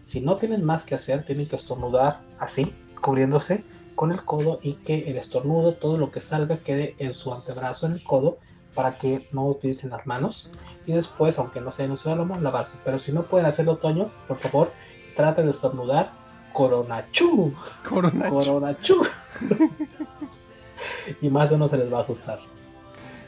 Si 0.01 0.21
no 0.21 0.37
tienen 0.37 0.65
más 0.65 0.87
que 0.87 0.95
hacer, 0.95 1.25
tienen 1.27 1.49
que 1.49 1.57
estornudar 1.57 2.21
así, 2.39 2.73
cubriéndose 3.01 3.65
con 3.97 4.13
el 4.13 4.23
codo 4.23 4.61
y 4.63 4.75
que 4.75 5.11
el 5.11 5.17
estornudo, 5.17 5.73
todo 5.73 5.97
lo 5.97 6.13
que 6.13 6.21
salga, 6.21 6.59
quede 6.59 6.95
en 6.99 7.15
su 7.15 7.35
antebrazo, 7.35 7.87
en 7.87 7.95
el 7.95 8.05
codo, 8.05 8.39
para 8.75 8.99
que 8.99 9.23
no 9.33 9.47
utilicen 9.47 9.91
las 9.91 10.07
manos 10.07 10.53
y 10.87 10.93
después, 10.93 11.39
aunque 11.39 11.61
no 11.61 11.73
sea 11.73 11.87
en 11.87 11.93
un 11.93 11.97
solo 11.99 12.17
lomo, 12.17 12.39
lavarse. 12.39 12.79
Pero 12.85 12.99
si 13.01 13.11
no 13.11 13.23
pueden 13.23 13.47
hacerlo 13.47 13.73
otoño, 13.73 14.11
por 14.29 14.37
favor, 14.37 14.71
traten 15.17 15.47
de 15.47 15.51
estornudar 15.51 16.13
coronachú, 16.53 17.53
Corona. 17.89 18.29
coronachú. 18.29 19.05
y 21.21 21.29
más 21.29 21.49
de 21.51 21.57
uno 21.57 21.69
se 21.69 21.79
les 21.79 21.93
va 21.93 21.99
a 21.99 22.01
asustar. 22.03 22.39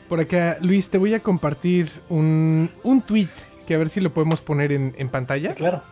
Por 0.09 0.21
acá, 0.21 0.59
Luis, 0.61 0.89
te 0.89 0.99
voy 0.99 1.15
a 1.15 1.23
compartir 1.23 1.91
un, 2.09 2.71
un 2.83 3.03
tweet 3.03 3.29
que 3.67 3.75
a 3.75 3.79
ver 3.79 3.89
si 3.89 4.01
lo 4.01 4.15
podemos 4.15 4.41
poner 4.41 4.73
en, 4.73 4.95
en 4.97 5.09
pantalla. 5.11 5.51
Sí, 5.51 5.57
claro. 5.57 5.83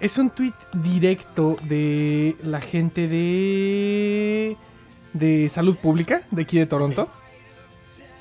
Es 0.00 0.18
un 0.18 0.30
tweet 0.30 0.52
directo 0.74 1.56
de 1.62 2.36
la 2.42 2.60
gente 2.60 3.08
de 3.08 4.56
de 5.14 5.48
salud 5.48 5.76
pública 5.76 6.22
de 6.30 6.42
aquí 6.42 6.58
de 6.58 6.66
Toronto. 6.66 7.08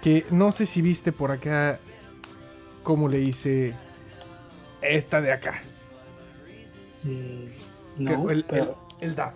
Que 0.02 0.26
no 0.32 0.52
sé 0.52 0.66
si 0.66 0.82
viste 0.82 1.12
por 1.12 1.32
acá 1.32 1.80
cómo 2.84 3.10
le 3.10 3.20
hice 3.20 3.74
esta 4.82 5.20
de 5.20 5.34
acá. 5.34 5.62
Mm, 7.04 7.08
Que- 8.06 8.18
no, 8.18 8.30
el, 8.30 8.44
pero 8.46 8.78
el, 9.02 9.10
el 9.10 9.16
DAP. 9.16 9.34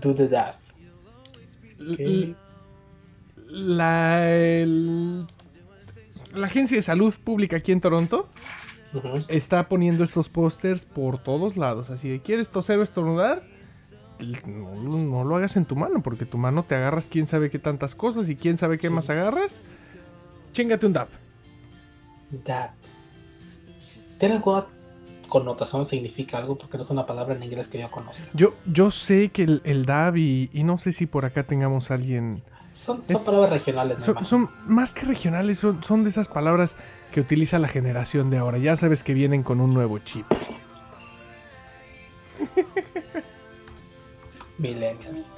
do 0.00 0.14
the 0.14 0.28
dab. 0.28 0.54
L- 1.80 2.34
La, 3.50 4.30
el- 4.30 5.24
la 6.34 6.46
agencia 6.46 6.76
de 6.76 6.82
salud 6.82 7.14
pública 7.24 7.56
aquí 7.56 7.72
en 7.72 7.80
Toronto 7.80 8.28
Está 9.28 9.68
poniendo 9.68 10.02
estos 10.04 10.28
pósters 10.28 10.86
por 10.86 11.18
todos 11.18 11.56
lados. 11.56 11.90
Así 11.90 12.08
de, 12.08 12.20
¿quieres 12.20 12.48
toser 12.48 12.78
o 12.78 12.82
estornudar? 12.82 13.42
No, 14.46 14.74
no 14.98 15.24
lo 15.24 15.36
hagas 15.36 15.56
en 15.56 15.64
tu 15.64 15.76
mano, 15.76 16.02
porque 16.02 16.24
tu 16.24 16.38
mano 16.38 16.62
te 16.64 16.74
agarras 16.74 17.06
quién 17.06 17.26
sabe 17.28 17.50
qué 17.50 17.58
tantas 17.58 17.94
cosas 17.94 18.28
y 18.28 18.36
quién 18.36 18.58
sabe 18.58 18.78
qué 18.78 18.88
Sí. 18.88 18.94
más 18.94 19.10
agarras. 19.10 19.60
Chingate 20.52 20.86
un 20.86 20.92
dab. 20.94 21.08
Dab. 22.44 22.70
¿Tiene 24.18 24.36
alguna 24.36 24.66
connotación? 25.28 25.86
¿Significa 25.86 26.38
algo? 26.38 26.56
Porque 26.56 26.76
no 26.78 26.82
es 26.82 26.90
una 26.90 27.06
palabra 27.06 27.34
en 27.36 27.42
inglés 27.42 27.68
que 27.68 27.78
yo 27.78 27.90
conozco. 27.90 28.24
Yo, 28.34 28.54
yo 28.66 28.90
sé 28.90 29.28
que 29.28 29.44
el, 29.44 29.60
el 29.64 29.84
dab 29.86 30.16
y, 30.16 30.50
y 30.52 30.64
no 30.64 30.78
sé 30.78 30.92
si 30.92 31.06
por 31.06 31.24
acá 31.24 31.44
tengamos 31.44 31.90
a 31.90 31.94
alguien... 31.94 32.42
Son, 32.72 33.02
son 33.06 33.16
Es- 33.16 33.22
palabras 33.22 33.50
regionales, 33.50 34.02
Son, 34.02 34.24
son 34.24 34.48
más 34.66 34.94
que 34.94 35.04
regionales, 35.06 35.58
son, 35.58 35.82
son 35.84 36.04
de 36.04 36.10
esas 36.10 36.28
palabras 36.28 36.76
que 37.12 37.20
utiliza 37.20 37.58
la 37.58 37.68
generación 37.68 38.30
de 38.30 38.38
ahora. 38.38 38.58
Ya 38.58 38.76
sabes 38.76 39.02
que 39.02 39.14
vienen 39.14 39.42
con 39.42 39.60
un 39.60 39.70
nuevo 39.70 39.98
chip. 39.98 40.26
Millennials. 44.58 45.36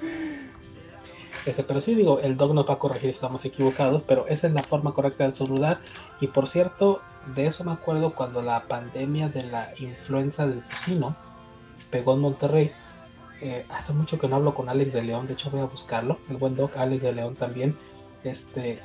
Este, 1.47 1.63
pero 1.63 1.81
sí 1.81 1.95
digo, 1.95 2.21
el 2.21 2.37
dog 2.37 2.55
nos 2.55 2.69
va 2.69 2.75
a 2.75 2.79
corregir 2.79 3.11
si 3.11 3.17
estamos 3.17 3.45
equivocados, 3.45 4.03
pero 4.03 4.27
esa 4.29 4.47
es 4.47 4.53
la 4.53 4.63
forma 4.63 4.93
correcta 4.93 5.25
de 5.25 5.31
estornudar. 5.31 5.79
Y 6.21 6.27
por 6.27 6.49
cierto, 6.49 7.01
de 7.35 7.47
eso 7.47 7.65
me 7.65 7.73
acuerdo 7.73 8.13
cuando 8.13 8.43
la 8.43 8.61
pandemia 8.61 9.29
de 9.29 9.45
la 9.45 9.73
influenza 9.79 10.47
del 10.47 10.63
tocino 10.63 11.17
pegó 11.91 12.15
en 12.15 12.21
Monterrey. 12.21 12.73
Eh, 13.41 13.65
hace 13.71 13.95
mucho 13.95 14.19
que 14.19 14.29
no 14.29 14.37
hablo 14.37 14.55
con 14.55 14.69
Alex 14.69 14.93
de 14.93 15.03
León, 15.03 15.27
de 15.27 15.33
hecho 15.33 15.51
voy 15.51 15.61
a 15.61 15.65
buscarlo. 15.65 16.19
El 16.29 16.37
buen 16.37 16.57
dog 16.57 16.73
Alex 16.77 17.03
de 17.03 17.13
León 17.13 17.37
también. 17.37 17.75
Este, 18.23 18.81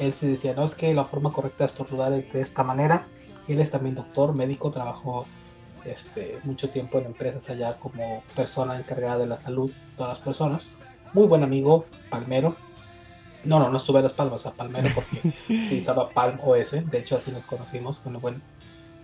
él 0.00 0.14
sí 0.14 0.26
decía, 0.26 0.54
no, 0.54 0.64
es 0.64 0.74
que 0.74 0.94
la 0.94 1.04
forma 1.04 1.30
correcta 1.30 1.64
de 1.64 1.68
estornudar 1.68 2.12
es 2.14 2.32
de 2.32 2.40
esta 2.40 2.62
manera. 2.64 3.06
Él 3.46 3.60
es 3.60 3.70
también 3.70 3.94
doctor, 3.94 4.34
médico, 4.34 4.70
trabajó 4.70 5.26
este, 5.84 6.38
mucho 6.44 6.70
tiempo 6.70 6.98
en 6.98 7.06
empresas 7.06 7.48
allá 7.50 7.74
como 7.74 8.22
persona 8.34 8.78
encargada 8.78 9.18
de 9.18 9.26
la 9.26 9.36
salud 9.36 9.70
de 9.70 9.96
todas 9.96 10.18
las 10.18 10.24
personas. 10.24 10.68
Muy 11.12 11.26
buen 11.26 11.42
amigo, 11.42 11.84
Palmero. 12.08 12.56
No, 13.44 13.58
no, 13.58 13.70
no 13.70 13.76
estuve 13.76 13.98
a 13.98 14.02
las 14.02 14.14
palmas, 14.14 14.46
a 14.46 14.52
Palmero 14.52 14.88
porque 14.94 15.34
utilizaba 15.48 16.08
Palm 16.08 16.38
OS. 16.42 16.70
De 16.90 16.98
hecho, 16.98 17.16
así 17.16 17.30
nos 17.30 17.44
conocimos 17.44 18.00
con 18.00 18.14
el 18.14 18.20
buen, 18.22 18.42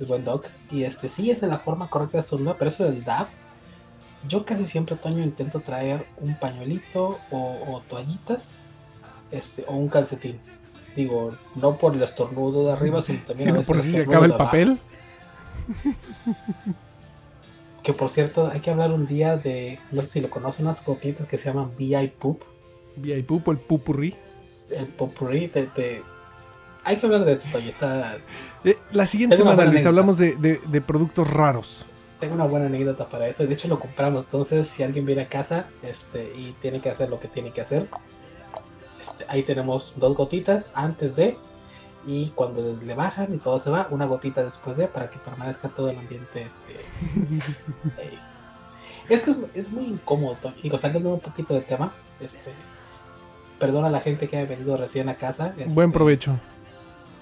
el 0.00 0.06
buen 0.06 0.24
Doc. 0.24 0.46
Y 0.70 0.84
este 0.84 1.10
sí 1.10 1.30
es 1.30 1.42
de 1.42 1.48
la 1.48 1.58
forma 1.58 1.88
correcta 1.90 2.16
de 2.16 2.22
estornudar, 2.22 2.56
pero 2.58 2.70
eso 2.70 2.84
del 2.84 3.04
DAB, 3.04 3.26
yo 4.26 4.46
casi 4.46 4.64
siempre, 4.64 4.96
Toño, 4.96 5.22
intento 5.22 5.60
traer 5.60 6.06
un 6.16 6.38
pañuelito 6.38 7.18
o, 7.30 7.58
o 7.68 7.82
toallitas 7.86 8.60
este, 9.30 9.64
o 9.68 9.74
un 9.74 9.88
calcetín. 9.88 10.40
Digo, 10.96 11.30
no 11.54 11.76
por 11.76 11.94
el 11.94 12.02
estornudo 12.02 12.66
de 12.66 12.72
arriba, 12.72 13.02
sino 13.02 13.20
también 13.26 13.50
a 13.50 13.52
Sino 13.52 13.58
veces 13.60 13.66
por 13.76 13.82
si 13.84 13.92
se 13.92 14.00
acaba 14.00 14.24
el 14.26 14.32
de 14.32 14.38
papel. 14.38 14.80
Que 17.82 17.92
por 17.92 18.10
cierto, 18.10 18.50
hay 18.52 18.58
que 18.60 18.70
hablar 18.70 18.90
un 18.90 19.06
día 19.06 19.36
de, 19.36 19.78
no 19.92 20.02
sé 20.02 20.08
si 20.08 20.20
lo 20.20 20.28
conocen, 20.28 20.66
unas 20.66 20.84
gotitas 20.84 21.28
que 21.28 21.38
se 21.38 21.44
llaman 21.44 21.70
VI 21.78 22.08
Poop. 22.18 22.42
VI 22.96 23.22
Poop 23.22 23.46
o 23.46 23.52
el 23.52 23.58
Pupurri. 23.58 24.14
El 24.70 24.86
Popurrí, 24.86 25.46
te, 25.46 25.64
te- 25.66 26.02
hay 26.82 26.96
que 26.96 27.06
hablar 27.06 27.24
de 27.24 27.32
esto, 27.34 27.48
Toño. 27.52 27.68
Está... 27.68 28.16
Eh, 28.64 28.76
la 28.90 29.06
siguiente 29.06 29.36
semana, 29.36 29.54
Luis, 29.56 29.66
anécdota. 29.68 29.88
hablamos 29.90 30.18
de, 30.18 30.34
de- 30.34 30.60
de 30.66 30.80
productos 30.80 31.30
raros. 31.30 31.84
Tengo 32.18 32.34
una 32.34 32.46
buena 32.46 32.66
anécdota 32.66 33.04
para 33.06 33.28
eso. 33.28 33.46
De 33.46 33.54
hecho, 33.54 33.68
lo 33.68 33.78
compramos. 33.78 34.24
Entonces, 34.24 34.66
si 34.66 34.82
alguien 34.82 35.06
viene 35.06 35.22
a 35.22 35.28
casa 35.28 35.66
este, 35.84 36.32
y 36.36 36.52
tiene 36.60 36.80
que 36.80 36.90
hacer 36.90 37.08
lo 37.08 37.20
que 37.20 37.28
tiene 37.28 37.52
que 37.52 37.60
hacer, 37.60 37.86
ahí 39.28 39.42
tenemos 39.42 39.94
dos 39.96 40.16
gotitas 40.16 40.72
antes 40.74 41.16
de. 41.16 41.36
Y 42.06 42.28
cuando 42.30 42.78
le 42.80 42.94
bajan 42.94 43.34
y 43.34 43.38
todo 43.38 43.58
se 43.58 43.68
va, 43.68 43.88
una 43.90 44.06
gotita 44.06 44.44
después 44.44 44.76
de 44.76 44.86
para 44.86 45.10
que 45.10 45.18
permanezca 45.18 45.68
todo 45.68 45.90
el 45.90 45.98
ambiente. 45.98 46.42
Este, 46.42 46.74
eh, 48.02 48.18
es 49.08 49.22
que 49.22 49.30
es, 49.32 49.38
es 49.54 49.72
muy 49.72 49.86
incómodo. 49.86 50.36
Digo, 50.62 50.78
saliendo 50.78 51.12
un 51.12 51.20
poquito 51.20 51.54
de 51.54 51.62
tema. 51.62 51.92
Este, 52.20 52.52
perdona 53.58 53.88
a 53.88 53.90
la 53.90 54.00
gente 54.00 54.28
que 54.28 54.38
ha 54.38 54.44
venido 54.44 54.76
recién 54.76 55.08
a 55.08 55.16
casa. 55.16 55.54
este, 55.56 55.72
Buen 55.72 55.92
provecho. 55.92 56.38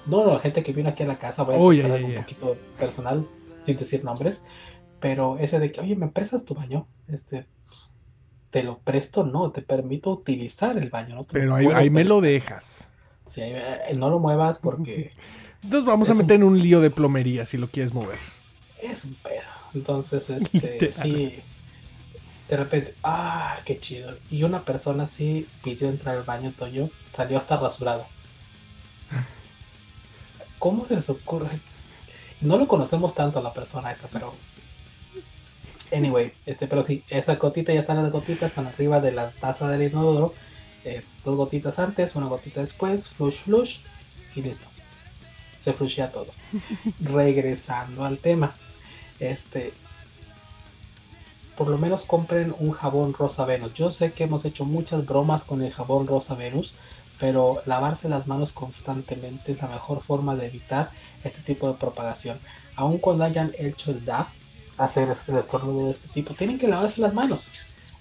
no, 0.07 0.25
no, 0.25 0.35
la 0.35 0.41
gente 0.41 0.63
que 0.63 0.73
vino 0.73 0.89
aquí 0.89 1.03
a 1.03 1.07
la 1.07 1.17
casa, 1.17 1.43
voy 1.43 1.55
a 1.55 1.59
Uy, 1.59 1.81
un 1.81 2.15
poquito 2.15 2.57
personal, 2.79 3.27
sin 3.65 3.77
decir 3.77 4.05
nombres, 4.05 4.45
pero 5.01 5.39
ese 5.39 5.59
de 5.59 5.73
que, 5.73 5.81
oye, 5.81 5.97
¿me 5.97 6.09
prestas 6.09 6.45
tu 6.45 6.55
baño? 6.55 6.87
Este, 7.09 7.47
te 8.55 8.63
lo 8.63 8.79
presto, 8.79 9.25
no, 9.25 9.51
te 9.51 9.63
permito 9.63 10.11
utilizar 10.13 10.79
el 10.79 10.89
baño, 10.89 11.17
no 11.17 11.25
te 11.25 11.33
Pero 11.33 11.57
ahí, 11.57 11.91
me 11.91 12.05
lo 12.05 12.21
dejas. 12.21 12.85
Sí, 13.27 13.41
eh, 13.43 13.93
no 13.97 14.11
lo 14.11 14.21
muevas 14.21 14.59
porque 14.61 15.11
Entonces 15.65 15.85
vamos 15.85 16.09
a 16.09 16.13
un- 16.13 16.19
meter 16.19 16.37
en 16.37 16.45
un 16.45 16.61
lío 16.61 16.81
de 16.81 16.89
plomería 16.91 17.47
si 17.47 17.57
lo 17.59 17.69
quieres 17.69 17.93
mover. 17.93 18.17
es 18.81 19.07
un 19.07 19.15
pedo. 19.15 19.43
Entonces, 19.75 20.31
este, 20.53 20.93
sí, 20.93 21.41
de 22.49 22.57
repente, 22.57 22.95
ah, 23.03 23.57
qué 23.65 23.77
chido. 23.81 24.17
Y 24.31 24.45
una 24.45 24.61
persona 24.61 25.09
sí 25.09 25.49
pidió 25.65 25.89
entrar 25.89 26.17
al 26.17 26.23
baño, 26.23 26.53
Toyo, 26.57 26.91
salió 27.11 27.39
hasta 27.39 27.57
rasurado. 27.57 28.07
¿Cómo 30.61 30.85
se 30.85 30.95
les 30.95 31.11
ocurre? 31.11 31.49
No 32.41 32.57
lo 32.57 32.69
conocemos 32.69 33.17
tanto 33.17 33.41
a 33.41 33.43
la 33.43 33.53
persona 33.53 33.91
esta, 33.91 34.07
pero. 34.13 34.33
Anyway, 35.93 36.33
este, 36.47 36.67
pero 36.67 36.83
sí, 36.83 37.05
esa 37.09 37.37
gotita 37.37 37.73
ya 37.73 37.81
están 37.81 38.03
las 38.03 38.13
gotitas, 38.13 38.51
están 38.51 38.67
arriba 38.67 39.01
de 39.01 39.13
la 39.13 39.31
taza 39.31 39.69
del 39.69 39.83
inodoro. 39.91 40.35
eh, 40.85 41.03
dos 41.25 41.37
gotitas 41.37 41.79
antes, 41.79 42.15
una 42.17 42.27
gotita 42.27 42.61
después, 42.61 43.09
flush, 43.09 43.37
flush, 43.45 43.79
y 44.35 44.43
listo. 44.43 44.67
Se 45.59 45.73
flushea 45.73 46.11
todo. 46.11 46.27
Regresando 47.01 48.05
al 48.05 48.19
tema. 48.19 48.55
Este. 49.19 49.73
Por 51.57 51.69
lo 51.69 51.79
menos 51.79 52.03
compren 52.03 52.53
un 52.59 52.73
jabón 52.73 53.15
rosa 53.15 53.45
Venus. 53.45 53.75
Yo 53.75 53.91
sé 53.91 54.13
que 54.13 54.25
hemos 54.25 54.45
hecho 54.45 54.65
muchas 54.65 55.07
bromas 55.07 55.45
con 55.45 55.63
el 55.63 55.73
jabón 55.73 56.07
rosa 56.07 56.35
Venus, 56.35 56.75
pero 57.21 57.63
lavarse 57.65 58.09
las 58.09 58.27
manos 58.27 58.53
constantemente 58.53 59.53
es 59.53 59.63
la 59.63 59.69
mejor 59.69 60.03
forma 60.03 60.35
de 60.35 60.47
evitar 60.47 60.91
este 61.23 61.41
tipo 61.43 61.69
de 61.69 61.75
propagación. 61.75 62.39
Aun 62.75 62.99
cuando 62.99 63.25
hayan 63.25 63.53
hecho 63.57 63.93
el 63.93 64.05
DAF, 64.05 64.29
hacer 64.79 65.17
el 65.29 65.37
estornudo 65.37 65.87
de 65.87 65.93
este 65.93 66.09
tipo, 66.09 66.35
tienen 66.35 66.59
que 66.59 66.69
lavarse 66.69 67.01
las 67.01 67.15
manos. 67.15 67.49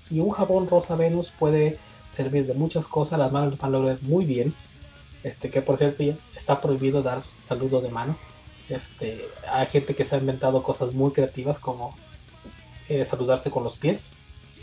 Y 0.10 0.20
un 0.20 0.32
jabón 0.32 0.68
rosa 0.68 0.96
Venus 0.96 1.32
puede 1.38 1.78
servir 2.12 2.46
de 2.46 2.54
muchas 2.54 2.88
cosas. 2.88 3.20
Las 3.20 3.32
manos 3.32 3.58
van 3.58 3.74
a 3.74 3.78
lograr 3.78 3.98
muy 4.02 4.26
bien. 4.26 4.54
Este, 5.24 5.50
que 5.50 5.62
por 5.62 5.78
cierto 5.78 6.04
ya 6.04 6.16
está 6.36 6.62
prohibido 6.62 7.02
dar 7.02 7.24
saludo 7.44 7.82
de 7.82 7.90
mano. 7.90 8.18
Este, 8.70 9.26
hay 9.52 9.66
gente 9.68 9.96
que 9.96 10.06
se 10.06 10.16
ha 10.16 10.20
inventado 10.20 10.64
cosas 10.64 10.94
muy 10.94 11.12
creativas 11.12 11.60
como 11.60 11.96
eh, 12.90 13.06
saludarse 13.06 13.50
con 13.50 13.64
los 13.64 13.78
pies, 13.78 14.10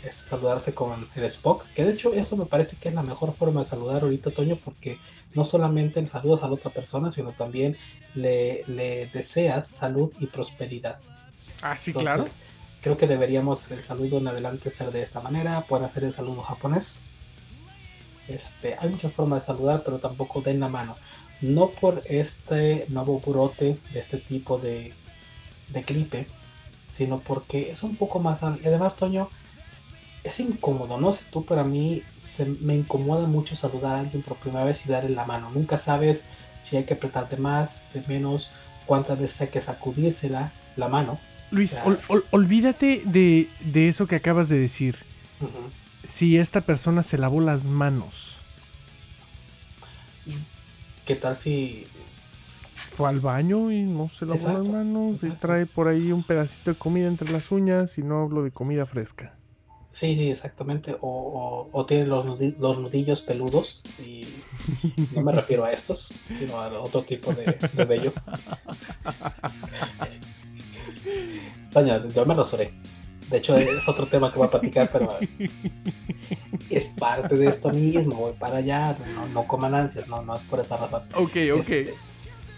este, 0.03 0.25
saludarse 0.29 0.73
con 0.73 1.07
el 1.15 1.23
Spock, 1.25 1.65
que 1.75 1.83
de 1.83 1.93
hecho 1.93 2.13
eso 2.13 2.35
me 2.35 2.45
parece 2.45 2.75
que 2.75 2.89
es 2.89 2.95
la 2.95 3.03
mejor 3.03 3.33
forma 3.33 3.61
de 3.61 3.67
saludar 3.67 4.03
ahorita, 4.03 4.31
Toño, 4.31 4.57
porque 4.63 4.99
no 5.33 5.43
solamente 5.43 6.01
le 6.01 6.07
saludas 6.07 6.43
a 6.43 6.47
la 6.47 6.53
otra 6.53 6.71
persona, 6.71 7.09
sino 7.11 7.31
también 7.31 7.77
le, 8.15 8.63
le 8.67 9.07
deseas 9.07 9.67
salud 9.67 10.11
y 10.19 10.27
prosperidad. 10.27 10.97
Ah, 11.61 11.77
sí, 11.77 11.93
claro. 11.93 12.25
Creo 12.81 12.97
que 12.97 13.07
deberíamos 13.07 13.69
el 13.71 13.83
saludo 13.83 14.17
en 14.17 14.27
adelante 14.27 14.71
ser 14.71 14.91
de 14.91 15.03
esta 15.03 15.19
manera. 15.21 15.61
Pueden 15.61 15.85
hacer 15.85 16.03
el 16.03 16.13
saludo 16.13 16.41
japonés. 16.41 17.01
Este, 18.27 18.75
hay 18.79 18.89
muchas 18.89 19.13
formas 19.13 19.41
de 19.41 19.47
saludar, 19.47 19.83
pero 19.83 19.99
tampoco 19.99 20.41
den 20.41 20.59
la 20.59 20.69
mano. 20.69 20.95
No 21.41 21.69
por 21.69 22.01
este 22.05 22.85
nuevo 22.89 23.19
brote 23.19 23.77
de 23.93 23.99
este 23.99 24.17
tipo 24.17 24.57
de, 24.57 24.93
de 25.69 25.81
gripe, 25.81 26.27
sino 26.91 27.19
porque 27.19 27.71
es 27.71 27.83
un 27.83 27.95
poco 27.95 28.19
más. 28.19 28.41
Y 28.41 28.67
además, 28.67 28.95
Toño, 28.95 29.29
es 30.23 30.39
incómodo, 30.39 30.99
no 30.99 31.13
sé 31.13 31.25
tú, 31.31 31.45
pero 31.45 31.61
a 31.61 31.65
mí 31.65 32.03
se, 32.17 32.45
me 32.45 32.75
incomoda 32.75 33.27
mucho 33.27 33.55
saludar 33.55 33.95
a 33.95 33.99
alguien 34.01 34.21
por 34.21 34.37
primera 34.37 34.65
vez 34.65 34.85
y 34.85 34.89
darle 34.89 35.09
la 35.09 35.25
mano. 35.25 35.49
Nunca 35.51 35.79
sabes 35.79 36.23
si 36.63 36.77
hay 36.77 36.83
que 36.83 36.93
apretar 36.93 37.27
de 37.29 37.37
más, 37.37 37.77
de 37.93 38.03
menos, 38.07 38.51
cuántas 38.85 39.19
veces 39.19 39.41
hay 39.41 39.47
que 39.47 39.61
sacudírsela 39.61 40.51
la 40.75 40.87
mano. 40.87 41.19
Luis, 41.51 41.71
Ya. 41.75 41.85
ol- 41.85 41.99
ol- 42.07 42.25
olvídate 42.31 43.01
de, 43.05 43.47
de 43.61 43.87
eso 43.87 44.07
que 44.07 44.15
acabas 44.15 44.49
de 44.49 44.57
decir. 44.59 44.95
Si 46.03 46.37
esta 46.37 46.61
persona 46.61 47.03
se 47.03 47.17
lavó 47.17 47.41
las 47.41 47.65
manos, 47.65 48.37
¿Qué 51.05 51.15
tal 51.15 51.35
si 51.35 51.85
fue 52.91 53.09
al 53.09 53.19
baño 53.19 53.71
y 53.71 53.81
no 53.81 54.07
se 54.09 54.25
lavó 54.25 54.47
las 54.59 54.67
manos 54.67 55.23
y 55.23 55.29
trae 55.31 55.65
por 55.65 55.87
ahí 55.87 56.11
un 56.11 56.23
pedacito 56.23 56.71
de 56.71 56.77
comida 56.77 57.07
entre 57.07 57.29
las 57.31 57.51
uñas 57.51 57.97
y 57.97 58.03
no 58.03 58.21
hablo 58.21 58.43
de 58.43 58.51
comida 58.51 58.85
fresca. 58.85 59.33
Sí, 59.91 60.15
sí, 60.15 60.29
exactamente. 60.29 60.93
O, 61.01 61.09
o, 61.09 61.69
o 61.71 61.85
tiene 61.85 62.05
los 62.05 62.23
nudillos 62.25 63.21
peludos. 63.21 63.81
Y 63.99 64.25
no 65.13 65.21
me 65.21 65.31
refiero 65.33 65.65
a 65.65 65.71
estos, 65.71 66.13
sino 66.39 66.61
a 66.61 66.69
otro 66.79 67.01
tipo 67.03 67.33
de, 67.33 67.57
de 67.73 67.85
vello. 67.85 68.13
Doña, 71.71 72.05
yo 72.07 72.25
me 72.25 72.35
rasuré. 72.35 72.73
De 73.29 73.37
hecho, 73.37 73.55
es 73.55 73.87
otro 73.87 74.05
tema 74.07 74.31
que 74.31 74.37
voy 74.37 74.47
a 74.47 74.51
platicar, 74.51 74.89
pero 74.91 75.17
es 76.69 76.83
parte 76.99 77.37
de 77.37 77.47
esto 77.47 77.69
mismo. 77.71 78.15
Voy 78.15 78.33
para 78.33 78.57
allá. 78.57 78.97
No, 79.13 79.25
no 79.27 79.47
coman 79.47 79.73
ansias, 79.73 80.07
no, 80.07 80.21
no 80.21 80.35
es 80.35 80.41
por 80.43 80.59
esa 80.59 80.75
razón. 80.77 81.03
Ok, 81.15 81.35
Este, 81.35 81.93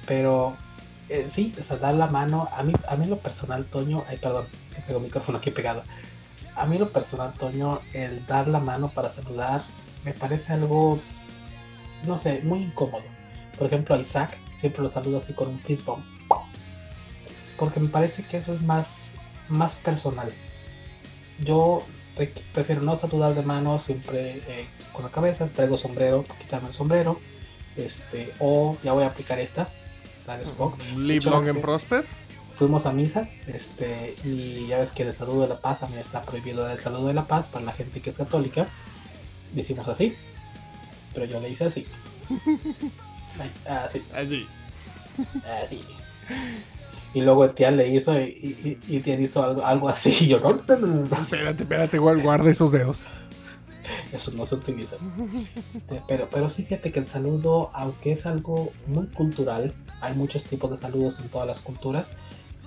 pero 0.08 0.56
eh, 1.10 1.28
sí, 1.30 1.54
o 1.60 1.64
sea, 1.64 1.78
dar 1.78 1.94
la 1.94 2.08
mano, 2.08 2.50
a 2.56 2.64
mí, 2.64 2.74
a 2.88 2.96
mí 2.96 3.06
lo 3.06 3.18
personal, 3.18 3.66
Toño, 3.66 4.04
ay, 4.08 4.18
perdón, 4.18 4.46
que 4.76 4.82
tengo 4.82 4.98
el 4.98 5.06
micrófono 5.06 5.38
aquí 5.38 5.52
pegado. 5.52 5.84
A 6.56 6.66
mí 6.66 6.78
lo 6.78 6.90
personal, 6.90 7.34
Toño, 7.34 7.80
el 7.94 8.26
dar 8.26 8.48
la 8.48 8.60
mano 8.60 8.90
para 8.90 9.10
saludar 9.10 9.62
me 10.04 10.14
parece 10.14 10.54
algo, 10.54 11.00
no 12.06 12.18
sé, 12.18 12.42
muy 12.44 12.64
incómodo. 12.64 13.04
Por 13.58 13.68
ejemplo, 13.68 13.96
a 13.96 14.00
Isaac 14.00 14.38
siempre 14.56 14.82
lo 14.82 14.90
saludo 14.90 15.18
así 15.18 15.34
con 15.34 15.50
un 15.50 15.60
fist 15.60 15.86
bump. 15.86 16.04
Porque 17.64 17.80
me 17.80 17.88
parece 17.88 18.24
que 18.24 18.36
eso 18.38 18.54
es 18.54 18.62
más, 18.62 19.14
más 19.48 19.76
personal. 19.76 20.30
Yo 21.40 21.86
pre- 22.16 22.34
prefiero 22.54 22.82
no 22.82 22.96
saludar 22.98 23.34
de 23.36 23.42
mano 23.42 23.80
siempre 23.80 24.42
eh, 24.48 24.68
con 24.92 25.04
la 25.04 25.10
cabeza, 25.12 25.48
si 25.48 25.54
traigo 25.54 25.78
sombrero, 25.78 26.26
quitarme 26.42 26.68
el 26.68 26.74
sombrero. 26.74 27.22
Este, 27.78 28.34
o 28.40 28.76
ya 28.84 28.92
voy 28.92 29.04
a 29.06 29.08
aplicar 29.08 29.40
esta, 29.40 29.70
la 30.28 30.36
de 30.38 30.44
Spock. 30.44 30.78
Live 30.98 31.20
hecho, 31.20 31.30
long 31.30 31.48
and 31.48 31.62
prosper. 31.62 32.04
Fuimos 32.58 32.86
a 32.86 32.92
misa, 32.92 33.30
este, 33.48 34.16
y 34.26 34.68
ya 34.68 34.80
ves 34.80 34.92
que 34.92 35.04
el 35.04 35.14
saludo 35.14 35.44
de 35.44 35.48
la 35.48 35.60
paz 35.62 35.80
también 35.80 36.02
está 36.02 36.22
prohibido 36.22 36.70
el 36.70 36.78
saludo 36.78 37.08
de 37.08 37.14
la 37.14 37.26
paz 37.28 37.48
para 37.48 37.64
la 37.64 37.72
gente 37.72 38.02
que 38.02 38.10
es 38.10 38.18
católica. 38.18 38.68
Hicimos 39.56 39.88
así, 39.88 40.16
pero 41.14 41.26
yo 41.28 41.40
le 41.40 41.50
hice 41.50 41.64
así. 41.66 41.88
Así, 43.68 44.04
Allí. 44.14 44.48
así. 45.64 45.82
Y 47.14 47.22
luego 47.22 47.46
Etienne 47.46 47.78
le 47.78 47.88
hizo 47.90 48.20
y, 48.20 48.24
y, 48.24 48.80
y 48.88 48.98
Etienne 48.98 49.24
hizo 49.24 49.44
algo, 49.44 49.66
algo 49.66 49.90
así. 49.90 50.16
Y 50.22 50.28
yo, 50.30 50.40
no. 50.40 50.50
Espérate, 51.22 51.64
espérate, 51.64 52.00
guar- 52.00 52.22
guarda 52.22 52.50
esos 52.50 52.72
dedos. 52.72 53.06
Eso 54.12 54.32
no 54.32 54.46
se 54.46 54.56
utiliza. 54.56 54.96
Eh, 55.92 56.02
Pero, 56.08 56.28
pero 56.32 56.50
sí 56.50 56.64
fíjate 56.64 56.92
que 56.92 57.00
el 57.00 57.06
saludo, 57.08 57.70
aunque 57.74 58.14
es 58.14 58.26
algo 58.26 58.72
muy 58.88 59.08
cultural, 59.08 59.74
hay 60.02 60.16
muchos 60.16 60.44
tipos 60.46 60.72
de 60.72 60.78
saludos 60.78 61.20
en 61.20 61.30
todas 61.30 61.48
las 61.48 61.60
culturas. 61.60 62.12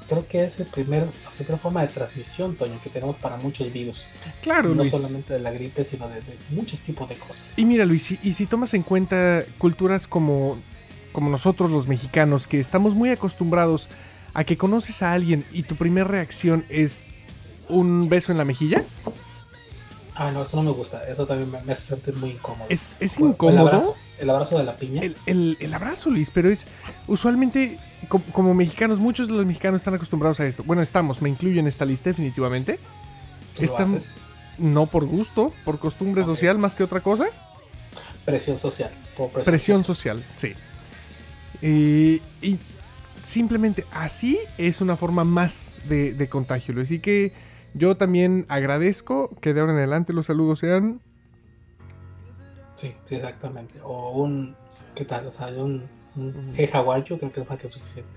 Creo 0.08 0.26
que 0.28 0.44
es 0.44 0.60
el 0.60 0.66
primer, 0.66 1.02
la 1.24 1.30
primera 1.36 1.58
forma 1.58 1.82
de 1.82 1.88
transmisión, 1.88 2.54
Toño, 2.56 2.78
que 2.82 2.90
tenemos 2.90 3.16
para 3.16 3.38
muchos 3.38 3.72
virus. 3.72 4.04
Claro, 4.42 4.68
no 4.68 4.82
Luis. 4.82 4.90
solamente 4.92 5.32
de 5.32 5.40
la 5.40 5.50
gripe, 5.50 5.84
sino 5.84 6.06
de, 6.08 6.16
de 6.20 6.36
muchos 6.50 6.78
tipos 6.80 7.08
de 7.08 7.16
cosas. 7.16 7.54
Y 7.56 7.64
mira, 7.64 7.84
Luis, 7.84 8.12
y, 8.12 8.18
y 8.22 8.34
si 8.34 8.46
tomas 8.46 8.72
en 8.74 8.82
cuenta 8.84 9.42
culturas 9.58 10.06
como, 10.06 10.58
como 11.10 11.28
nosotros 11.30 11.70
los 11.72 11.88
mexicanos, 11.88 12.46
que 12.46 12.60
estamos 12.60 12.94
muy 12.94 13.10
acostumbrados 13.10 13.88
a 13.88 13.90
que 14.44 14.56
conoces 14.56 15.02
a 15.02 15.12
alguien 15.12 15.44
y 15.52 15.62
tu 15.62 15.76
primera 15.76 16.06
reacción 16.06 16.64
es 16.68 17.08
un 17.68 18.08
beso 18.08 18.32
en 18.32 18.38
la 18.38 18.44
mejilla, 18.44 18.82
Ah, 20.18 20.30
no, 20.30 20.44
eso 20.44 20.56
no 20.56 20.62
me 20.62 20.70
gusta. 20.70 21.06
Eso 21.06 21.26
también 21.26 21.50
me, 21.50 21.60
me 21.62 21.72
hace 21.74 21.88
sentir 21.88 22.14
muy 22.16 22.30
incómodo. 22.30 22.66
es, 22.70 22.96
es 23.00 23.18
O- 23.18 23.20
o 23.20 23.24
el 23.26 23.30
incómodo. 23.32 23.60
abrazo. 23.68 23.96
el 24.18 24.30
abrazo 24.30 24.56
de 24.56 24.64
la 24.64 24.74
piña. 24.76 25.02
El, 25.26 25.58
el, 25.60 25.74
abrazo, 25.74 26.08
Luis, 26.08 26.30
pero 26.30 26.48
es 26.48 26.66
usualmente, 27.06 27.78
como, 28.32 28.54
mexicanos, 28.54 28.98
muchos 28.98 29.28
de 29.28 29.34
los 29.34 29.44
mexicanos 29.44 29.82
están 29.82 29.92
acostumbrados 29.92 30.40
a 30.40 30.46
esto. 30.46 30.62
Bueno, 30.64 30.80
estamos, 30.80 31.20
me 31.20 31.28
incluyo 31.28 31.60
en 31.60 31.66
esta 31.66 31.84
lista 31.84 32.08
definitivamente. 32.08 32.78
Están, 33.60 34.00
no 34.56 34.86
por 34.86 35.04
gusto, 35.04 35.52
por 35.66 35.78
costumbre 35.78 36.24
social 36.24 36.56
más 36.56 36.74
que 36.74 36.84
otra 36.84 37.00
cosa. 37.02 37.26
Presión 38.24 38.58
social. 38.58 38.90
presión, 39.44 39.84
social. 39.84 40.24
sí. 40.36 40.54
y 41.60 42.22
simplemente 43.26 43.84
así 43.92 44.38
es 44.56 44.80
una 44.80 44.96
forma 44.96 45.24
más 45.24 45.72
de, 45.88 46.14
de 46.14 46.28
contagio. 46.28 46.80
Así 46.80 47.00
que 47.00 47.32
yo 47.74 47.96
también 47.96 48.46
agradezco 48.48 49.34
que 49.40 49.52
de 49.52 49.60
ahora 49.60 49.72
en 49.72 49.78
adelante 49.78 50.12
los 50.12 50.26
saludos 50.26 50.60
sean 50.60 51.00
Sí, 52.76 52.94
exactamente. 53.08 53.80
O 53.82 54.10
un, 54.10 54.54
¿qué 54.94 55.04
tal? 55.04 55.26
O 55.26 55.30
sea, 55.30 55.48
un, 55.48 55.88
un 56.14 56.52
creo 56.54 57.18
que 57.18 57.40
es 57.40 57.48
más 57.48 57.58
que 57.58 57.68
suficiente. 57.68 58.12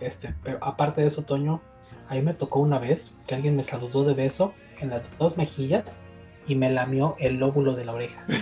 Este, 0.00 0.34
pero 0.44 0.58
aparte 0.62 1.00
de 1.00 1.08
eso, 1.08 1.24
Toño, 1.24 1.60
a 2.08 2.14
mí 2.14 2.22
me 2.22 2.34
tocó 2.34 2.60
una 2.60 2.78
vez 2.78 3.16
que 3.26 3.34
alguien 3.34 3.56
me 3.56 3.64
saludó 3.64 4.04
de 4.04 4.14
beso 4.14 4.54
en 4.78 4.90
las 4.90 5.02
dos 5.18 5.38
mejillas 5.38 6.02
y 6.46 6.54
me 6.54 6.70
lamió 6.70 7.16
el 7.18 7.38
lóbulo 7.38 7.74
de 7.74 7.86
la 7.86 7.94
oreja. 7.94 8.24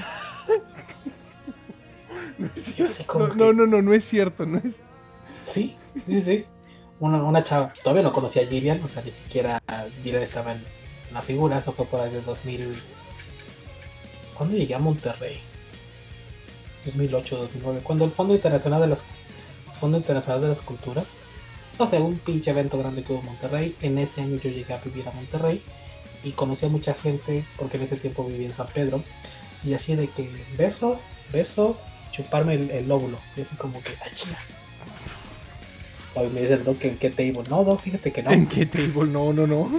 no, 3.36 3.52
no, 3.52 3.66
no, 3.66 3.82
no, 3.82 3.92
es 3.92 4.04
cierto, 4.04 4.46
no 4.46 4.58
es. 4.58 4.74
Sí, 5.46 5.76
sí, 6.06 6.20
sí. 6.20 6.44
Una, 7.00 7.22
una 7.22 7.42
chava, 7.42 7.72
todavía 7.82 8.02
no 8.02 8.12
conocía 8.12 8.42
a 8.42 8.46
Gillian, 8.46 8.82
o 8.82 8.88
sea, 8.88 9.02
ni 9.02 9.10
siquiera 9.10 9.62
Gillian 10.02 10.22
estaba 10.22 10.52
en 10.52 10.64
la 11.12 11.22
figura, 11.22 11.58
eso 11.58 11.72
fue 11.72 11.86
por 11.86 12.00
ahí 12.00 12.10
del 12.10 12.24
2000 12.24 12.76
¿Cuándo 14.36 14.56
llegué 14.56 14.74
a 14.74 14.78
Monterrey? 14.78 15.40
2008, 16.84 17.36
2009. 17.36 17.80
Cuando 17.82 18.04
el 18.04 18.10
Fondo 18.10 18.34
Internacional 18.34 18.82
de 18.82 18.88
las 18.88 19.04
Fondo 19.80 19.96
Internacional 19.96 20.42
de 20.42 20.48
las 20.48 20.60
Culturas, 20.60 21.20
no 21.78 21.86
sé, 21.86 21.98
un 21.98 22.18
pinche 22.18 22.50
evento 22.50 22.78
grande 22.78 23.02
que 23.02 23.12
hubo 23.12 23.20
en 23.20 23.26
Monterrey. 23.26 23.76
En 23.80 23.98
ese 23.98 24.20
año 24.20 24.36
yo 24.36 24.50
llegué 24.50 24.74
a 24.74 24.78
vivir 24.78 25.08
a 25.08 25.12
Monterrey 25.12 25.62
y 26.22 26.32
conocí 26.32 26.66
a 26.66 26.68
mucha 26.68 26.94
gente 26.94 27.46
porque 27.58 27.76
en 27.78 27.84
ese 27.84 27.96
tiempo 27.96 28.24
vivía 28.24 28.46
en 28.46 28.54
San 28.54 28.66
Pedro. 28.68 29.02
Y 29.64 29.74
así 29.74 29.96
de 29.96 30.08
que 30.08 30.30
beso, 30.56 31.00
beso, 31.32 31.78
chuparme 32.12 32.54
el, 32.54 32.88
lóbulo. 32.88 33.18
Y 33.36 33.40
así 33.40 33.56
como 33.56 33.82
que, 33.82 33.92
ay, 34.04 34.12
china. 34.14 34.38
Hoy 36.16 36.28
me 36.30 36.40
dice 36.40 36.54
el 36.54 36.64
doc 36.64 36.84
en 36.84 36.98
qué 36.98 37.10
table. 37.10 37.42
No, 37.48 37.62
doc, 37.62 37.80
fíjate 37.80 38.12
que 38.12 38.22
no. 38.22 38.30
¿En 38.30 38.46
qué 38.46 38.66
table? 38.66 39.04
No, 39.10 39.32
no, 39.32 39.46
no. 39.46 39.70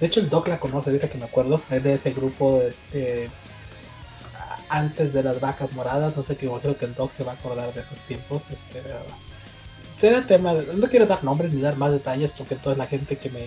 De 0.00 0.06
hecho, 0.06 0.20
el 0.20 0.30
doc 0.30 0.48
la 0.48 0.58
conoce, 0.58 0.90
ahorita 0.90 1.10
que 1.10 1.18
me 1.18 1.24
acuerdo. 1.24 1.60
Es 1.70 1.82
de 1.82 1.94
ese 1.94 2.12
grupo 2.12 2.62
de 2.92 3.28
antes 4.68 5.12
de 5.12 5.22
las 5.22 5.40
vacas 5.40 5.72
moradas. 5.72 6.16
No 6.16 6.22
sé 6.22 6.36
qué, 6.36 6.48
creo 6.48 6.76
que 6.76 6.84
el 6.84 6.94
Doc 6.94 7.10
se 7.10 7.24
va 7.24 7.32
a 7.32 7.34
acordar 7.34 7.72
de 7.72 7.80
esos 7.80 8.00
tiempos. 8.02 8.50
Este, 8.50 8.82
será 9.94 10.26
tema, 10.26 10.54
no 10.54 10.88
quiero 10.88 11.06
dar 11.06 11.24
nombres 11.24 11.52
ni 11.52 11.60
dar 11.60 11.76
más 11.76 11.92
detalles 11.92 12.32
porque 12.32 12.56
toda 12.56 12.76
la 12.76 12.86
gente 12.86 13.16
que 13.16 13.30
me, 13.30 13.46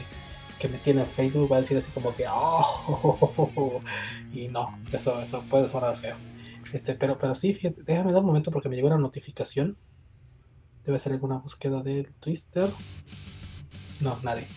que 0.59 0.67
me 0.67 0.77
tiene 0.77 1.01
en 1.01 1.07
Facebook 1.07 1.51
va 1.51 1.57
a 1.57 1.61
decir 1.61 1.77
así 1.77 1.91
como 1.91 2.15
que, 2.15 2.25
oh, 2.29 3.81
y 4.33 4.47
no, 4.47 4.77
eso, 4.91 5.21
eso 5.21 5.43
puede 5.49 5.67
sonar 5.67 5.97
feo. 5.97 6.15
Este, 6.73 6.95
pero, 6.95 7.17
pero 7.17 7.33
sí, 7.35 7.53
fíjate, 7.53 7.83
déjame 7.83 8.11
dar 8.11 8.21
un 8.21 8.27
momento 8.27 8.51
porque 8.51 8.69
me 8.69 8.75
llegó 8.75 8.87
una 8.87 8.97
notificación. 8.97 9.77
Debe 10.87 10.99
ser 10.99 11.11
alguna 11.11 11.37
búsqueda 11.37 11.83
del 11.83 12.07
Twister. 12.21 12.69
No, 13.99 14.17
nadie. 14.23 14.47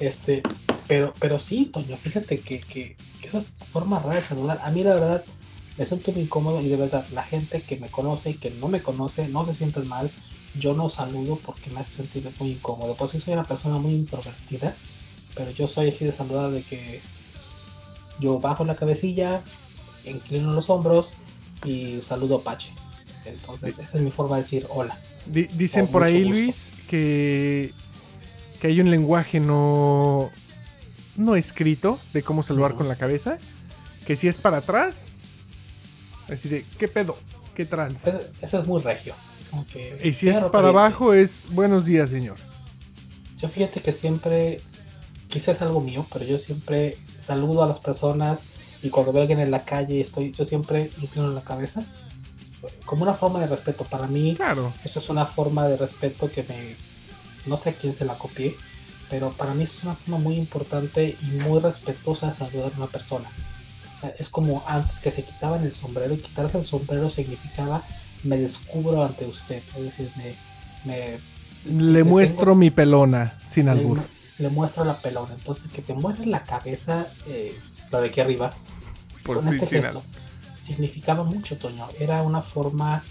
Este, 0.00 0.42
pero, 0.88 1.12
pero 1.20 1.38
sí, 1.38 1.66
Toño, 1.66 1.96
fíjate 1.96 2.40
que, 2.40 2.58
que, 2.60 2.96
que 3.20 3.28
esas 3.28 3.50
formas 3.70 4.02
raras 4.02 4.22
de 4.22 4.28
saludar, 4.30 4.60
a 4.64 4.70
mí 4.70 4.82
la 4.82 4.94
verdad, 4.94 5.24
me 5.76 5.84
siento 5.84 6.10
muy 6.12 6.22
incómodo 6.22 6.62
y 6.62 6.68
de 6.68 6.76
verdad 6.76 7.06
la 7.10 7.22
gente 7.22 7.60
que 7.60 7.76
me 7.76 7.90
conoce 7.90 8.30
y 8.30 8.34
que 8.34 8.50
no 8.50 8.68
me 8.68 8.82
conoce 8.82 9.28
no 9.28 9.44
se 9.44 9.54
sienten 9.54 9.86
mal. 9.86 10.10
Yo 10.58 10.72
no 10.72 10.88
saludo 10.88 11.38
porque 11.44 11.68
me 11.70 11.80
hace 11.80 11.96
sentir 11.96 12.32
muy 12.40 12.52
incómodo. 12.52 12.94
Por 12.94 13.10
eso 13.10 13.20
soy 13.20 13.34
una 13.34 13.44
persona 13.44 13.76
muy 13.78 13.92
introvertida, 13.92 14.74
pero 15.34 15.50
yo 15.50 15.68
soy 15.68 15.88
así 15.88 16.06
de 16.06 16.12
saludar 16.12 16.50
de 16.50 16.62
que 16.62 17.02
yo 18.20 18.40
bajo 18.40 18.64
la 18.64 18.76
cabecilla, 18.76 19.42
inclino 20.06 20.50
los 20.50 20.70
hombros 20.70 21.12
y 21.62 22.00
saludo 22.00 22.40
Pache. 22.40 22.72
Entonces, 23.26 23.78
esa 23.78 23.98
es 23.98 24.02
mi 24.02 24.10
forma 24.10 24.36
de 24.36 24.42
decir 24.44 24.66
hola. 24.70 24.98
Dicen 25.26 25.86
por 25.86 26.02
ahí, 26.02 26.24
Luis, 26.24 26.72
que, 26.88 27.72
que 28.60 28.68
hay 28.68 28.80
un 28.80 28.90
lenguaje 28.90 29.40
no, 29.40 30.30
no 31.16 31.36
escrito 31.36 31.98
de 32.12 32.22
cómo 32.22 32.42
saludar 32.42 32.74
con 32.74 32.88
la 32.88 32.96
cabeza. 32.96 33.38
Que 34.06 34.16
si 34.16 34.28
es 34.28 34.36
para 34.36 34.58
atrás, 34.58 35.14
Así 36.28 36.48
de, 36.48 36.64
¿qué 36.78 36.88
pedo? 36.88 37.16
¿Qué 37.54 37.64
tranza? 37.64 38.18
Eso, 38.40 38.60
es 38.60 38.66
muy 38.66 38.80
regio. 38.80 39.14
y 40.02 40.12
si 40.12 40.28
es 40.28 40.40
para 40.40 40.68
abajo 40.68 41.14
es 41.14 41.42
buenos 41.50 41.84
días, 41.84 42.10
señor. 42.10 42.36
Yo 43.36 43.48
fíjate 43.48 43.80
que 43.80 43.92
siempre, 43.92 44.60
quizás 45.28 45.56
es 45.56 45.62
algo 45.62 45.80
mío, 45.80 46.06
pero 46.12 46.24
yo 46.24 46.38
siempre 46.38 46.96
saludo 47.18 47.62
a 47.62 47.66
las 47.66 47.78
personas 47.78 48.40
y 48.82 48.90
cuando 48.90 49.12
veo 49.12 49.20
a 49.20 49.24
alguien 49.24 49.40
en 49.40 49.50
la 49.50 49.64
calle 49.64 50.00
estoy, 50.00 50.32
yo 50.32 50.44
siempre 50.44 50.90
inclino 51.00 51.30
la 51.30 51.42
cabeza. 51.42 51.84
Como 52.84 53.02
una 53.02 53.14
forma 53.14 53.40
de 53.40 53.46
respeto. 53.46 53.84
Para 53.84 54.06
mí, 54.06 54.34
claro. 54.36 54.72
eso 54.84 54.98
es 54.98 55.08
una 55.08 55.26
forma 55.26 55.66
de 55.68 55.76
respeto 55.76 56.30
que 56.30 56.42
me. 56.44 56.76
No 57.46 57.56
sé 57.56 57.74
quién 57.74 57.94
se 57.94 58.04
la 58.04 58.14
copié, 58.14 58.56
pero 59.10 59.30
para 59.32 59.54
mí 59.54 59.64
es 59.64 59.82
una 59.82 59.94
forma 59.94 60.18
muy 60.18 60.36
importante 60.36 61.16
y 61.20 61.26
muy 61.40 61.60
respetuosa 61.60 62.28
de 62.28 62.34
saludar 62.34 62.72
a 62.72 62.76
una 62.76 62.86
persona 62.86 63.30
es 64.18 64.28
como 64.28 64.62
antes 64.66 64.98
que 65.00 65.10
se 65.10 65.24
quitaban 65.24 65.64
el 65.64 65.72
sombrero 65.72 66.12
y 66.12 66.18
quitarse 66.18 66.58
el 66.58 66.64
sombrero 66.64 67.08
significaba 67.08 67.82
me 68.24 68.38
descubro 68.38 69.04
ante 69.04 69.26
usted. 69.26 69.62
Es 69.76 69.82
decir, 69.82 70.10
me. 70.84 71.18
le, 71.64 72.04
muestro 72.04 72.54
mi 72.54 72.70
pelona, 72.70 73.38
sin 73.46 73.68
albur. 73.68 74.00
Le, 74.38 74.48
muestro 74.48 74.84
la 74.84 74.96
pelona. 74.96 75.34
Entonces, 75.34 75.70
que 75.70 75.82
te 75.82 75.92
muestres 75.94 76.26
la 76.26 76.42
cabeza, 76.44 77.08
eh, 77.26 77.54
la 77.90 78.00
de 78.00 78.08
aquí 78.08 78.20
arriba, 78.20 78.54
Por 79.22 79.46
este 79.46 79.66
gesto, 79.66 80.02
significaba 80.64 81.24
mucho, 81.24 81.58
Toño. 81.58 81.88
Era 81.98 82.22
una 82.22 82.42
forma 82.42 83.04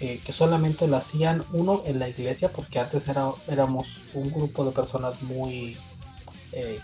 eh, 0.00 0.20
que 0.24 0.32
solamente 0.32 0.86
lo 0.86 0.96
hacían 0.96 1.44
uno 1.52 1.82
en 1.84 1.98
la 1.98 2.08
iglesia, 2.08 2.50
porque 2.52 2.78
antes 2.78 3.08
era, 3.08 3.30
éramos 3.48 3.86
un 4.14 4.30
grupo 4.30 4.64
de 4.64 4.72
personas 4.72 5.22
muy 5.22 5.76
eh, 6.52 6.80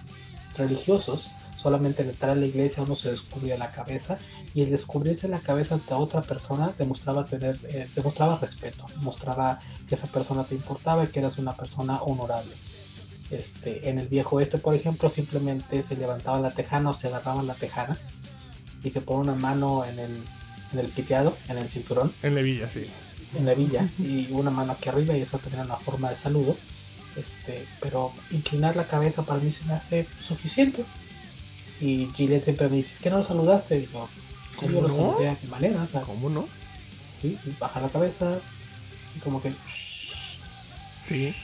religiosos 0.57 1.31
solamente 1.59 2.03
al 2.03 2.11
entrar 2.11 2.31
a 2.31 2.35
la 2.35 2.47
iglesia 2.47 2.85
uno 2.85 2.95
se 2.95 3.11
descubría 3.11 3.59
la 3.59 3.73
cabeza 3.73 4.17
y 4.55 4.63
el 4.63 4.71
descubrirse 4.71 5.29
la 5.29 5.41
cabeza 5.41 5.75
ante 5.75 5.93
otra 5.93 6.23
persona 6.23 6.73
demostraba 6.79 7.27
tener 7.27 7.59
eh, 7.69 7.89
demostraba 7.95 8.39
respeto 8.39 8.87
mostraba 9.01 9.61
que 9.89 9.97
esa 9.97 10.07
persona 10.07 10.45
te 10.45 10.55
importaba 10.55 11.05
y 11.05 11.09
que 11.09 11.19
eras 11.19 11.39
una 11.39 11.57
persona 11.57 12.01
honorable 12.03 12.55
este 13.31 13.91
en 13.91 13.99
el 13.99 14.09
viejo 14.09 14.41
este 14.41 14.59
por 14.59 14.75
ejemplo 14.75 15.09
simplemente 15.09 15.83
se 15.83 15.97
levantaba 15.97 16.39
la 16.41 16.53
tejana 16.53 16.91
o 16.91 16.95
se 16.95 17.09
agarraba 17.09 17.43
la 17.43 17.55
tejana 17.55 17.99
y 18.83 18.91
se 18.91 19.01
pone 19.01 19.31
una 19.31 19.35
mano 19.35 19.85
en 19.85 19.99
el 19.99 20.23
en 20.73 20.79
el 20.79 20.89
piteado 20.89 21.37
en 21.49 21.59
el 21.59 21.69
cinturón 21.69 22.13
en 22.23 22.35
la 22.35 22.43
villa 22.43 22.69
sí 22.71 22.87
en 23.37 23.47
la 23.47 23.55
villa 23.55 23.89
y 23.99 24.29
una 24.31 24.51
mano 24.51 24.73
aquí 24.73 24.89
arriba 24.89 25.17
y 25.17 25.23
eso 25.23 25.39
tenía 25.39 25.63
una 25.63 25.77
forma 25.77 26.11
de 26.11 26.17
saludo 26.17 26.57
este 27.17 27.67
pero 27.81 28.13
inclinar 28.31 28.77
la 28.77 28.87
cabeza 28.87 29.23
para 29.23 29.41
mí 29.41 29.51
se 29.51 29.65
me 29.65 29.73
hace 29.75 30.07
suficiente 30.21 30.85
y 31.81 32.09
Gillian 32.15 32.43
siempre 32.43 32.69
me 32.69 32.77
dice, 32.77 32.93
es 32.93 33.01
que 33.01 33.11
no 33.11 33.19
lo 33.19 33.25
saludaste. 33.25 33.79
Y 33.79 33.89
yo, 33.93 34.09
¿cómo 34.57 34.83
lo 34.83 34.89
saludé? 34.89 35.31
¿De 35.31 35.37
qué 35.37 35.47
manera? 35.47 35.87
¿Cómo 36.05 36.29
no? 36.29 36.47
Sí, 37.23 37.39
baja 37.59 37.81
la 37.81 37.89
cabeza 37.89 38.41
y 39.17 39.19
como 39.21 39.43
que... 39.43 39.53
Sí. 41.09 41.35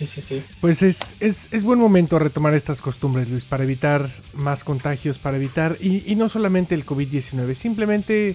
Sí, 0.00 0.06
sí, 0.06 0.22
sí. 0.22 0.42
Pues 0.62 0.80
es, 0.80 1.14
es, 1.20 1.52
es, 1.52 1.62
buen 1.62 1.78
momento 1.78 2.18
retomar 2.18 2.54
estas 2.54 2.80
costumbres, 2.80 3.28
Luis, 3.28 3.44
para 3.44 3.64
evitar 3.64 4.08
más 4.32 4.64
contagios, 4.64 5.18
para 5.18 5.36
evitar, 5.36 5.76
y, 5.78 6.10
y 6.10 6.14
no 6.14 6.30
solamente 6.30 6.74
el 6.74 6.86
COVID-19, 6.86 7.52
simplemente 7.52 8.34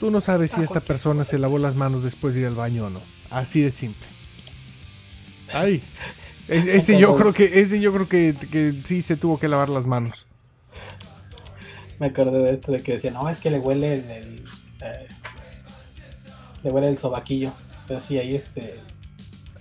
tú 0.00 0.10
no 0.10 0.22
sabes 0.22 0.52
si 0.52 0.62
ah, 0.62 0.64
esta 0.64 0.80
persona 0.80 1.26
se 1.26 1.38
lavó 1.38 1.58
las 1.58 1.74
manos 1.74 2.04
después 2.04 2.32
de 2.32 2.40
ir 2.40 2.46
al 2.46 2.54
baño 2.54 2.86
o 2.86 2.88
no. 2.88 3.02
Así 3.28 3.60
de 3.60 3.70
simple. 3.70 4.06
Ay. 5.52 5.82
ese 6.48 6.98
yo 6.98 7.14
creo 7.16 7.34
que 7.34 7.60
ese 7.60 7.80
yo 7.80 7.92
creo 7.92 8.08
que, 8.08 8.80
sí 8.86 9.02
se 9.02 9.16
tuvo 9.16 9.38
que 9.38 9.46
lavar 9.46 9.68
las 9.68 9.84
manos. 9.84 10.24
Me 11.98 12.06
acordé 12.06 12.38
de 12.38 12.54
esto 12.54 12.72
de 12.72 12.80
que 12.80 12.92
decía, 12.92 13.10
no, 13.10 13.28
es 13.28 13.40
que 13.40 13.50
le 13.50 13.58
huele 13.58 13.92
el, 13.92 14.42
eh, 14.80 15.06
le 16.62 16.70
huele 16.70 16.88
el 16.88 16.96
sobaquillo. 16.96 17.52
Pero 17.86 18.00
sí, 18.00 18.16
ahí 18.16 18.34
este 18.34 18.80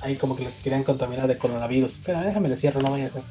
ahí 0.02 0.16
como 0.16 0.36
que 0.36 0.46
le 0.46 0.52
querían 0.64 0.84
contaminar 0.84 1.28
de 1.28 1.38
coronavirus. 1.38 2.02
Pero 2.06 2.22
déjame 2.22 2.50
le 2.50 2.58
cierro, 2.58 2.82
no 2.82 2.92
vaya 2.92 3.06
a 3.06 3.10
ser 3.10 3.24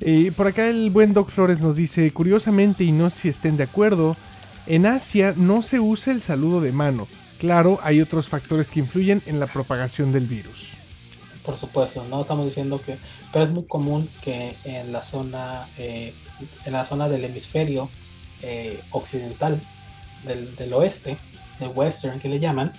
y 0.00 0.30
por 0.32 0.46
acá 0.46 0.68
el 0.68 0.90
buen 0.90 1.12
Doc 1.12 1.30
Flores 1.30 1.60
nos 1.60 1.76
dice, 1.76 2.10
curiosamente, 2.12 2.84
y 2.84 2.92
no 2.92 3.10
sé 3.10 3.22
si 3.22 3.28
estén 3.28 3.56
de 3.56 3.64
acuerdo, 3.64 4.16
en 4.66 4.86
Asia 4.86 5.34
no 5.36 5.62
se 5.62 5.80
usa 5.80 6.12
el 6.12 6.22
saludo 6.22 6.60
de 6.60 6.72
mano. 6.72 7.06
Claro, 7.38 7.78
hay 7.82 8.00
otros 8.00 8.28
factores 8.28 8.70
que 8.70 8.80
influyen 8.80 9.20
en 9.26 9.38
la 9.40 9.46
propagación 9.46 10.12
del 10.12 10.26
virus 10.26 10.74
por 11.44 11.58
supuesto, 11.58 12.04
no 12.08 12.22
estamos 12.22 12.46
diciendo 12.46 12.80
que, 12.80 12.96
pero 13.32 13.44
es 13.44 13.50
muy 13.50 13.64
común 13.64 14.08
que 14.22 14.56
en 14.64 14.92
la 14.92 15.02
zona, 15.02 15.68
eh, 15.76 16.14
en 16.64 16.72
la 16.72 16.84
zona 16.86 17.08
del 17.08 17.24
hemisferio 17.24 17.90
eh, 18.42 18.80
occidental 18.90 19.60
del, 20.24 20.56
del 20.56 20.72
oeste, 20.72 21.16
del 21.60 21.70
western 21.74 22.18
que 22.18 22.28
le 22.28 22.40
llaman, 22.40 22.72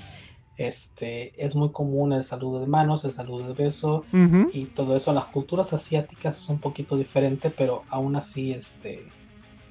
este, 0.58 1.34
es 1.44 1.56
muy 1.56 1.70
común 1.72 2.14
el 2.14 2.24
saludo 2.24 2.62
de 2.62 2.68
manos, 2.68 3.04
el 3.06 3.14
saludo 3.14 3.48
de 3.48 3.54
beso 3.54 4.06
Ujú. 4.14 4.50
y 4.54 4.66
todo 4.66 4.96
eso. 4.96 5.12
En 5.12 5.16
las 5.16 5.26
culturas 5.26 5.74
asiáticas 5.74 6.38
es 6.38 6.50
un 6.50 6.60
poquito 6.60 6.98
diferente, 6.98 7.50
pero 7.50 7.84
aún 7.90 8.16
así, 8.16 8.52
este, 8.52 9.06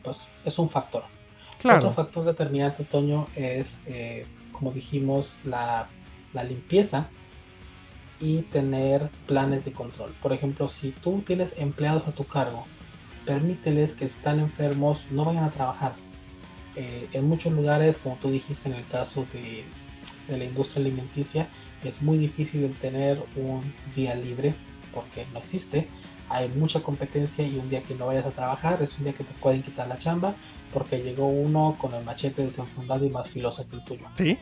pues 0.03 0.23
es 0.45 0.59
un 0.59 0.69
factor. 0.69 1.05
Claro. 1.59 1.79
Otro 1.79 1.93
factor 1.93 2.25
determinante, 2.25 2.85
Toño, 2.85 3.27
es, 3.35 3.81
eh, 3.87 4.27
como 4.53 4.73
dijimos, 4.73 5.39
la, 5.45 5.89
la 6.35 6.45
limpieza 6.45 7.09
y 8.21 8.43
tener 8.43 9.09
planes 9.27 9.65
de 9.65 9.73
control. 9.73 10.15
Por 10.23 10.33
ejemplo, 10.33 10.69
si 10.69 10.91
tú 10.91 11.23
tienes 11.27 11.57
empleados 11.59 12.07
a 12.07 12.13
tu 12.13 12.25
cargo, 12.25 12.65
permíteles 13.25 13.95
que 13.95 14.09
si 14.09 14.17
están 14.17 14.39
enfermos 14.41 15.07
no 15.11 15.25
vayan 15.25 15.45
a 15.45 15.51
trabajar. 15.51 15.95
Eh, 16.77 17.09
en 17.13 17.27
muchos 17.27 17.53
lugares, 17.53 17.99
como 17.99 18.17
tú 18.17 18.31
dijiste 18.31 18.69
en 18.69 18.75
el 18.75 18.87
caso 18.87 19.27
de, 19.33 19.65
de 20.29 20.39
la 20.39 20.45
industria 20.45 20.81
alimenticia, 20.85 21.49
es 21.85 22.01
muy 22.03 22.17
difícil 22.19 22.65
el 22.65 22.73
tener 22.75 23.23
un 23.37 23.61
día 23.95 24.15
libre 24.15 24.55
porque 24.93 25.27
no 25.33 25.39
existe. 25.41 25.89
Hay 26.31 26.49
mucha 26.49 26.81
competencia 26.81 27.47
y 27.47 27.57
un 27.59 27.69
día 27.69 27.83
que 27.83 27.95
no 27.95 28.07
vayas 28.07 28.25
a 28.25 28.31
trabajar 28.31 28.81
es 28.83 28.97
un 28.99 29.05
día 29.05 29.13
que 29.13 29.25
te 29.25 29.33
pueden 29.35 29.63
quitar 29.63 29.87
la 29.89 29.99
chamba 29.99 30.35
porque 30.73 31.03
llegó 31.03 31.27
uno 31.27 31.77
con 31.79 31.93
el 31.95 32.03
machete 32.05 32.45
desenfundado 32.45 33.05
y 33.05 33.11
más 33.11 33.29
filoso 33.29 33.69
que 33.69 33.77
el 33.77 33.85
tuyo. 33.85 34.07
Sí. 34.17 34.39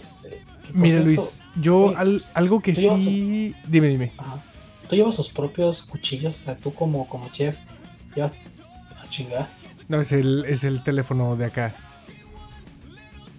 Este, 0.00 0.42
Mira, 0.72 1.02
cierto, 1.02 1.06
Luis, 1.20 1.40
yo 1.60 1.78
oye, 1.82 1.96
al- 1.96 2.24
algo 2.34 2.60
que 2.60 2.74
sí. 2.74 3.54
Dime, 3.68 3.88
dime. 3.88 4.12
ajá, 4.16 4.42
tú 4.88 4.96
llevas 4.96 5.16
tus 5.16 5.28
propios 5.28 5.84
cuchillos, 5.84 6.36
o 6.36 6.38
sea, 6.44 6.56
tú 6.56 6.72
como, 6.72 7.06
como 7.06 7.28
chef 7.30 7.56
llevas 8.16 8.32
a 8.98 9.06
chingar. 9.08 9.48
No, 9.88 10.00
es 10.00 10.12
el, 10.12 10.44
es 10.46 10.64
el 10.64 10.82
teléfono 10.82 11.36
de 11.36 11.44
acá. 11.46 11.74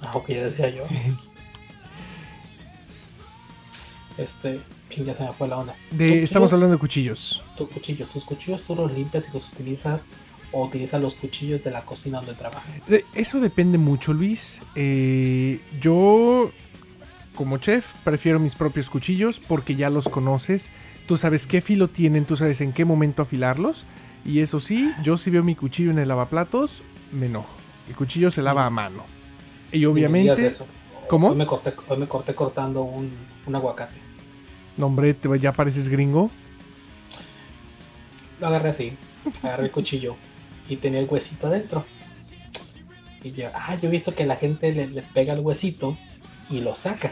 Ah, 0.02 0.12
ok, 0.16 0.30
ya 0.30 0.44
decía 0.44 0.70
yo. 0.70 0.84
Este, 4.22 4.60
chinga, 4.90 5.16
se 5.16 5.24
me 5.24 5.34
fue 5.34 5.48
la 5.48 5.58
onda. 5.58 5.76
De, 5.92 6.20
¿Tu 6.20 6.24
estamos 6.26 6.54
hablando 6.54 6.76
de 6.76 6.80
cuchillos. 6.80 7.42
Tu 7.58 7.68
cuchillo, 7.68 8.06
tus 8.08 8.24
cuchillos 8.26 8.62
tú 8.64 8.76
los 8.76 8.94
limpias 8.94 9.28
y 9.30 9.34
los 9.34 9.48
utilizas 9.50 10.04
o 10.52 10.66
utilizas 10.66 11.02
los 11.02 11.16
cuchillos 11.16 11.64
de 11.64 11.72
la 11.72 11.82
cocina 11.86 12.18
donde 12.18 12.34
trabajas. 12.34 12.88
De- 12.88 13.06
eso 13.16 13.40
depende 13.40 13.78
mucho, 13.78 14.14
Luis. 14.14 14.62
Eh, 14.76 15.60
yo, 15.82 16.52
como 17.36 17.58
chef, 17.58 17.86
prefiero 18.04 18.40
mis 18.40 18.56
propios 18.56 18.90
cuchillos 18.90 19.40
porque 19.40 19.76
ya 19.76 19.90
los 19.90 20.10
conoces. 20.10 20.72
Tú 21.08 21.18
sabes 21.18 21.48
qué 21.48 21.62
filo 21.62 21.88
tienen, 21.88 22.26
tú 22.26 22.36
sabes 22.36 22.62
en 22.62 22.74
qué 22.74 22.86
momento 22.86 23.22
afilarlos. 23.22 23.86
Y 24.24 24.40
eso 24.40 24.60
sí, 24.60 24.92
yo 25.04 25.18
si 25.18 25.32
veo 25.32 25.44
mi 25.44 25.56
cuchillo 25.56 25.90
en 25.92 26.00
el 26.00 26.08
lavaplatos, 26.10 26.84
me 27.12 27.26
enojo. 27.26 27.50
El 27.88 27.96
cuchillo 27.96 28.30
se 28.30 28.42
lava 28.42 28.66
a 28.66 28.70
mano. 28.70 29.04
Y 29.72 29.86
obviamente. 29.86 30.52
¿Cómo? 31.08 31.30
Hoy 31.30 31.36
me 31.36 31.46
corté, 31.46 31.74
hoy 31.90 31.98
me 31.98 32.08
corté 32.08 32.34
cortando 32.36 32.84
un, 32.84 33.12
un 33.46 33.56
aguacate. 33.56 34.00
No, 34.82 34.88
hombre, 34.88 35.14
te- 35.14 35.40
ya 35.40 35.54
pareces 35.54 35.88
gringo. 35.88 36.32
Lo 38.40 38.48
agarré 38.48 38.70
así, 38.72 38.98
agarré 39.44 39.66
el 39.66 39.72
cuchillo 39.72 40.16
y 40.68 40.76
tenía 40.78 41.00
el 41.00 41.08
huesito 41.08 41.46
adentro. 41.48 41.86
Y 43.24 43.30
yo, 43.30 43.50
ah, 43.54 43.76
yo 43.80 43.88
he 43.88 43.92
visto 43.92 44.16
que 44.16 44.26
la 44.26 44.36
gente 44.36 44.74
le, 44.74 44.88
le 44.88 45.04
pega 45.04 45.34
el 45.34 45.42
huesito 45.42 45.96
y 46.50 46.60
lo 46.62 46.76
saca. 46.76 47.12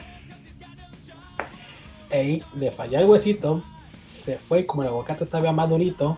Ey, 2.09 2.43
le 2.55 2.71
falló 2.71 2.97
el 2.97 3.05
huesito, 3.05 3.63
se 4.03 4.39
fue, 4.39 4.65
como 4.65 4.81
el 4.81 4.87
aguacate 4.89 5.23
estaba 5.23 5.51
madurito, 5.51 6.17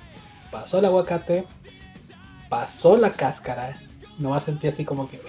pasó 0.50 0.80
el 0.80 0.86
aguacate, 0.86 1.44
pasó 2.48 2.96
la 2.96 3.10
cáscara, 3.12 3.76
no 4.18 4.40
sentí 4.40 4.68
así 4.70 4.86
como 4.86 5.10
que. 5.10 5.20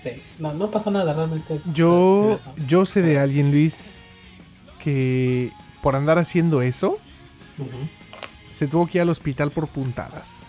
Sí, 0.00 0.22
no, 0.38 0.54
no 0.54 0.70
pasó 0.70 0.90
nada 0.90 1.12
realmente. 1.12 1.60
Yo, 1.74 2.38
Se- 2.56 2.60
se- 2.62 2.66
yo 2.66 2.86
sé 2.86 3.02
de 3.02 3.18
alguien, 3.18 3.50
Luis, 3.50 3.98
que 4.82 5.50
por 5.82 5.96
andar 5.96 6.18
haciendo 6.18 6.62
eso, 6.62 6.98
se 8.52 8.66
tuvo 8.66 8.86
que 8.86 8.98
ir 8.98 9.02
al 9.02 9.08
hospital 9.10 9.50
por 9.50 9.68
puntadas. 9.68 10.40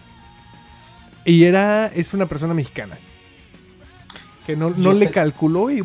Y 1.26 1.44
era, 1.46 1.88
es 1.88 2.14
una 2.14 2.26
persona 2.26 2.54
mexicana. 2.54 2.98
Que 4.46 4.56
no, 4.56 4.72
no 4.72 4.94
le 4.94 5.08
sé- 5.08 5.12
calculó 5.12 5.72
y 5.72 5.84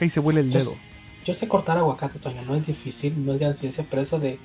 ahí 0.00 0.10
se 0.10 0.20
vuela 0.20 0.40
el 0.40 0.50
Yo 0.50 0.58
dedo. 0.60 0.76
Yo 1.24 1.34
sé 1.34 1.48
cortar 1.48 1.76
aguacate, 1.78 2.18
Toño, 2.18 2.42
no 2.42 2.54
es 2.54 2.66
difícil, 2.66 3.24
no 3.26 3.34
es 3.34 3.40
gran 3.40 3.54
ciencia, 3.54 3.84
pero 3.90 4.00
eso 4.02 4.18
de, 4.18 4.38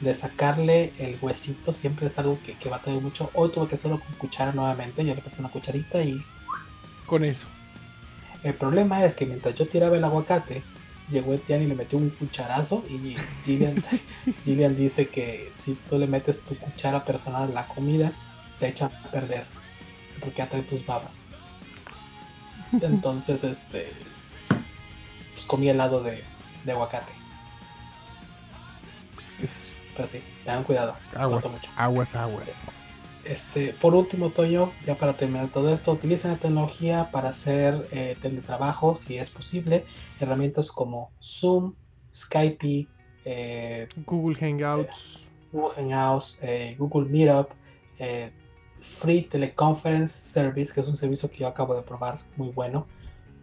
de 0.00 0.14
sacarle 0.14 0.92
el 0.98 1.18
huesito 1.20 1.72
siempre 1.72 2.06
es 2.06 2.18
algo 2.18 2.38
que, 2.44 2.54
que 2.54 2.68
batalla 2.68 3.00
mucho. 3.00 3.30
Hoy 3.34 3.50
tuve 3.50 3.66
que 3.68 3.74
hacerlo 3.74 4.00
con 4.00 4.14
cuchara 4.16 4.52
nuevamente, 4.52 5.04
yo 5.04 5.14
le 5.14 5.20
puse 5.20 5.36
una 5.40 5.50
cucharita 5.50 6.02
y 6.02 6.22
Con 7.06 7.24
eso. 7.24 7.46
el 8.44 8.54
problema 8.54 9.04
es 9.04 9.14
que 9.16 9.26
mientras 9.26 9.54
yo 9.56 9.66
tiraba 9.68 9.96
el 9.96 10.04
aguacate, 10.04 10.62
llegó 11.10 11.32
el 11.34 11.40
Tian 11.40 11.62
y 11.62 11.66
le 11.66 11.74
metió 11.74 11.98
un 11.98 12.10
cucharazo 12.10 12.84
y 12.88 13.16
Gillian, 13.44 13.82
Gillian 14.44 14.76
dice 14.76 15.08
que 15.08 15.50
si 15.52 15.74
tú 15.74 15.98
le 15.98 16.06
metes 16.06 16.40
tu 16.42 16.56
cuchara 16.56 17.04
personal 17.04 17.44
a 17.44 17.52
la 17.52 17.68
comida, 17.68 18.12
se 18.58 18.68
echa 18.68 18.86
a 18.86 19.10
perder 19.10 19.44
porque 20.20 20.42
atrae 20.42 20.62
tus 20.62 20.84
babas. 20.86 21.24
Entonces, 22.80 23.44
este, 23.44 23.92
pues 25.34 25.46
comí 25.46 25.68
helado 25.68 26.02
de, 26.02 26.22
de 26.64 26.72
aguacate. 26.72 27.12
Pero 29.96 30.08
sí, 30.08 30.22
tengan 30.44 30.64
cuidado. 30.64 30.96
Aguas, 31.14 31.50
mucho. 31.50 31.70
aguas, 31.76 32.14
aguas. 32.14 32.62
Este, 33.24 33.72
por 33.74 33.94
último, 33.94 34.30
Toño, 34.30 34.72
ya 34.84 34.96
para 34.96 35.16
terminar 35.16 35.48
todo 35.48 35.72
esto, 35.72 35.92
utilicen 35.92 36.32
la 36.32 36.38
tecnología 36.38 37.10
para 37.12 37.28
hacer 37.28 37.86
eh, 37.92 38.16
teletrabajo 38.20 38.96
si 38.96 39.16
es 39.16 39.30
posible. 39.30 39.84
Herramientas 40.18 40.72
como 40.72 41.12
Zoom, 41.20 41.74
Skype, 42.12 42.88
eh, 43.24 43.88
Google 44.04 44.36
Hangouts. 44.36 45.26
Google 45.52 45.74
Hangouts, 45.76 46.38
eh, 46.42 46.74
Google 46.78 47.08
Meetup, 47.08 47.50
eh, 47.98 48.32
Free 48.80 49.22
Teleconference 49.22 50.12
Service, 50.12 50.72
que 50.74 50.80
es 50.80 50.88
un 50.88 50.96
servicio 50.96 51.30
que 51.30 51.38
yo 51.38 51.46
acabo 51.46 51.74
de 51.74 51.82
probar, 51.82 52.18
muy 52.36 52.48
bueno. 52.48 52.86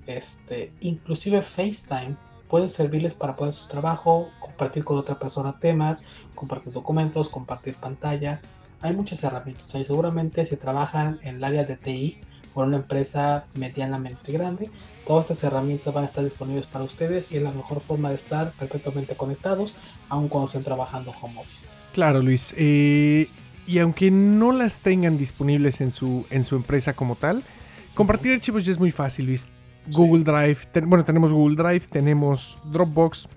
Este, 0.05 0.73
inclusive 0.81 1.41
FaceTime 1.41 2.17
puede 2.49 2.67
servirles 2.67 3.13
para 3.13 3.35
poder 3.35 3.53
su 3.53 3.67
trabajo, 3.67 4.29
compartir 4.39 4.83
con 4.83 4.97
otra 4.97 5.17
persona 5.17 5.59
temas, 5.59 6.03
compartir 6.35 6.73
documentos, 6.73 7.29
compartir 7.29 7.75
pantalla. 7.75 8.41
Hay 8.81 8.95
muchas 8.95 9.23
herramientas. 9.23 9.73
y 9.75 9.83
seguramente 9.85 10.45
si 10.45 10.55
trabajan 10.55 11.19
en 11.23 11.35
el 11.37 11.43
área 11.43 11.63
de 11.65 11.75
TI 11.75 12.17
en 12.55 12.61
una 12.63 12.77
empresa 12.77 13.45
medianamente 13.55 14.31
grande, 14.31 14.69
todas 15.07 15.25
estas 15.25 15.43
herramientas 15.45 15.93
van 15.93 16.03
a 16.03 16.07
estar 16.07 16.23
disponibles 16.23 16.65
para 16.65 16.83
ustedes 16.85 17.31
y 17.31 17.37
es 17.37 17.43
la 17.43 17.51
mejor 17.51 17.79
forma 17.81 18.09
de 18.09 18.15
estar 18.15 18.51
perpetuamente 18.59 19.15
conectados, 19.15 19.75
aun 20.09 20.27
cuando 20.27 20.47
estén 20.47 20.63
trabajando 20.63 21.11
home 21.21 21.39
office. 21.39 21.69
Claro, 21.93 22.21
Luis. 22.21 22.53
eh, 22.57 23.27
y 23.67 23.79
aunque 23.79 24.09
no 24.11 24.51
las 24.51 24.79
tengan 24.79 25.17
disponibles 25.17 25.79
en 25.79 25.91
su, 25.91 26.25
en 26.31 26.43
su 26.43 26.55
empresa 26.55 26.93
como 26.93 27.15
tal, 27.15 27.43
compartir 27.93 28.33
archivos 28.33 28.65
ya 28.65 28.71
es 28.71 28.79
muy 28.79 28.91
fácil, 28.91 29.27
Luis. 29.27 29.45
Google 29.87 30.23
Drive, 30.23 30.57
ten- 30.71 30.89
bueno, 30.89 31.05
tenemos 31.05 31.31
Google 31.33 31.55
Drive, 31.55 31.87
tenemos 31.89 32.57
Dropbox, 32.65 33.27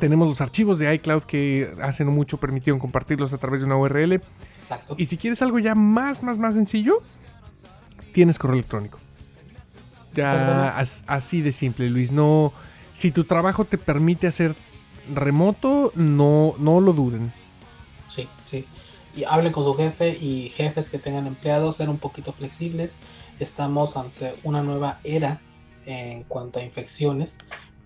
tenemos 0.00 0.28
los 0.28 0.40
archivos 0.40 0.78
de 0.78 0.94
iCloud 0.94 1.22
que 1.22 1.74
hace 1.82 2.04
no 2.04 2.10
mucho 2.10 2.38
permitieron 2.38 2.78
compartirlos 2.80 3.32
a 3.32 3.38
través 3.38 3.60
de 3.60 3.66
una 3.66 3.76
URL. 3.76 4.20
Exacto. 4.72 4.94
Y 4.98 5.06
si 5.06 5.16
quieres 5.16 5.40
algo 5.42 5.58
ya 5.58 5.74
más, 5.74 6.22
más, 6.22 6.36
más 6.38 6.54
sencillo, 6.54 7.02
tienes 8.12 8.38
correo 8.38 8.54
electrónico. 8.56 8.98
Ya 10.14 10.76
as- 10.76 11.04
así 11.06 11.40
de 11.42 11.52
simple, 11.52 11.88
Luis. 11.90 12.12
No, 12.12 12.52
si 12.92 13.10
tu 13.10 13.24
trabajo 13.24 13.64
te 13.64 13.78
permite 13.78 14.26
hacer 14.26 14.54
remoto, 15.14 15.92
no, 15.94 16.54
no 16.58 16.80
lo 16.80 16.92
duden. 16.92 17.32
Sí, 18.08 18.28
sí. 18.50 18.66
Y 19.16 19.24
hablen 19.24 19.52
con 19.52 19.64
su 19.64 19.74
jefe 19.74 20.10
y 20.20 20.50
jefes 20.50 20.90
que 20.90 20.98
tengan 20.98 21.26
empleados, 21.26 21.76
ser 21.76 21.88
un 21.88 21.98
poquito 21.98 22.32
flexibles. 22.32 22.98
Estamos 23.40 23.96
ante 23.96 24.34
una 24.44 24.62
nueva 24.62 24.98
era 25.04 25.40
en 25.86 26.24
cuanto 26.24 26.58
a 26.58 26.62
infecciones. 26.62 27.38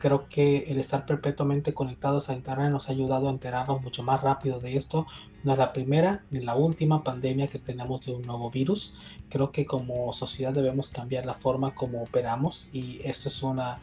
Creo 0.02 0.28
que 0.28 0.64
el 0.66 0.80
estar 0.80 1.06
perpetuamente 1.06 1.74
conectados 1.74 2.28
a 2.28 2.34
Internet 2.34 2.72
nos 2.72 2.88
ha 2.88 2.92
ayudado 2.92 3.28
a 3.28 3.30
enterarnos 3.30 3.82
mucho 3.82 4.02
más 4.02 4.20
rápido 4.20 4.58
de 4.58 4.76
esto. 4.76 5.06
No 5.44 5.52
es 5.52 5.58
la 5.58 5.72
primera 5.72 6.24
ni 6.32 6.40
la 6.40 6.56
última 6.56 7.04
pandemia 7.04 7.46
que 7.46 7.60
tenemos 7.60 8.04
de 8.04 8.10
un 8.10 8.22
nuevo 8.22 8.50
virus. 8.50 8.94
Creo 9.28 9.52
que 9.52 9.64
como 9.64 10.12
sociedad 10.12 10.52
debemos 10.52 10.88
cambiar 10.88 11.24
la 11.24 11.34
forma 11.34 11.76
como 11.76 12.02
operamos 12.02 12.68
y 12.72 12.98
esto 13.04 13.28
es 13.28 13.44
una 13.44 13.78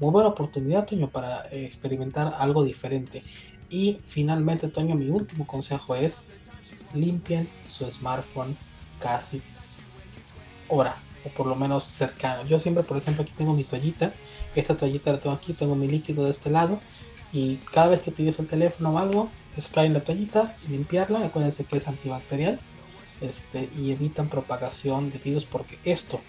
muy 0.00 0.10
buena 0.10 0.30
oportunidad, 0.30 0.88
Toño, 0.88 1.08
para 1.08 1.46
experimentar 1.52 2.34
algo 2.36 2.64
diferente. 2.64 3.22
Y 3.68 4.00
finalmente, 4.04 4.66
Toño, 4.66 4.96
mi 4.96 5.08
último 5.08 5.46
consejo 5.46 5.94
es 5.94 6.26
limpien 6.94 7.48
su 7.68 7.88
smartphone 7.88 8.56
casi 8.98 9.40
hora 10.66 10.96
o 11.24 11.28
por 11.28 11.46
lo 11.46 11.54
menos 11.54 11.84
cercano. 11.84 12.44
Yo 12.44 12.58
siempre, 12.58 12.82
por 12.82 12.96
ejemplo, 12.96 13.22
aquí 13.22 13.32
tengo 13.38 13.52
mi 13.52 13.62
toallita. 13.62 14.12
Esta 14.54 14.76
toallita 14.76 15.12
la 15.12 15.20
tengo 15.20 15.34
aquí, 15.34 15.52
tengo 15.52 15.76
mi 15.76 15.86
líquido 15.86 16.24
de 16.24 16.30
este 16.30 16.50
lado. 16.50 16.80
Y 17.32 17.56
cada 17.72 17.88
vez 17.88 18.00
que 18.00 18.10
utilizo 18.10 18.42
el 18.42 18.48
teléfono 18.48 18.90
o 18.90 18.98
algo, 18.98 19.30
spray 19.60 19.86
en 19.86 19.94
la 19.94 20.00
toallita, 20.00 20.56
limpiarla. 20.68 21.24
Acuérdense 21.26 21.64
que 21.64 21.76
es 21.76 21.86
antibacterial. 21.86 22.58
Este, 23.20 23.68
y 23.78 23.92
evitan 23.92 24.28
propagación 24.28 25.10
de 25.10 25.18
virus 25.18 25.44
porque 25.44 25.78
esto 25.84 26.20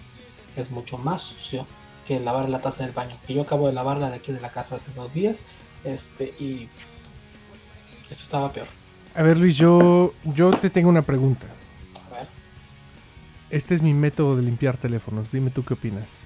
es 0.57 0.71
mucho 0.71 0.97
más 0.97 1.21
sucio 1.21 1.65
que 2.05 2.19
lavar 2.19 2.49
la 2.49 2.61
taza 2.61 2.83
del 2.83 2.91
baño. 2.93 3.15
Que 3.25 3.33
yo 3.33 3.41
acabo 3.41 3.67
de 3.67 3.73
lavarla 3.73 4.09
de 4.09 4.17
aquí 4.17 4.31
de 4.31 4.41
la 4.41 4.51
casa 4.51 4.75
hace 4.75 4.91
dos 4.93 5.13
días. 5.13 5.43
Este, 5.83 6.25
y 6.39 6.69
eso 8.09 8.23
estaba 8.23 8.51
peor. 8.51 8.67
A 9.15 9.23
ver, 9.23 9.37
Luis, 9.37 9.57
yo, 9.57 10.13
yo 10.23 10.51
te 10.51 10.69
tengo 10.69 10.89
una 10.89 11.01
pregunta. 11.01 11.47
A 12.09 12.15
ver. 12.15 12.27
Este 13.49 13.73
es 13.73 13.81
mi 13.81 13.93
método 13.93 14.35
de 14.35 14.43
limpiar 14.43 14.77
teléfonos. 14.77 15.31
Dime 15.31 15.49
tú 15.49 15.63
qué 15.63 15.73
opinas. 15.73 16.19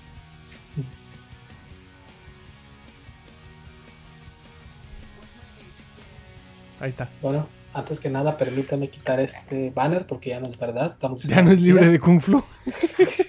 Ahí 6.80 6.90
está. 6.90 7.10
Bueno, 7.22 7.48
antes 7.74 8.00
que 8.00 8.10
nada, 8.10 8.38
permítame 8.38 8.90
quitar 8.90 9.20
este 9.20 9.70
banner 9.70 10.06
porque 10.08 10.30
ya 10.32 10.40
no 10.40 10.48
es 10.48 10.58
verdad. 10.58 10.88
Estamos 10.88 11.24
Ya 11.24 11.42
no 11.42 11.52
es 11.52 11.60
libre 11.62 11.88
de 11.88 12.00
Kung 12.00 12.22
Flu. 12.22 12.44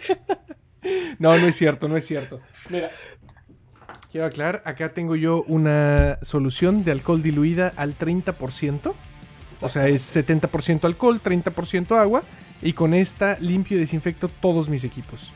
no, 1.18 1.36
no 1.36 1.47
es 1.47 1.57
cierto, 1.57 1.88
no 1.88 1.97
es 1.97 2.07
cierto. 2.07 2.40
Mira, 2.70 2.90
quiero 4.12 4.26
aclarar, 4.26 4.62
acá 4.64 4.92
tengo 4.92 5.16
yo 5.16 5.42
una 5.49 6.18
solución 6.22 6.84
de 6.84 6.92
alcohol 6.92 7.22
diluida 7.22 7.72
al 7.76 7.99
30%. 7.99 8.92
O 9.62 9.68
sea, 9.68 9.88
es 9.88 10.14
70% 10.14 10.84
alcohol, 10.84 11.20
30% 11.22 11.99
agua. 11.99 12.22
Y 12.62 12.72
con 12.72 12.94
esta 12.94 13.36
limpio 13.40 13.76
y 13.76 13.80
desinfecto 13.80 14.28
todos 14.28 14.68
mis 14.68 14.84
equipos. 14.84 15.30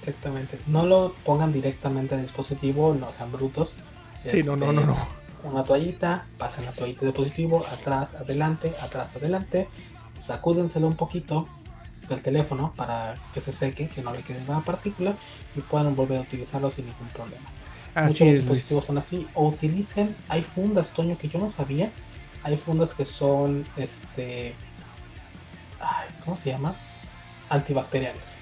Exactamente. 0.00 0.58
No 0.66 0.84
lo 0.84 1.14
pongan 1.24 1.52
directamente 1.52 2.14
al 2.14 2.22
dispositivo, 2.22 2.94
no 2.94 3.12
sean 3.12 3.32
brutos. 3.32 3.80
Sí, 4.28 4.42
no, 4.44 4.56
no, 4.56 4.70
Este, 4.70 4.80
no, 4.80 4.86
no. 4.86 5.21
Una 5.44 5.64
toallita, 5.64 6.24
pasen 6.38 6.64
la 6.64 6.72
toallita 6.72 7.04
de 7.04 7.12
positivo, 7.12 7.64
atrás, 7.72 8.14
adelante, 8.14 8.72
atrás, 8.80 9.16
adelante. 9.16 9.68
Sacúdenselo 10.20 10.86
un 10.86 10.96
poquito 10.96 11.48
del 12.08 12.22
teléfono 12.22 12.72
para 12.76 13.14
que 13.34 13.40
se 13.40 13.52
seque, 13.52 13.88
que 13.88 14.02
no 14.02 14.12
le 14.12 14.22
quede 14.22 14.40
nada 14.42 14.60
partícula 14.60 15.14
y 15.56 15.60
puedan 15.60 15.96
volver 15.96 16.18
a 16.18 16.20
utilizarlo 16.22 16.70
sin 16.70 16.86
ningún 16.86 17.08
problema. 17.08 17.44
Así 17.94 18.24
Muchos 18.24 18.26
es, 18.26 18.44
Luis. 18.44 18.62
dispositivos 18.62 18.86
son 18.86 18.98
así. 18.98 19.26
O 19.34 19.48
utilicen, 19.48 20.14
hay 20.28 20.42
fundas, 20.42 20.90
Toño, 20.90 21.18
que 21.18 21.28
yo 21.28 21.38
no 21.38 21.50
sabía. 21.50 21.90
Hay 22.44 22.56
fundas 22.56 22.94
que 22.94 23.04
son, 23.04 23.64
este, 23.76 24.54
ay, 25.80 26.08
¿cómo 26.24 26.36
se 26.36 26.50
llama? 26.50 26.74
Antibacteriales. 27.50 28.34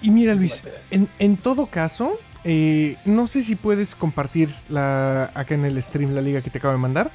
Y 0.00 0.10
mira, 0.10 0.34
Luis, 0.34 0.62
en, 0.90 1.08
en 1.18 1.36
todo 1.36 1.66
caso, 1.66 2.18
eh, 2.44 2.96
no 3.04 3.26
sé 3.28 3.42
si 3.42 3.54
puedes 3.54 3.94
compartir 3.94 4.50
la, 4.68 5.30
acá 5.34 5.54
en 5.54 5.64
el 5.64 5.82
stream 5.82 6.14
la 6.14 6.20
liga 6.20 6.40
que 6.40 6.50
te 6.50 6.58
acabo 6.58 6.72
de 6.72 6.80
mandar. 6.80 7.10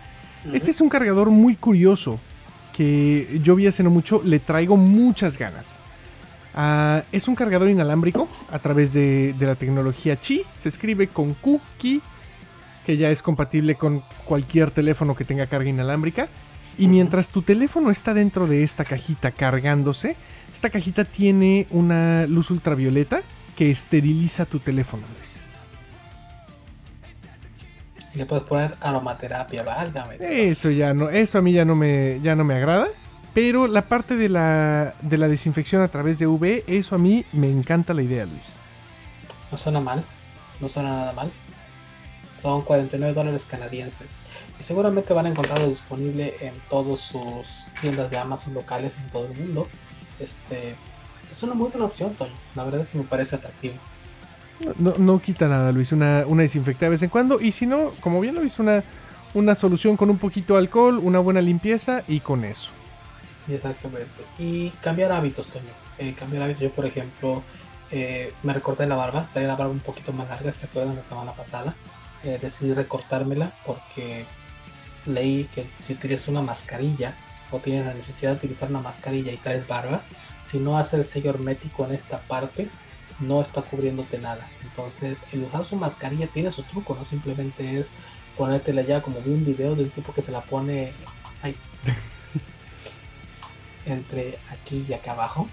Este 0.53 0.71
es 0.71 0.79
un 0.79 0.89
cargador 0.89 1.29
muy 1.29 1.55
curioso 1.55 2.19
que 2.73 3.39
yo 3.43 3.55
vi 3.55 3.67
hace 3.67 3.83
no 3.83 3.89
mucho, 3.89 4.21
le 4.23 4.39
traigo 4.39 4.77
muchas 4.77 5.37
ganas. 5.37 5.81
Ah, 6.55 7.03
es 7.11 7.27
un 7.27 7.35
cargador 7.35 7.69
inalámbrico 7.69 8.27
a 8.51 8.59
través 8.59 8.93
de, 8.93 9.33
de 9.37 9.45
la 9.45 9.55
tecnología 9.55 10.15
Qi, 10.15 10.43
se 10.57 10.69
escribe 10.69 11.07
con 11.07 11.33
Q, 11.33 11.59
Qi, 11.77 12.01
que 12.85 12.97
ya 12.97 13.09
es 13.09 13.21
compatible 13.21 13.75
con 13.75 14.01
cualquier 14.25 14.71
teléfono 14.71 15.15
que 15.15 15.25
tenga 15.25 15.47
carga 15.47 15.69
inalámbrica. 15.69 16.29
Y 16.77 16.87
mientras 16.87 17.29
tu 17.29 17.41
teléfono 17.41 17.89
está 17.89 18.13
dentro 18.13 18.47
de 18.47 18.63
esta 18.63 18.85
cajita 18.85 19.31
cargándose, 19.31 20.15
esta 20.53 20.69
cajita 20.69 21.03
tiene 21.03 21.67
una 21.71 22.25
luz 22.27 22.49
ultravioleta 22.51 23.21
que 23.57 23.71
esteriliza 23.71 24.45
tu 24.45 24.59
teléfono, 24.59 25.03
Luis. 25.17 25.39
Le 28.13 28.25
puedes 28.25 28.45
poner 28.45 28.75
aromaterapia, 28.79 29.63
válgame. 29.63 30.17
Eso 30.21 30.69
ya 30.69 30.93
no, 30.93 31.09
eso 31.09 31.39
a 31.39 31.41
mí 31.41 31.51
ya 31.53 31.65
no 31.65 31.75
me, 31.75 32.19
ya 32.21 32.35
no 32.35 32.43
me 32.43 32.55
agrada. 32.55 32.87
Pero 33.33 33.67
la 33.67 33.83
parte 33.83 34.15
de 34.15 34.29
la, 34.29 34.95
de 35.01 35.17
la 35.17 35.27
desinfección 35.27 35.81
a 35.81 35.87
través 35.87 36.17
de 36.17 36.27
UV, 36.27 36.63
eso 36.67 36.95
a 36.95 36.97
mí 36.97 37.25
me 37.33 37.51
encanta 37.51 37.93
la 37.93 38.01
idea, 38.01 38.25
Luis. 38.25 38.57
No 39.51 39.57
suena 39.57 39.79
mal, 39.79 40.03
no 40.59 40.69
suena 40.69 40.89
nada 40.89 41.11
mal. 41.13 41.31
Son 42.41 42.61
49 42.61 43.13
dólares 43.13 43.45
canadienses. 43.49 44.17
Y 44.59 44.63
seguramente 44.63 45.13
van 45.13 45.27
a 45.27 45.29
encontrarlo 45.29 45.67
disponible 45.67 46.35
en 46.41 46.53
todas 46.69 46.99
sus 46.99 47.45
tiendas 47.81 48.09
de 48.09 48.17
Amazon 48.17 48.53
locales 48.53 48.97
en 48.97 49.09
todo 49.09 49.27
el 49.27 49.33
mundo. 49.33 49.67
Este 50.19 50.75
es 51.37 51.43
una 51.43 51.53
muy 51.53 51.69
buena 51.69 51.85
opción, 51.85 52.13
Toño. 52.15 52.33
La 52.55 52.63
verdad 52.63 52.81
es 52.81 52.87
que 52.87 52.97
me 52.97 53.03
parece 53.03 53.35
atractivo. 53.35 53.75
No, 54.79 54.93
no 54.97 55.21
quita 55.21 55.47
nada, 55.47 55.71
Luis, 55.71 55.91
una, 55.91 56.23
una 56.25 56.41
desinfectada 56.41 56.87
de 56.87 56.91
vez 56.91 57.03
en 57.03 57.09
cuando. 57.09 57.39
Y 57.39 57.51
si 57.51 57.67
no, 57.67 57.91
como 58.01 58.19
bien 58.19 58.33
lo 58.33 58.43
hizo, 58.43 58.63
una, 58.63 58.83
una 59.35 59.53
solución 59.53 59.97
con 59.97 60.09
un 60.09 60.17
poquito 60.17 60.53
de 60.53 60.59
alcohol, 60.59 60.97
una 60.97 61.19
buena 61.19 61.39
limpieza 61.41 62.03
y 62.07 62.21
con 62.21 62.43
eso. 62.43 62.71
Sí, 63.45 63.53
exactamente. 63.53 64.23
Y 64.39 64.71
cambiar 64.81 65.11
hábitos, 65.11 65.47
Toño. 65.47 65.65
Eh, 65.99 66.15
cambiar 66.17 66.43
hábitos. 66.43 66.63
Yo, 66.63 66.71
por 66.71 66.87
ejemplo, 66.87 67.43
eh, 67.91 68.33
me 68.41 68.53
recorté 68.53 68.87
la 68.87 68.95
barba. 68.95 69.29
Tenía 69.31 69.49
la 69.49 69.55
barba 69.55 69.71
un 69.71 69.79
poquito 69.79 70.11
más 70.13 70.29
larga, 70.29 70.51
se 70.51 70.65
acuerdan 70.65 70.95
la 70.95 71.03
semana 71.03 71.33
pasada. 71.33 71.75
Eh, 72.23 72.39
decidí 72.41 72.73
recortármela 72.73 73.53
porque 73.63 74.25
leí 75.05 75.43
que 75.53 75.67
si 75.81 75.93
utilizas 75.93 76.29
una 76.29 76.41
mascarilla 76.41 77.13
o 77.51 77.59
tienes 77.59 77.85
la 77.85 77.93
necesidad 77.93 78.31
de 78.31 78.37
utilizar 78.37 78.69
una 78.69 78.79
mascarilla 78.79 79.31
y 79.31 79.37
traes 79.37 79.67
barba, 79.67 80.01
si 80.49 80.59
no 80.59 80.77
hace 80.77 80.97
el 80.97 81.05
sello 81.05 81.29
hermético 81.31 81.85
en 81.85 81.93
esta 81.93 82.19
parte, 82.19 82.69
no 83.19 83.41
está 83.41 83.61
cubriéndote 83.61 84.19
nada. 84.19 84.47
Entonces, 84.63 85.23
el 85.31 85.43
usar 85.43 85.65
su 85.65 85.75
mascarilla 85.75 86.27
tiene 86.27 86.51
su 86.51 86.63
truco, 86.63 86.95
no 86.95 87.05
simplemente 87.05 87.79
es 87.79 87.91
ponértela 88.37 88.81
ya 88.83 89.01
como 89.01 89.19
vi 89.21 89.31
un 89.31 89.45
video 89.45 89.75
de 89.75 89.83
un 89.83 89.89
tipo 89.89 90.13
que 90.13 90.21
se 90.21 90.31
la 90.31 90.41
pone 90.41 90.91
ay, 91.41 91.55
entre 93.85 94.37
aquí 94.51 94.85
y 94.87 94.93
acá 94.93 95.11
abajo. 95.13 95.47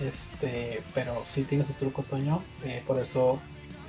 Este, 0.00 0.82
pero 0.92 1.22
sí 1.26 1.44
tiene 1.44 1.64
su 1.64 1.72
truco, 1.74 2.02
Toño. 2.02 2.42
eh, 2.64 2.82
por 2.86 3.00
eso 3.00 3.38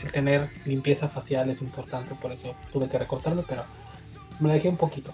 el 0.03 0.12
tener 0.12 0.49
limpieza 0.66 1.10
facial 1.10 1.49
es 1.49 1.62
importante. 1.62 2.14
Por 2.16 2.32
eso 2.32 2.56
tuve 2.72 2.88
que 2.89 2.97
recortarme, 2.99 3.43
pero 3.47 3.64
me 4.39 4.49
la 4.49 4.56
dejé 4.56 4.70
un 4.70 4.78
poquito. 4.78 5.12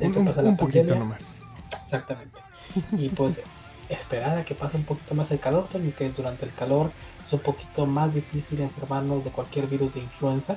Un, 0.00 0.16
un- 0.16 0.24
la 0.26 0.56
poquito 0.56 0.94
nomás. 0.96 1.36
Exactamente. 1.82 2.40
Y 2.92 3.08
pues 3.08 3.40
esperar 3.88 4.38
a 4.38 4.44
que 4.44 4.54
pase 4.54 4.76
un 4.76 4.84
poquito 4.84 5.14
más 5.14 5.30
el 5.30 5.40
calor, 5.40 5.68
que 5.68 6.10
durante 6.10 6.46
el 6.46 6.52
calor 6.54 6.90
es 7.24 7.32
un 7.32 7.40
poquito 7.40 7.86
más 7.86 8.14
difícil 8.14 8.60
enfermarnos 8.60 9.24
de 9.24 9.30
cualquier 9.30 9.66
virus 9.66 9.94
de 9.94 10.00
influenza. 10.00 10.56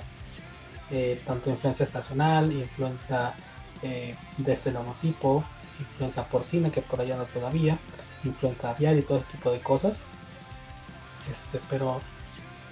eh, 0.90 1.22
tanto 1.26 1.50
influenza 1.50 1.84
estacional, 1.84 2.52
influenza 2.52 3.34
eh, 3.82 4.16
de 4.38 4.54
este 4.54 4.74
tipo, 5.02 5.44
influenza 5.80 6.26
porcina, 6.26 6.72
que 6.72 6.82
por 6.82 7.02
allá 7.02 7.18
no 7.18 7.26
todavía, 7.26 7.78
influenza 8.24 8.70
aviar 8.72 8.96
y 8.98 9.02
todo 9.02 9.20
ese 9.20 9.32
tipo 9.32 9.52
de 9.52 9.60
cosas. 9.60 10.06
Este, 11.30 11.60
pero 11.70 12.02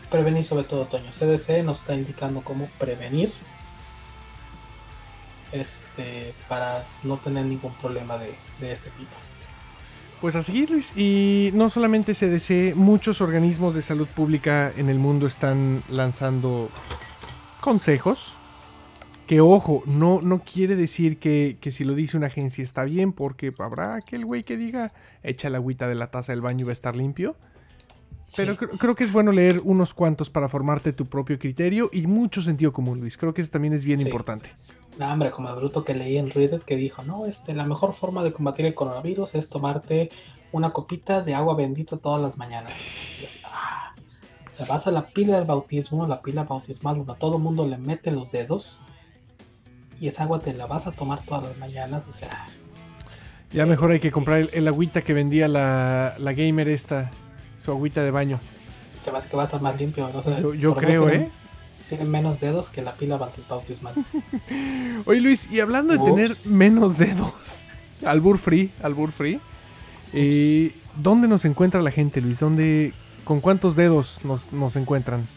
prevenir 0.10 0.46
sobre 0.46 0.64
todo 0.64 0.84
otoño. 0.84 1.12
CDC 1.12 1.64
nos 1.64 1.82
está 1.82 1.94
indicando 1.94 2.42
cómo 2.42 2.68
prevenir 2.80 3.32
este, 5.62 6.34
para 6.48 6.86
no 7.04 7.18
tener 7.18 7.46
ningún 7.46 7.74
problema 7.76 8.18
de, 8.18 8.34
de 8.60 8.74
este 8.74 8.90
tipo. 8.92 9.12
Pues 10.22 10.36
a 10.36 10.42
seguir, 10.42 10.72
Luis. 10.72 10.94
Y 10.96 11.52
no 11.54 11.70
solamente 11.70 12.14
CDC, 12.14 12.76
muchos 12.76 13.22
organismos 13.22 13.76
de 13.76 13.82
salud 13.82 14.08
pública 14.08 14.72
en 14.76 14.90
el 14.90 14.98
mundo 14.98 15.28
están 15.28 15.84
lanzando 15.90 16.70
consejos. 17.62 18.36
Que 19.28 19.42
ojo, 19.42 19.82
no, 19.88 20.20
no 20.22 20.40
quiere 20.44 20.76
decir 20.76 21.18
que, 21.18 21.58
que 21.60 21.72
si 21.72 21.84
lo 21.84 21.96
dice 21.96 22.16
una 22.16 22.28
agencia 22.28 22.64
está 22.64 22.84
bien, 22.84 23.12
porque 23.12 23.52
habrá 23.58 23.96
aquel 23.96 24.24
güey 24.24 24.44
que 24.44 24.56
diga, 24.56 24.94
echa 25.24 25.50
la 25.50 25.58
agüita 25.58 25.88
de 25.88 25.96
la 25.96 26.12
taza 26.12 26.32
del 26.32 26.42
baño 26.42 26.60
y 26.62 26.64
va 26.66 26.70
a 26.70 26.74
estar 26.74 26.96
limpio. 26.96 27.36
Pero 28.36 28.54
Sí. 28.54 28.60
creo 28.78 28.96
que 28.96 29.04
es 29.04 29.12
bueno 29.12 29.32
leer 29.32 29.62
unos 29.64 29.94
cuantos 29.96 30.30
para 30.30 30.48
formarte 30.48 30.94
tu 30.94 31.06
propio 31.08 31.40
criterio 31.40 31.90
y 31.92 32.06
mucho 32.06 32.42
sentido 32.44 32.72
común, 32.72 33.00
Luis. 33.00 33.18
Creo 33.18 33.34
que 33.34 33.42
eso 33.42 33.50
también 33.50 33.74
es 33.74 33.84
bien 33.84 34.00
Sí. 34.00 34.06
importante. 34.06 34.52
No, 34.98 35.12
hombre, 35.12 35.32
como 35.32 35.50
el 35.50 35.56
bruto 35.56 35.84
que 35.84 35.94
leí 35.94 36.18
en 36.18 36.30
Reddit 36.32 36.64
que 36.64 36.76
dijo, 36.78 37.04
no, 37.04 37.26
este, 37.26 37.54
la 37.54 37.66
mejor 37.66 37.94
forma 37.94 38.24
de 38.24 38.32
combatir 38.32 38.66
el 38.66 38.74
coronavirus 38.76 39.36
es 39.36 39.50
tomarte 39.50 40.10
una 40.52 40.72
copita 40.72 41.22
de 41.22 41.36
agua 41.36 41.56
bendita 41.56 41.98
todas 41.98 42.22
las 42.22 42.38
mañanas. 42.38 42.72
Así, 42.72 43.42
ah, 43.46 43.94
se 44.50 44.64
basa 44.66 44.92
la 44.92 45.08
pila 45.08 45.38
del 45.38 45.46
bautismo, 45.46 46.08
la 46.08 46.22
pila 46.22 46.46
bautismal 46.46 46.98
donde 46.98 47.16
todo 47.20 47.36
el 47.36 47.44
mundo 47.44 47.68
le 47.68 47.78
mete 47.78 48.10
los 48.12 48.32
dedos 48.32 48.80
y 50.00 50.08
esa 50.08 50.24
agua 50.24 50.40
te 50.40 50.54
la 50.54 50.66
vas 50.66 50.88
a 50.88 50.92
tomar 50.94 51.24
todas 51.26 51.44
las 51.44 51.58
mañanas, 51.58 52.08
o 52.08 52.12
sea, 52.14 52.46
Ya 53.52 53.66
mejor 53.66 53.92
hay 53.92 54.00
que 54.00 54.12
comprar 54.12 54.40
el, 54.40 54.50
el 54.54 54.68
agüita 54.68 55.02
que 55.02 55.14
vendía 55.14 55.50
la, 55.50 56.16
la 56.18 56.34
gamer 56.34 56.70
esta, 56.70 57.12
su 57.58 57.72
agüita 57.72 58.02
de 58.04 58.12
baño. 58.12 58.40
se 59.04 59.12
va 59.12 59.20
a 59.20 59.46
estar 59.46 59.62
más 59.62 59.78
limpio, 59.78 60.10
no 60.14 60.24
sé. 60.24 60.42
Yo, 60.42 60.54
yo 60.54 60.74
creo, 60.74 61.10
¿eh? 61.10 61.30
Tiene 61.90 62.06
menos 62.06 62.40
dedos 62.40 62.70
que 62.70 62.82
la 62.82 62.94
pila 62.94 63.18
bautis- 63.20 63.48
bautismal. 63.48 63.94
Oye 65.06 65.22
Luis, 65.22 65.48
y 65.52 65.60
hablando 65.60 65.94
de 65.94 66.00
tener 66.00 66.32
menos 66.48 66.98
dedos, 66.98 67.32
albur 68.06 68.38
free, 68.38 68.72
albur 68.82 69.12
free, 69.12 69.40
eh, 70.14 70.72
¿dónde 70.96 71.28
nos 71.28 71.46
encuentra 71.46 71.82
la 71.82 71.92
gente, 71.92 72.22
Luis? 72.22 72.40
¿Dónde, 72.40 72.94
¿Con 73.24 73.40
cuántos 73.40 73.76
dedos 73.76 74.20
nos, 74.24 74.52
nos 74.52 74.76
encuentran? 74.76 75.28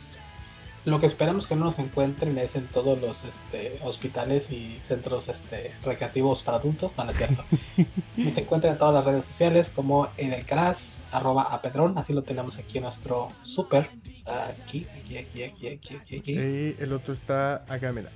Lo 0.84 1.00
que 1.00 1.06
esperamos 1.06 1.46
que 1.46 1.54
no 1.54 1.64
nos 1.66 1.78
encuentren 1.78 2.38
es 2.38 2.56
en 2.56 2.66
todos 2.66 3.00
los 3.00 3.24
este, 3.24 3.78
hospitales 3.84 4.50
y 4.50 4.78
centros 4.80 5.28
este, 5.28 5.72
recreativos 5.84 6.42
para 6.42 6.58
adultos. 6.58 6.92
No, 6.96 7.04
no 7.04 7.10
es 7.10 7.16
cierto. 7.18 7.44
nos 8.16 8.36
encuentran 8.36 8.72
en 8.72 8.78
todas 8.78 8.94
las 8.94 9.04
redes 9.04 9.24
sociales 9.26 9.70
como 9.74 10.08
en 10.16 10.32
el 10.32 10.44
caras, 10.46 11.02
arroba 11.12 11.42
a 11.42 11.60
Pedrón. 11.60 11.98
Así 11.98 12.12
lo 12.12 12.22
tenemos 12.22 12.56
aquí 12.58 12.78
en 12.78 12.84
nuestro 12.84 13.28
super. 13.42 13.90
Aquí, 14.24 14.86
aquí, 15.02 15.16
aquí, 15.18 15.42
aquí, 15.42 15.68
aquí, 15.68 15.96
aquí. 15.96 16.16
aquí. 16.18 16.32
Y 16.32 16.76
el 16.78 16.92
otro 16.92 17.12
está 17.14 17.64
acá, 17.68 17.92
mira. 17.92 18.08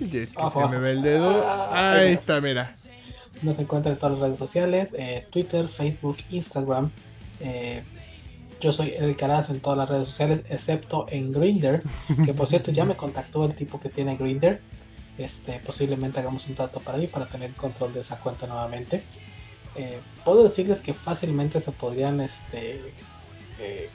Es 0.00 0.10
que 0.10 0.28
Ojo. 0.36 0.60
se 0.62 0.68
me 0.68 0.78
ve 0.78 0.90
el 0.90 1.02
dedo. 1.02 1.42
Ah, 1.46 1.92
Ahí 1.92 2.08
ahí 2.08 2.12
está, 2.14 2.40
mira. 2.40 2.74
Nos 3.42 3.58
encuentran 3.58 3.94
en 3.94 3.98
todas 3.98 4.12
las 4.18 4.22
redes 4.22 4.38
sociales, 4.38 4.94
eh, 4.98 5.26
Twitter, 5.30 5.68
Facebook, 5.68 6.18
Instagram. 6.30 6.90
eh, 7.40 7.82
yo 8.64 8.72
soy 8.72 8.94
El 8.98 9.14
Caraz 9.14 9.50
en 9.50 9.60
todas 9.60 9.76
las 9.76 9.88
redes 9.90 10.08
sociales, 10.08 10.42
excepto 10.48 11.06
en 11.10 11.32
Grinder, 11.32 11.82
que 12.24 12.32
por 12.32 12.46
cierto 12.46 12.70
ya 12.70 12.86
me 12.86 12.96
contactó 12.96 13.44
el 13.44 13.54
tipo 13.54 13.78
que 13.78 13.90
tiene 13.90 14.16
Grinder. 14.16 14.62
Este, 15.18 15.60
posiblemente 15.60 16.18
hagamos 16.18 16.48
un 16.48 16.54
trato 16.54 16.80
para 16.80 16.96
ahí 16.96 17.06
para 17.06 17.26
tener 17.26 17.52
control 17.52 17.92
de 17.92 18.00
esa 18.00 18.18
cuenta 18.18 18.46
nuevamente. 18.46 19.04
Eh, 19.76 20.00
puedo 20.24 20.42
decirles 20.42 20.80
que 20.80 20.94
fácilmente 20.94 21.60
se 21.60 21.72
podrían 21.72 22.22
este, 22.22 22.80
eh, 23.60 23.90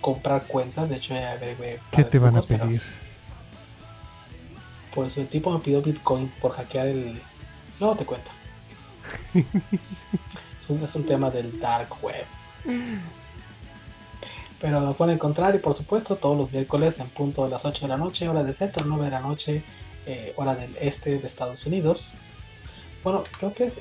comprar 0.00 0.46
cuentas. 0.46 0.88
De 0.88 0.96
hecho, 0.96 1.14
ya 1.14 1.32
averigüé 1.32 1.80
¿Qué 1.90 2.04
te 2.04 2.20
van 2.20 2.36
a 2.36 2.42
pedir? 2.42 2.80
Pues 4.94 5.16
el 5.18 5.26
tipo 5.26 5.50
me 5.50 5.58
pidió 5.58 5.82
Bitcoin 5.82 6.28
por 6.40 6.52
hackear 6.52 6.86
el. 6.86 7.20
No 7.80 7.96
te 7.96 8.04
cuento. 8.04 8.30
es, 9.34 10.70
un, 10.70 10.84
es 10.84 10.94
un 10.94 11.04
tema 11.04 11.30
del 11.30 11.58
dark 11.58 11.92
web. 12.00 12.24
Pero 14.60 14.92
pueden 14.94 15.14
encontrar 15.14 15.54
y 15.54 15.58
por 15.58 15.74
supuesto 15.74 16.16
todos 16.16 16.36
los 16.36 16.52
miércoles 16.52 16.98
en 16.98 17.06
punto 17.08 17.44
de 17.44 17.50
las 17.50 17.64
8 17.64 17.86
de 17.86 17.88
la 17.88 17.96
noche, 17.96 18.28
hora 18.28 18.42
de 18.42 18.52
centro, 18.52 18.84
9 18.86 19.04
de 19.04 19.10
la 19.10 19.20
noche, 19.20 19.62
eh, 20.06 20.32
hora 20.36 20.54
del 20.54 20.76
este 20.80 21.18
de 21.18 21.26
Estados 21.26 21.64
Unidos. 21.66 22.14
Bueno, 23.04 23.22
creo 23.38 23.54
que 23.54 23.66
es 23.66 23.76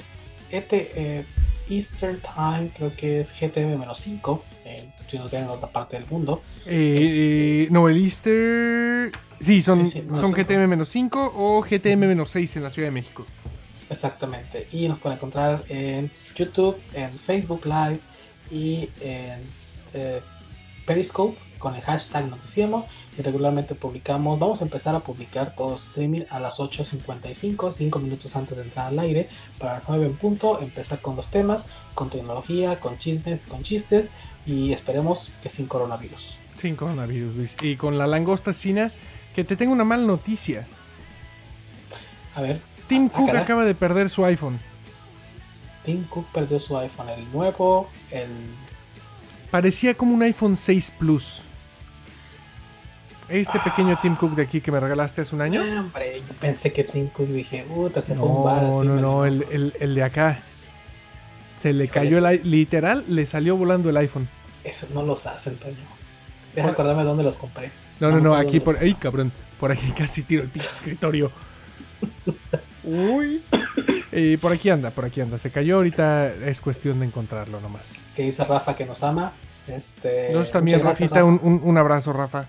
ET, 0.52 0.72
eh, 0.72 1.26
Eastern 1.70 2.20
Time, 2.22 2.72
creo 2.76 2.96
que 2.96 3.22
es 3.22 3.34
GTM-5, 3.42 4.42
eh, 4.66 4.90
si 5.08 5.18
nos 5.18 5.32
ven 5.32 5.44
en 5.44 5.50
otra 5.50 5.68
parte 5.70 5.98
del 5.98 6.06
mundo. 6.08 6.42
Eh, 6.66 7.66
eh, 7.66 7.68
no, 7.72 7.90
el 7.90 7.98
Easter. 7.98 9.12
Sí, 9.40 9.62
son, 9.62 9.86
Sí, 9.86 10.02
sí, 10.02 10.08
son 10.10 10.34
cinco. 10.34 10.42
GTM-5 10.42 11.32
o 11.36 11.62
GTM-6 11.64 12.58
en 12.58 12.64
la 12.64 12.70
Ciudad 12.70 12.88
de 12.88 12.92
México. 12.92 13.26
Exactamente. 13.90 14.68
Y 14.72 14.88
nos 14.88 15.00
pueden 15.00 15.18
encontrar 15.18 15.64
en 15.70 16.12
YouTube, 16.36 16.78
en 16.94 17.12
Facebook 17.14 17.66
Live 17.66 18.00
y 18.52 18.90
en 19.02 19.40
eh, 19.94 20.22
Periscope 20.88 21.38
con 21.60 21.76
el 21.76 21.82
hashtag 21.82 22.28
Noticiemo. 22.28 22.88
Y 23.18 23.22
regularmente 23.22 23.76
publicamos, 23.76 24.40
vamos 24.40 24.62
a 24.62 24.64
empezar 24.64 24.96
a 24.96 25.00
publicar 25.00 25.54
todo 25.56 25.76
streaming 25.76 26.22
a 26.30 26.40
las 26.40 26.60
8.55, 26.60 27.74
5 27.74 28.00
minutos 28.00 28.36
antes 28.36 28.58
de 28.58 28.64
entrar 28.64 28.88
al 28.88 29.00
aire, 29.00 29.28
para 29.58 29.74
las 29.74 29.84
9 29.88 30.06
en 30.06 30.16
punto, 30.16 30.60
empezar 30.62 31.00
con 31.02 31.16
los 31.16 31.30
temas, 31.32 31.66
con 31.96 32.12
tecnología, 32.12 32.80
con 32.80 32.98
chismes, 33.00 33.48
con 33.48 33.64
chistes 33.64 34.12
y 34.46 34.72
esperemos 34.72 35.32
que 35.42 35.50
sin 35.50 35.66
coronavirus. 35.66 36.38
Sin 36.60 36.76
coronavirus, 36.76 37.36
Luis. 37.36 37.58
Y 37.62 37.76
con 37.76 37.98
la 37.98 38.06
langosta 38.06 38.54
Sina, 38.54 38.92
que 39.36 39.44
te 39.44 39.56
tengo 39.56 39.74
una 39.74 39.84
mala 39.84 40.06
noticia. 40.06 40.68
A 42.36 42.42
ver, 42.42 42.62
Tim 42.88 43.10
Cook 43.10 43.30
acaba 43.36 43.66
de 43.66 43.74
perder 43.74 44.12
su 44.12 44.24
iPhone. 44.26 44.60
Tim 45.86 46.04
Cook 46.06 46.28
perdió 46.32 46.60
su 46.60 46.78
iPhone, 46.78 47.10
el 47.10 47.32
nuevo, 47.32 47.90
el 48.12 48.28
Parecía 49.52 49.94
como 49.94 50.14
un 50.14 50.22
iPhone 50.24 50.58
6 50.58 50.94
Plus. 51.00 51.42
Este 53.30 53.60
pequeño 53.60 53.98
Tim 54.02 54.16
Cook 54.16 54.36
de 54.36 54.44
aquí 54.44 54.62
que 54.62 54.72
me 54.72 54.80
regalaste 54.80 55.22
hace 55.22 55.36
un 55.36 55.42
año. 55.42 55.62
Ah, 55.62 55.80
Hombre, 55.82 56.22
yo 56.26 56.34
pensé 56.40 56.72
que 56.72 56.84
Tim 56.86 57.08
Cook 57.08 57.28
dije, 57.28 57.64
puta, 57.68 58.02
se 58.02 58.16
fue 58.16 58.26
a 58.28 58.32
un 58.32 58.44
bar. 58.44 58.64
No, 58.64 58.84
no, 58.84 58.96
no, 58.96 59.26
el, 59.26 59.46
el- 59.52 59.74
el 59.80 59.96
de 59.96 60.04
acá. 60.04 60.40
Se 61.60 61.74
le 61.74 61.88
cayó 61.88 62.26
el 62.26 62.42
literal, 62.50 63.04
le 63.08 63.26
salió 63.26 63.58
volando 63.58 63.90
el 63.90 63.98
iPhone. 63.98 64.30
Eso 64.64 64.88
no 64.94 65.04
los 65.04 65.26
hacen, 65.26 65.56
Toño. 65.58 65.76
Deja 66.56 66.70
acordarme 66.70 67.04
dónde 67.04 67.24
los 67.24 67.36
compré. 67.36 67.72
No, 68.00 68.10
no, 68.12 68.18
No 68.18 68.24
no, 68.30 68.36
aquí 68.36 68.60
por. 68.60 68.76
los 68.76 68.84
¡Ay, 68.84 68.92
compré. 68.92 69.10
cabrón! 69.10 69.32
Por 69.60 69.72
aquí 69.72 69.92
casi 69.98 70.22
tiro 70.24 70.44
el 70.44 70.50
pinche 70.50 70.68
escritorio. 70.70 71.32
Uy. 72.84 73.42
Eh, 74.20 74.38
por 74.42 74.52
aquí 74.52 74.70
anda, 74.70 74.90
por 74.92 75.06
aquí 75.06 75.22
anda. 75.22 75.38
Se 75.38 75.52
cayó, 75.52 75.76
ahorita 75.76 76.34
es 76.34 76.60
cuestión 76.60 77.00
de 77.00 77.06
encontrarlo 77.06 77.62
nomás. 77.62 78.02
Que 78.16 78.24
dice 78.24 78.44
Rafa 78.44 78.76
que 78.76 78.86
nos 78.86 79.04
ama. 79.04 79.32
Este, 79.68 80.32
Nos 80.34 80.50
también, 80.52 80.80
gracias, 80.80 81.12
Rafita, 81.12 81.22
Rafa. 81.22 81.46
un, 81.46 81.62
un- 81.64 81.78
abrazo, 81.78 82.14
Rafa. 82.14 82.46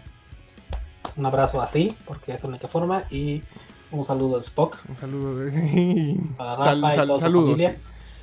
Un 1.16 1.26
abrazo 1.26 1.60
así, 1.60 1.96
porque 2.06 2.32
es 2.32 2.42
la 2.42 2.48
única 2.48 2.68
forma. 2.68 3.04
Y 3.10 3.42
un 3.90 4.04
saludo 4.04 4.36
de 4.36 4.42
Spock 4.44 4.78
Un 4.88 4.96
saludo. 4.96 5.50
para 6.38 6.56
Rafa 6.56 6.94
Sal- 6.94 7.04
y 7.04 7.06
toda 7.08 7.20
su 7.20 7.32
familia. 7.32 7.76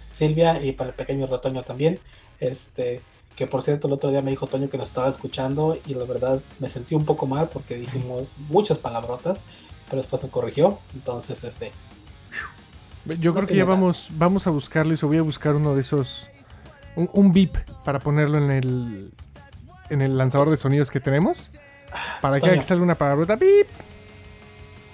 Silvia 0.10 0.64
y 0.64 0.72
para 0.72 0.90
el 0.92 0.96
pequeño 0.96 1.28
retoño 1.28 1.62
también. 1.64 2.00
Este, 2.40 3.02
que 3.36 3.48
por 3.48 3.62
cierto, 3.64 3.88
el 3.88 3.94
otro 3.94 4.10
día 4.12 4.22
me 4.22 4.32
dijo 4.32 4.48
Toño 4.48 4.70
que 4.70 4.78
nos 4.78 4.88
estaba 4.88 5.10
escuchando 5.10 5.78
y 5.86 5.94
la 5.94 6.06
verdad 6.06 6.40
me 6.60 6.70
sentí 6.70 6.96
un 6.96 7.06
poco 7.06 7.26
mal 7.28 7.50
porque 7.52 7.76
dijimos 7.76 8.36
muchas 8.50 8.78
palabrotas, 8.78 9.44
pero 9.90 10.02
después 10.02 10.24
me 10.24 10.30
corrigió. 10.30 10.80
Entonces, 10.94 11.44
este, 11.44 11.72
Yo 13.06 13.32
No 13.32 13.36
creo 13.36 13.48
que 13.48 13.56
ya 13.56 13.64
nada. 13.64 13.76
vamos, 13.76 14.10
vamos 14.12 14.48
a 14.48 14.50
buscarlo 14.50 14.94
y 14.94 14.98
se 14.98 15.06
voy 15.06 15.18
a 15.18 15.22
buscar 15.22 15.56
uno 15.56 15.76
de 15.76 15.82
esos. 15.82 16.28
Un, 16.96 17.10
un 17.14 17.32
beep 17.32 17.56
para 17.84 18.00
ponerlo 18.00 18.38
en 18.38 18.52
el. 18.52 19.12
En 19.90 20.02
el 20.02 20.18
lanzador 20.18 20.50
de 20.50 20.58
sonidos 20.58 20.90
que 20.90 21.00
tenemos. 21.00 21.52
Para 22.22 22.40
que 22.40 22.64
salga 22.64 22.84
una 22.84 22.96
palabrota. 22.96 23.36
¡Beep! 23.36 23.68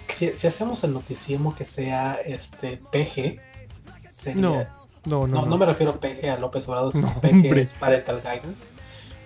si, 0.09 0.35
si 0.35 0.47
hacemos 0.47 0.83
el 0.83 0.93
noticiemo 0.93 1.55
que 1.55 1.65
sea 1.65 2.15
este 2.25 2.77
PG, 2.77 3.39
sería, 4.11 4.41
No, 4.41 4.57
no, 5.05 5.25
no. 5.25 5.27
No, 5.27 5.45
no 5.45 5.57
me 5.57 5.65
refiero 5.65 5.99
PG 5.99 6.29
a 6.29 6.37
López 6.37 6.67
Obrador, 6.67 6.91
sino 6.91 7.07
No, 7.07 7.21
PG 7.21 7.29
hombre. 7.31 7.61
es 7.61 7.73
Parental 7.73 8.21
Guidance. 8.21 8.67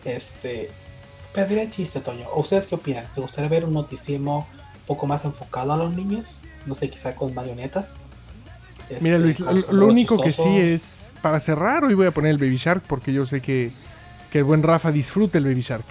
Este. 0.03 0.69
Pediría 1.33 1.69
chiste, 1.69 1.99
Toño. 1.99 2.27
¿O 2.29 2.41
¿Ustedes 2.41 2.65
qué 2.67 2.75
opinan? 2.75 3.07
¿Te 3.13 3.19
gustaría 3.19 3.49
ver 3.49 3.65
un 3.65 3.73
noticiemo 3.73 4.47
un 4.75 4.81
poco 4.85 5.05
más 5.07 5.25
enfocado 5.25 5.73
a 5.73 5.77
los 5.77 5.93
niños? 5.93 6.39
No 6.65 6.75
sé, 6.75 6.89
quizá 6.89 7.15
con 7.15 7.33
marionetas. 7.33 8.05
Este, 8.89 9.03
Mira, 9.03 9.17
Luis, 9.17 9.37
con 9.37 9.63
lo, 9.71 9.87
único 9.87 10.21
que 10.21 10.31
sí 10.31 10.57
es. 10.57 11.11
Para 11.21 11.39
cerrar, 11.39 11.83
hoy 11.83 11.95
voy 11.95 12.05
a 12.05 12.11
poner 12.11 12.31
el 12.31 12.37
Baby 12.37 12.57
Shark 12.57 12.83
porque 12.85 13.11
yo 13.11 13.25
sé 13.25 13.41
que, 13.41 13.71
que 14.31 14.39
el 14.39 14.43
buen 14.43 14.61
Rafa 14.61 14.91
disfruta 14.91 15.37
el 15.39 15.45
Baby 15.45 15.61
Shark. 15.61 15.85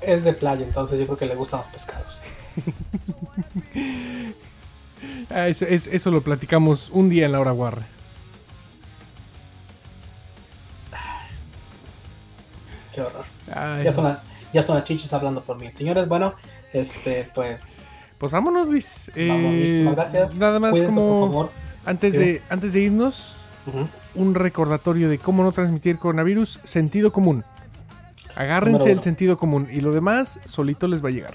Es 0.00 0.22
de 0.22 0.32
playa, 0.34 0.64
entonces 0.64 0.98
yo 0.98 1.06
creo 1.06 1.16
que 1.16 1.26
le 1.26 1.34
gustan 1.34 1.60
los 1.60 1.68
pescados. 1.68 2.20
Ah, 5.28 5.48
eso, 5.48 5.66
es- 5.66 5.86
eso 5.86 6.10
lo 6.10 6.22
platicamos 6.22 6.88
un 6.90 7.10
día 7.10 7.26
en 7.26 7.32
la 7.32 7.40
hora 7.40 7.50
guarra. 7.50 7.86
Qué 12.94 13.00
horror. 13.02 13.24
Ay, 13.52 13.84
ya 14.52 14.62
son 14.62 14.76
las 14.76 14.84
chichis 14.84 15.12
hablando 15.12 15.42
por 15.42 15.58
mí. 15.60 15.70
Señores, 15.76 16.06
bueno, 16.08 16.34
este, 16.72 17.28
pues. 17.34 17.78
Pues 18.24 18.32
vámonos, 18.32 18.66
Luis. 18.68 19.10
Vamos, 19.14 19.18
Eh, 19.18 19.58
muchísimas 19.58 19.94
gracias. 19.96 20.38
Nada 20.38 20.58
más 20.58 20.70
Cuídense, 20.70 20.94
como. 20.94 21.50
Antes 21.84 22.14
de, 22.14 22.40
antes 22.48 22.72
de 22.72 22.80
irnos, 22.80 23.36
un 24.14 24.34
recordatorio 24.34 25.10
de 25.10 25.18
cómo 25.18 25.42
no 25.42 25.52
transmitir 25.52 25.98
coronavirus, 25.98 26.58
sentido 26.64 27.12
común. 27.12 27.44
Agárrense 28.34 28.90
el 28.90 29.00
sentido 29.00 29.36
común 29.36 29.68
y 29.70 29.82
lo 29.82 29.92
demás 29.92 30.40
solito 30.46 30.88
les 30.88 31.04
va 31.04 31.10
a 31.10 31.12
llegar. 31.12 31.34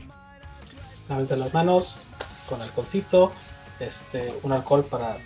lávense 1.07 1.37
las 1.37 1.53
manos 1.53 2.07
con 2.49 2.59
alcoholcito, 2.59 3.33
este, 3.79 4.33
un 4.41 4.51
alcohol 4.51 4.83
para 4.83 5.17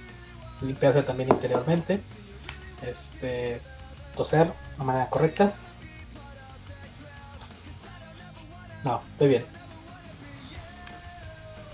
limpiarse 0.61 1.01
también 1.03 1.29
interiormente, 1.29 2.01
este, 2.85 3.61
toser 4.17 4.47
de 4.47 4.53
la 4.79 4.83
manera 4.83 5.09
correcta. 5.09 5.53
No, 8.83 9.01
estoy 9.13 9.29
bien. 9.29 9.62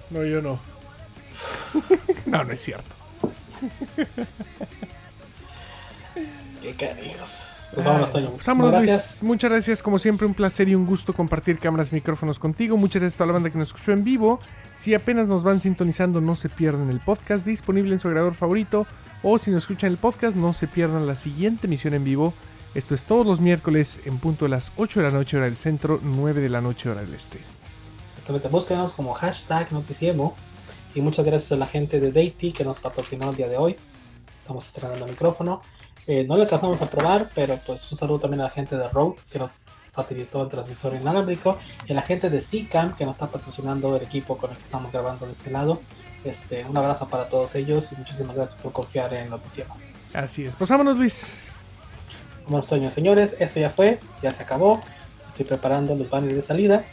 No, 0.09 0.23
yo 0.23 0.41
no. 0.41 0.59
no, 2.25 2.43
no 2.43 2.51
es 2.53 2.61
cierto. 2.61 2.95
Qué 6.61 6.73
canijos. 6.73 7.55
Pues 7.73 7.85
vámonos, 7.85 8.09
Toño. 8.09 8.31
Vámonos, 8.45 8.71
gracias. 8.71 9.11
Luis. 9.21 9.23
Muchas 9.23 9.51
gracias, 9.51 9.83
como 9.83 9.99
siempre, 9.99 10.25
un 10.25 10.33
placer 10.33 10.67
y 10.69 10.75
un 10.75 10.85
gusto 10.85 11.13
compartir 11.13 11.59
cámaras 11.59 11.91
y 11.91 11.95
micrófonos 11.95 12.39
contigo. 12.39 12.77
Muchas 12.77 13.01
gracias 13.01 13.15
a 13.15 13.19
toda 13.19 13.27
la 13.27 13.33
banda 13.33 13.51
que 13.51 13.57
nos 13.57 13.67
escuchó 13.69 13.91
en 13.91 14.03
vivo. 14.03 14.39
Si 14.73 14.93
apenas 14.93 15.27
nos 15.27 15.43
van 15.43 15.61
sintonizando, 15.61 16.19
no 16.19 16.35
se 16.35 16.49
pierdan 16.49 16.89
el 16.89 16.99
podcast 16.99 17.45
disponible 17.45 17.93
en 17.93 17.99
su 17.99 18.07
agregador 18.07 18.33
favorito. 18.33 18.87
O 19.21 19.37
si 19.37 19.51
nos 19.51 19.63
escuchan 19.63 19.91
el 19.91 19.97
podcast, 19.97 20.35
no 20.35 20.53
se 20.53 20.67
pierdan 20.67 21.05
la 21.05 21.15
siguiente 21.15 21.67
emisión 21.67 21.93
en 21.93 22.03
vivo. 22.03 22.33
Esto 22.73 22.95
es 22.95 23.03
todos 23.03 23.25
los 23.25 23.39
miércoles 23.41 23.99
en 24.05 24.17
punto 24.17 24.45
de 24.45 24.49
las 24.49 24.71
8 24.77 25.01
de 25.01 25.05
la 25.05 25.11
noche 25.11 25.37
hora 25.37 25.45
del 25.45 25.57
centro, 25.57 25.99
9 26.01 26.41
de 26.41 26.49
la 26.49 26.61
noche 26.61 26.89
hora 26.89 27.01
del 27.01 27.13
este. 27.13 27.39
Búsquenos 28.29 28.93
como 28.93 29.13
hashtag 29.15 29.71
Noticiemo. 29.71 30.35
Y 30.93 31.01
muchas 31.01 31.25
gracias 31.25 31.51
a 31.51 31.55
la 31.55 31.65
gente 31.65 31.99
de 31.99 32.11
Deity 32.11 32.51
que 32.51 32.63
nos 32.63 32.79
patrocinó 32.79 33.31
el 33.31 33.35
día 33.35 33.47
de 33.47 33.57
hoy. 33.57 33.75
Estamos 34.41 34.67
estrenando 34.67 35.05
el 35.05 35.11
micrófono. 35.11 35.63
Eh, 36.05 36.25
no 36.25 36.35
le 36.35 36.43
alcanzamos 36.43 36.79
a 36.81 36.85
probar, 36.87 37.31
pero 37.33 37.57
pues 37.65 37.91
un 37.91 37.97
saludo 37.97 38.19
también 38.19 38.41
a 38.41 38.43
la 38.43 38.49
gente 38.51 38.77
de 38.77 38.87
Road 38.87 39.13
que 39.31 39.39
nos 39.39 39.49
facilitó 39.91 40.43
el 40.43 40.49
transmisor 40.49 40.93
inalámbrico 40.95 41.57
y 41.87 41.91
a 41.91 41.95
la 41.95 42.03
gente 42.03 42.29
de 42.29 42.39
CCAM 42.39 42.95
que 42.95 43.03
nos 43.03 43.15
está 43.15 43.27
patrocinando 43.27 43.95
el 43.95 44.03
equipo 44.03 44.37
con 44.37 44.51
el 44.51 44.57
que 44.57 44.63
estamos 44.63 44.91
grabando 44.91 45.25
de 45.25 45.31
este 45.31 45.49
lado. 45.49 45.81
Este, 46.23 46.65
un 46.65 46.77
abrazo 46.77 47.07
para 47.07 47.27
todos 47.29 47.55
ellos 47.55 47.91
y 47.91 47.95
muchísimas 47.95 48.35
gracias 48.35 48.61
por 48.61 48.71
confiar 48.71 49.11
en 49.15 49.29
Noticiero. 49.31 49.71
Así 50.13 50.45
es. 50.45 50.55
Pues 50.55 50.69
vámonos, 50.69 50.97
Luis. 50.97 51.25
Vámonos, 52.45 52.67
Toño, 52.67 52.91
señores. 52.91 53.35
Eso 53.39 53.59
ya 53.59 53.71
fue, 53.71 53.99
ya 54.21 54.31
se 54.31 54.43
acabó. 54.43 54.79
Estoy 55.29 55.45
preparando 55.45 55.95
los 55.95 56.09
banners 56.09 56.35
de 56.35 56.41
salida. 56.41 56.83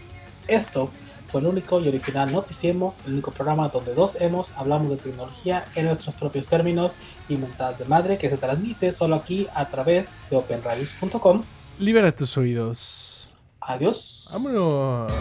Esto 0.49 0.91
fue 1.29 1.41
el 1.41 1.47
único 1.47 1.81
y 1.81 1.89
original 1.89 2.33
Noticiemo, 2.33 2.95
el 3.07 3.15
único 3.15 3.31
programa 3.31 3.69
donde 3.69 3.95
dos 3.95 4.17
hemos 4.21 4.53
hablamos 4.57 4.91
de 4.91 4.97
tecnología 4.97 5.67
en 5.75 5.87
nuestros 5.87 6.15
propios 6.15 6.47
términos 6.47 6.95
y 7.29 7.37
mentadas 7.37 7.79
de 7.79 7.85
madre 7.85 8.19
que 8.19 8.31
se 8.31 8.37
transmite 8.37 8.93
solo 8.93 9.17
aquí 9.17 9.47
a 9.55 9.69
través 9.69 10.13
de 10.31 10.37
openradios.com. 10.37 11.43
Libera 11.79 12.15
tus 12.15 12.37
oídos. 12.37 13.29
Adiós. 13.61 14.29
Vámonos. 14.33 15.13